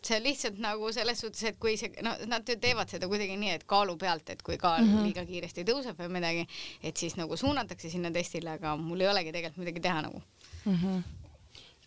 see 0.06 0.18
on 0.18 0.26
lihtsalt 0.26 0.60
nagu 0.62 0.92
selles 0.92 1.20
suhtes, 1.24 1.42
et 1.50 1.58
kui 1.60 1.76
see, 1.80 1.90
no 2.04 2.14
nad 2.30 2.46
teevad 2.46 2.90
seda 2.92 3.08
kuidagi 3.10 3.36
nii, 3.40 3.56
et 3.58 3.66
kaalu 3.70 3.96
pealt, 4.00 4.30
et 4.34 4.42
kui 4.42 4.58
kaal 4.60 4.82
mm 4.82 4.92
-hmm. 4.92 5.08
liiga 5.08 5.26
kiiresti 5.26 5.64
tõuseb 5.64 5.98
või 5.98 6.12
midagi, 6.20 6.46
et 6.82 6.96
siis 6.96 7.16
nagu 7.16 7.36
suunatakse 7.36 7.90
sinna 7.90 8.10
testile, 8.10 8.56
aga 8.58 8.76
mul 8.76 9.00
ei 9.00 9.08
olegi 9.08 9.32
tegelikult 9.32 9.64
midagi 9.64 9.80
teha 9.80 10.02
nagu 10.08 10.22
mm. 10.64 10.74
-hmm 10.74 11.22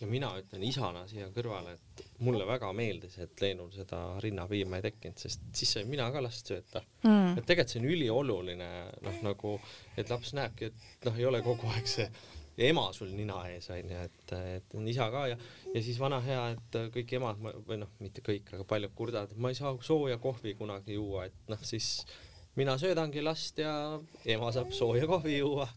ja 0.02 0.08
mina 0.08 0.30
ütlen 0.38 0.64
isana 0.64 1.08
siia 1.10 1.28
kõrvale, 1.34 1.74
et 1.74 2.04
mulle 2.26 2.46
väga 2.48 2.70
meeldis, 2.74 3.18
et 3.24 3.42
Leenul 3.42 3.72
seda 3.74 4.20
rinnapiima 4.24 4.78
ei 4.78 4.86
tekkinud, 4.90 5.18
sest 5.18 5.42
siis 5.58 5.74
sain 5.74 5.90
mina 5.90 6.10
ka 6.14 6.22
last 6.24 6.52
sööta 6.52 6.84
mm.. 7.04 7.38
et 7.38 7.46
tegelikult 7.46 7.74
see 7.74 7.82
on 7.82 7.90
ülioluline, 7.94 8.70
noh 9.08 9.22
nagu, 9.26 9.60
et 9.98 10.10
laps 10.14 10.34
näebki, 10.38 10.72
et 10.72 11.08
noh, 11.10 11.18
ei 11.18 11.26
ole 11.26 11.42
kogu 11.46 11.70
aeg 11.74 11.90
see 11.90 12.10
ema 12.58 12.88
sul 12.94 13.12
nina 13.14 13.42
ees 13.52 13.70
onju, 13.74 13.98
et, 14.08 14.32
et 14.58 14.78
on 14.78 14.88
isa 14.90 15.10
ka 15.14 15.28
ja, 15.32 15.38
ja 15.74 15.84
siis 15.84 16.00
vana 16.02 16.20
hea, 16.26 16.44
et 16.56 16.80
kõik 16.96 17.14
emad 17.20 17.42
või 17.68 17.82
noh, 17.84 17.92
mitte 18.02 18.24
kõik, 18.26 18.50
aga 18.56 18.66
paljud 18.70 18.96
kurdavad, 18.98 19.36
et 19.36 19.42
ma 19.42 19.54
ei 19.54 19.60
saa 19.60 19.76
sooja 19.86 20.18
kohvi 20.22 20.56
kunagi 20.58 20.98
juua, 20.98 21.28
et 21.30 21.52
noh, 21.52 21.62
siis 21.62 22.02
mina 22.58 22.78
söödangi 22.82 23.22
last 23.22 23.62
ja 23.62 23.74
ema 24.26 24.50
saab 24.56 24.74
sooja 24.74 25.06
kohvi 25.10 25.38
juua 25.38 25.70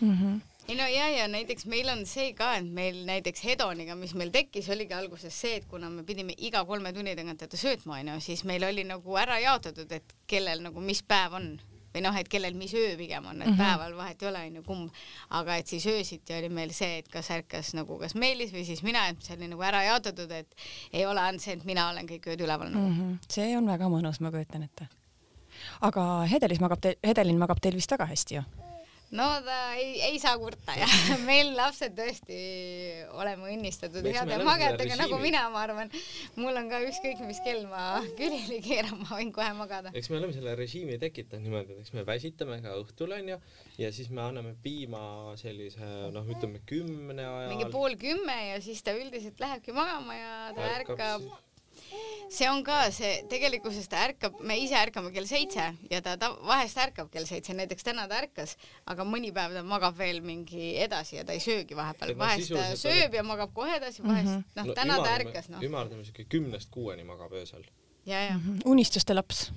mm. 0.00 0.14
-hmm 0.14 0.38
ei 0.68 0.76
no 0.76 0.84
ja, 0.86 1.06
ja 1.08 1.28
näiteks 1.28 1.64
meil 1.66 1.88
on 1.88 2.02
see 2.06 2.34
ka, 2.36 2.50
et 2.58 2.66
meil 2.76 2.98
näiteks 3.08 3.40
Hedoniga, 3.44 3.94
mis 3.96 4.12
meil 4.18 4.28
tekkis, 4.34 4.68
oligi 4.68 4.92
alguses 4.92 5.32
see, 5.32 5.54
et 5.56 5.64
kuna 5.70 5.88
me 5.88 6.04
pidime 6.04 6.34
iga 6.36 6.60
kolme 6.68 6.92
tunni 6.92 7.14
tagant 7.16 7.40
teda 7.40 7.56
söötma, 7.56 8.02
onju, 8.02 8.18
siis 8.20 8.44
meil 8.44 8.66
oli 8.68 8.84
nagu 8.84 9.16
ära 9.16 9.38
jaotatud, 9.40 9.92
et 9.96 10.12
kellel 10.28 10.60
nagu 10.66 10.84
mis 10.84 11.00
päev 11.08 11.38
on 11.40 11.48
või 11.94 12.02
noh, 12.04 12.16
et 12.20 12.28
kellel 12.28 12.56
mis 12.58 12.74
öö 12.76 12.96
pigem 12.98 13.26
on, 13.26 13.42
et 13.42 13.48
mm 13.48 13.54
-hmm. 13.54 13.58
päeval 13.58 13.96
vahet 13.96 14.22
ei 14.22 14.28
ole, 14.28 14.44
onju, 14.50 14.62
kumb, 14.66 15.00
aga 15.30 15.56
et 15.56 15.66
siis 15.66 15.86
öösiti 15.86 16.36
oli 16.38 16.48
meil 16.48 16.72
see, 16.72 16.98
et 16.98 17.08
kas 17.08 17.30
ärkas 17.30 17.74
nagu 17.74 17.98
kas 17.98 18.14
Meelis 18.14 18.52
või 18.52 18.64
siis 18.64 18.82
mina, 18.82 19.08
et 19.08 19.22
see 19.22 19.36
oli 19.36 19.48
nagu 19.48 19.62
ära 19.62 19.82
jaotatud, 19.84 20.30
et 20.30 20.54
ei 20.92 21.06
ole 21.06 21.20
ainult 21.20 21.42
see, 21.42 21.54
et 21.54 21.64
mina 21.64 21.88
olen 21.90 22.06
kõik 22.06 22.30
ööd 22.32 22.40
üleval 22.40 22.70
nagu 22.70 22.88
mm. 22.88 22.96
-hmm. 23.00 23.18
see 23.28 23.56
on 23.56 23.66
väga 23.66 23.88
mõnus, 23.88 24.20
ma 24.20 24.30
kujutan 24.30 24.62
ette. 24.62 24.88
aga 25.80 26.24
Hedelis 26.30 26.60
magab 26.60 26.80
teil, 26.80 26.96
Hedelin 27.06 27.38
magab 27.38 27.60
teil 27.60 27.74
vist 27.74 27.90
väga 27.90 28.06
hästi 28.06 28.34
ju? 28.34 28.42
No 29.16 29.26
ta 29.44 29.56
ei, 29.80 30.00
ei 30.10 30.18
saa 30.20 30.34
kurta 30.40 30.74
jah 30.76 30.94
meil 31.28 31.54
lapsed 31.56 31.94
tõesti 31.96 32.38
oleme 33.16 33.48
õnnistatud 33.54 34.04
heade 34.04 34.36
magajatega 34.44 34.98
nagu 35.00 35.20
mina, 35.22 35.46
ma 35.52 35.62
arvan. 35.64 35.92
mul 36.36 36.60
on 36.60 36.68
ka 36.68 36.82
ükskõik 36.84 37.22
mis 37.24 37.40
kell 37.44 37.64
ma 37.70 38.02
külili 38.20 38.60
keeran, 38.64 38.98
ma 39.00 39.16
võin 39.16 39.32
kohe 39.34 39.48
magada. 39.56 39.92
eks 39.96 40.12
me 40.12 40.20
oleme 40.20 40.36
selle 40.36 40.54
režiimi 40.58 41.00
tekitanud 41.00 41.46
niimoodi, 41.46 41.78
et 41.78 41.86
eks 41.86 41.96
me 41.96 42.04
väsitame 42.08 42.60
ka 42.64 42.76
õhtul 42.82 43.16
onju 43.16 43.40
ja 43.80 43.92
siis 43.94 44.12
me 44.12 44.24
anname 44.26 44.54
piima 44.62 45.02
sellise 45.40 46.12
noh, 46.12 46.28
ütleme 46.28 46.60
kümne 46.68 47.24
ajal. 47.24 47.52
mingi 47.54 47.72
pool 47.72 47.96
kümme 48.00 48.38
ja 48.52 48.62
siis 48.64 48.84
ta 48.84 48.96
üldiselt 48.98 49.40
lähebki 49.40 49.76
magama 49.76 50.20
ja 50.20 50.32
ta 50.56 50.72
ärkab, 50.76 50.98
ärkab 51.00 51.47
see 52.28 52.48
on 52.50 52.62
ka 52.66 52.78
see, 52.94 53.22
tegelikkuses 53.30 53.88
ta 53.90 54.02
ärkab, 54.08 54.38
me 54.44 54.58
ise 54.60 54.76
ärkame 54.78 55.10
kell 55.14 55.28
seitse 55.28 55.64
ja 55.90 56.00
ta, 56.04 56.16
ta 56.20 56.30
vahest 56.46 56.80
ärkab 56.82 57.10
kell 57.12 57.28
seitse, 57.28 57.56
näiteks 57.56 57.86
täna 57.86 58.06
ta 58.10 58.20
ärkas, 58.22 58.56
aga 58.90 59.06
mõni 59.08 59.32
päev 59.34 59.56
ta 59.56 59.64
magab 59.66 59.96
veel 59.98 60.20
mingi 60.24 60.74
edasi 60.84 61.18
ja 61.18 61.26
ta 61.28 61.36
ei 61.36 61.42
söögi 61.44 61.78
vahepeal, 61.78 62.14
vahest 62.18 62.52
ta 62.54 62.66
sööb 62.80 63.16
ja 63.16 63.24
magab 63.26 63.54
kohe 63.56 63.78
edasi, 63.80 64.04
vahest 64.04 64.34
mm 64.34 64.42
-hmm. 64.42 64.60
noh, 64.60 64.74
täna 64.76 65.00
ta 65.02 65.14
ärkas 65.16 65.48
noh. 65.52 65.64
ümardame 65.64 66.04
siuke 66.04 66.28
kümnest 66.28 66.70
kuueni 66.70 67.04
magab 67.04 67.32
öösel. 67.32 67.64
ja, 68.06 68.20
ja 68.20 68.38
mm. 68.38 68.44
-hmm. 68.44 68.62
unistuste 68.64 69.14
laps 69.14 69.50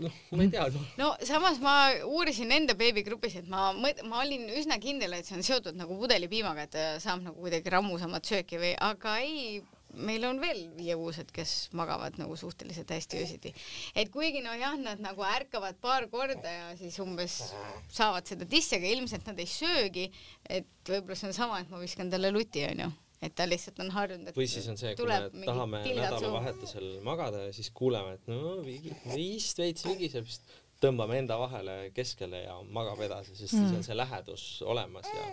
noh, 0.00 0.12
ma 0.30 0.42
ei 0.42 0.50
tea 0.50 0.68
no.. 0.74 0.84
no 0.96 1.16
samas 1.26 1.60
ma 1.60 1.74
uurisin 2.04 2.52
enda 2.52 2.74
beebigrupis, 2.74 3.36
et 3.36 3.48
ma, 3.48 3.72
ma 3.72 4.22
olin 4.22 4.48
üsna 4.60 4.78
kindel, 4.78 5.12
et 5.12 5.26
see 5.26 5.36
on 5.36 5.42
seotud 5.42 5.76
nagu 5.76 5.98
pudelipiimaga, 6.00 6.62
et 6.62 7.02
saab 7.04 7.22
nagu 7.22 7.40
kuidagi 7.40 7.70
rammusamat 7.70 8.24
sööki 8.24 8.58
või, 8.58 8.72
aga 8.90 9.18
ei 9.18 9.62
meil 9.94 10.24
on 10.28 10.40
veel 10.42 10.62
viiekuused, 10.76 11.30
kes 11.34 11.54
magavad 11.78 12.18
nagu 12.20 12.36
suhteliselt 12.38 12.90
hästi 12.94 13.20
öösiti. 13.20 13.52
et 13.94 14.10
kuigi 14.12 14.42
noh, 14.44 14.56
jah, 14.58 14.76
nad 14.78 15.02
nagu 15.02 15.24
ärkavad 15.26 15.78
paar 15.82 16.06
korda 16.12 16.54
ja 16.54 16.70
siis 16.78 16.98
umbes 17.02 17.40
saavad 17.88 18.26
seda 18.26 18.48
tissi, 18.48 18.76
aga 18.78 18.90
ilmselt 18.94 19.26
nad 19.26 19.38
ei 19.38 19.50
söögi, 19.50 20.08
et 20.48 20.68
võib-olla 20.86 21.18
see 21.18 21.30
on 21.30 21.36
sama, 21.36 21.60
et 21.60 21.70
ma 21.72 21.82
viskan 21.82 22.10
talle 22.12 22.32
luti, 22.34 22.64
onju. 22.68 22.90
Et 23.20 23.34
ta 23.36 23.44
lihtsalt 23.44 23.76
on 23.84 23.90
harjunud, 23.92 24.30
et 24.30 24.36
või 24.36 24.46
siis 24.48 24.64
on 24.72 24.78
see, 24.80 24.94
kui 24.96 25.04
me 25.04 25.44
tahame 25.44 25.82
nädalavahetusel 25.84 26.86
magada 27.04 27.42
ja 27.44 27.52
siis 27.52 27.68
kuuleme, 27.76 28.14
et 28.16 28.30
no 28.30 28.56
vigi, 28.64 28.94
vist 29.12 29.60
veits 29.60 29.84
vigiseb, 29.84 30.24
siis 30.24 30.40
tõmbame 30.80 31.18
enda 31.20 31.36
vahele 31.36 31.90
keskele 31.92 32.46
ja 32.46 32.54
magab 32.72 33.02
edasi, 33.04 33.34
sest 33.36 33.58
mm. 33.58 33.66
siis 33.66 33.76
on 33.76 33.84
see 33.84 33.98
lähedus 33.98 34.46
olemas 34.64 35.10
ja 35.12 35.26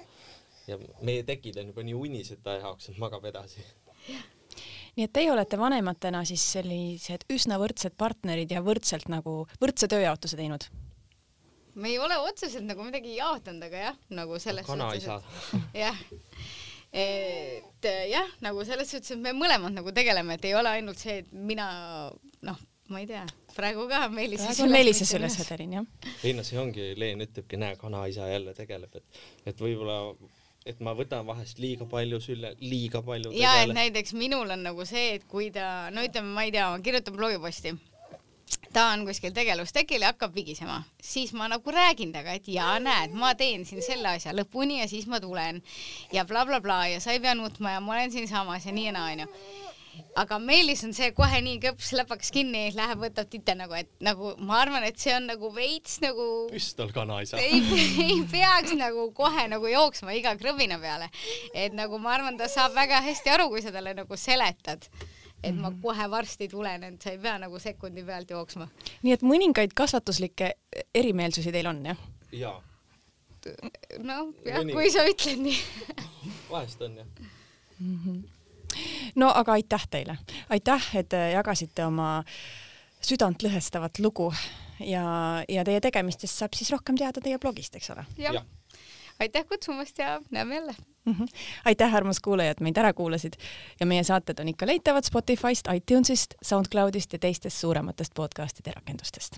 ja 0.68 0.76
meie 1.08 1.24
tekid 1.24 1.62
on 1.62 1.70
juba 1.72 1.84
nii 1.88 1.96
unised 1.96 2.42
ta 2.44 2.58
jaoks, 2.58 2.90
et 2.92 2.98
magab 3.00 3.24
edasi 3.30 3.64
nii 4.98 5.06
et 5.06 5.14
teie 5.14 5.32
olete 5.32 5.60
vanematena 5.60 6.24
siis 6.28 6.44
sellised 6.58 7.28
üsna 7.34 7.60
võrdsed 7.62 7.96
partnerid 7.98 8.52
ja 8.52 8.64
võrdselt 8.66 9.10
nagu 9.14 9.44
võrdse 9.62 9.90
tööjaotuse 9.92 10.40
teinud? 10.40 10.68
me 11.78 11.92
ei 11.94 12.00
ole 12.02 12.18
otseselt 12.18 12.66
nagu 12.66 12.82
midagi 12.82 13.18
jaotanud, 13.20 13.68
aga 13.68 13.84
jah, 13.90 14.00
nagu 14.18 14.40
selles 14.42 14.66
suhtes, 14.66 15.06
et 15.06 15.76
jah, 15.84 16.00
et 16.90 17.90
jah, 18.10 18.32
nagu 18.42 18.66
selles 18.66 18.90
suhtes, 18.90 19.14
et 19.14 19.22
me 19.22 19.36
mõlemad 19.38 19.76
nagu 19.76 19.94
tegeleme, 19.94 20.40
et 20.40 20.48
ei 20.50 20.56
ole 20.58 20.74
ainult 20.80 20.98
see, 20.98 21.20
et 21.22 21.30
mina 21.38 21.68
noh, 22.48 22.64
ma 22.90 23.04
ei 23.04 23.06
tea, 23.10 23.22
praegu 23.54 23.86
ka 23.92 24.08
Meelis. 24.10 24.42
praegu 24.48 24.66
on 24.66 24.74
Meelises 24.74 25.14
üles 25.20 25.38
Hederin 25.44 25.78
jah. 25.78 25.88
ei 26.26 26.34
no 26.34 26.46
see 26.48 26.58
ongi, 26.62 26.90
Leen 26.98 27.22
ütlebki, 27.28 27.62
näe, 27.62 27.78
kanaisa 27.78 28.32
jälle 28.32 28.58
tegeleb, 28.58 28.98
et, 28.98 29.22
et 29.54 29.62
võib-olla 29.62 30.00
et 30.68 30.80
ma 30.84 30.94
võtan 30.98 31.26
vahest 31.28 31.60
liiga 31.64 31.88
palju 31.90 32.20
sülle, 32.24 32.54
liiga 32.62 33.02
palju 33.06 33.34
ja 33.38 33.58
et 33.64 33.74
näiteks 33.76 34.16
minul 34.18 34.52
on 34.56 34.66
nagu 34.68 34.86
see, 34.88 35.18
et 35.18 35.28
kui 35.30 35.52
ta, 35.56 35.90
no 35.94 36.04
ütleme, 36.06 36.34
ma 36.36 36.48
ei 36.48 36.54
tea, 36.56 36.68
ma 36.72 36.82
kirjutan 36.84 37.16
blogiposti, 37.18 37.74
ta 38.74 38.90
on 38.94 39.06
kuskil 39.08 39.34
tegevustekil 39.36 40.04
ja 40.04 40.12
hakkab 40.14 40.36
vigisema, 40.36 40.82
siis 41.04 41.34
ma 41.38 41.48
nagu 41.52 41.74
räägin 41.74 42.12
temaga, 42.16 42.36
et 42.38 42.50
jaa, 42.52 42.78
näed, 42.84 43.16
ma 43.18 43.34
teen 43.40 43.66
siin 43.68 43.84
selle 43.86 44.16
asja 44.18 44.36
lõpuni 44.36 44.82
ja 44.82 44.90
siis 44.92 45.08
ma 45.08 45.22
tulen. 45.24 45.64
Ja 46.16 46.26
blablabla 46.28 46.62
bla, 46.62 46.82
bla, 46.84 46.92
ja 46.94 47.02
sa 47.04 47.16
ei 47.16 47.24
pea 47.24 47.36
nutma 47.38 47.78
ja 47.78 47.82
ma 47.84 47.96
olen 47.96 48.14
siinsamas 48.14 48.68
ja 48.68 48.76
nii 48.76 48.90
ja 48.90 48.96
naa 48.96 49.12
onju 49.16 49.32
aga 50.20 50.40
Meelis 50.42 50.84
on 50.88 50.94
see 50.98 51.10
kohe 51.18 51.42
nii 51.44 51.60
kõps 51.64 51.92
läpaks 51.98 52.32
kinni, 52.34 52.68
läheb, 52.78 53.02
võtab 53.02 53.30
tite 53.32 53.56
nagu, 53.58 53.76
et 53.78 53.90
nagu 54.04 54.34
ma 54.44 54.62
arvan, 54.62 54.86
et 54.88 55.00
see 55.02 55.14
on 55.16 55.28
nagu 55.30 55.52
veits 55.56 56.00
nagu. 56.04 56.28
püstol 56.52 56.94
kanaisa. 56.96 57.40
ei, 57.42 57.62
ei 58.08 58.22
peaks 58.32 58.76
nagu 58.78 59.10
kohe 59.18 59.48
nagu 59.52 59.70
jooksma 59.72 60.16
iga 60.18 60.36
krõbina 60.40 60.80
peale, 60.82 61.10
et 61.54 61.76
nagu 61.78 62.00
ma 62.02 62.16
arvan, 62.18 62.40
ta 62.40 62.50
saab 62.52 62.76
väga 62.78 63.02
hästi 63.06 63.36
aru, 63.36 63.50
kui 63.54 63.64
sa 63.66 63.74
talle 63.76 63.96
nagu 63.98 64.20
seletad 64.20 64.90
et 65.44 65.54
ma 65.54 65.70
mhm. 65.70 65.82
kohe 65.84 66.08
varsti 66.10 66.48
tulen, 66.50 66.84
et 66.88 67.02
sa 67.02 67.12
ei 67.14 67.20
pea 67.22 67.36
nagu 67.42 67.60
sekundi 67.62 68.04
pealt 68.06 68.32
jooksma. 68.34 68.70
nii 69.06 69.14
et 69.18 69.26
mõningaid 69.26 69.76
kasvatuslikke 69.78 70.54
erimeelsusi 70.98 71.54
teil 71.54 71.70
on 71.70 71.84
jah? 71.92 72.08
jaa. 72.34 72.56
noh, 74.02 74.34
jah, 74.46 74.66
kui 74.74 74.90
sa 74.92 75.06
ütled 75.08 75.46
nii 75.46 75.60
vahest 76.50 76.82
on 76.82 76.98
jah 77.04 77.14
mm. 77.80 78.00
-hmm 78.02 78.37
no 79.16 79.32
aga 79.36 79.58
aitäh 79.58 79.88
teile, 79.90 80.18
aitäh, 80.50 80.90
et 80.96 81.14
jagasite 81.34 81.86
oma 81.86 82.24
südantlõhestavat 83.02 84.00
lugu 84.04 84.32
ja, 84.80 85.08
ja 85.50 85.66
teie 85.68 85.82
tegemistest 85.82 86.38
saab 86.38 86.58
siis 86.58 86.72
rohkem 86.74 86.98
teada 87.00 87.24
teie 87.24 87.40
blogist, 87.40 87.76
eks 87.76 87.92
ole? 87.96 88.06
jah 88.18 88.40
ja. 88.40 88.46
aitäh 89.20 89.46
kutsumast 89.50 90.00
ja 90.00 90.20
näeme 90.32 90.56
jälle 90.56 90.76
mm. 91.06 91.14
-hmm. 91.14 91.28
aitäh, 91.66 91.96
armas 91.96 92.20
kuulajad, 92.20 92.62
meid 92.62 92.78
ära 92.78 92.94
kuulasid 92.94 93.34
ja 93.80 93.86
meie 93.86 94.04
saated 94.04 94.40
on 94.40 94.48
ikka 94.48 94.68
leitavad 94.68 95.04
Spotify'st, 95.04 95.74
iTunes'ist, 95.76 96.34
SoundCloud'ist 96.46 97.14
ja 97.14 97.20
teistest 97.20 97.58
suurematest 97.58 98.14
podcast'ide 98.14 98.72
rakendustest 98.76 99.38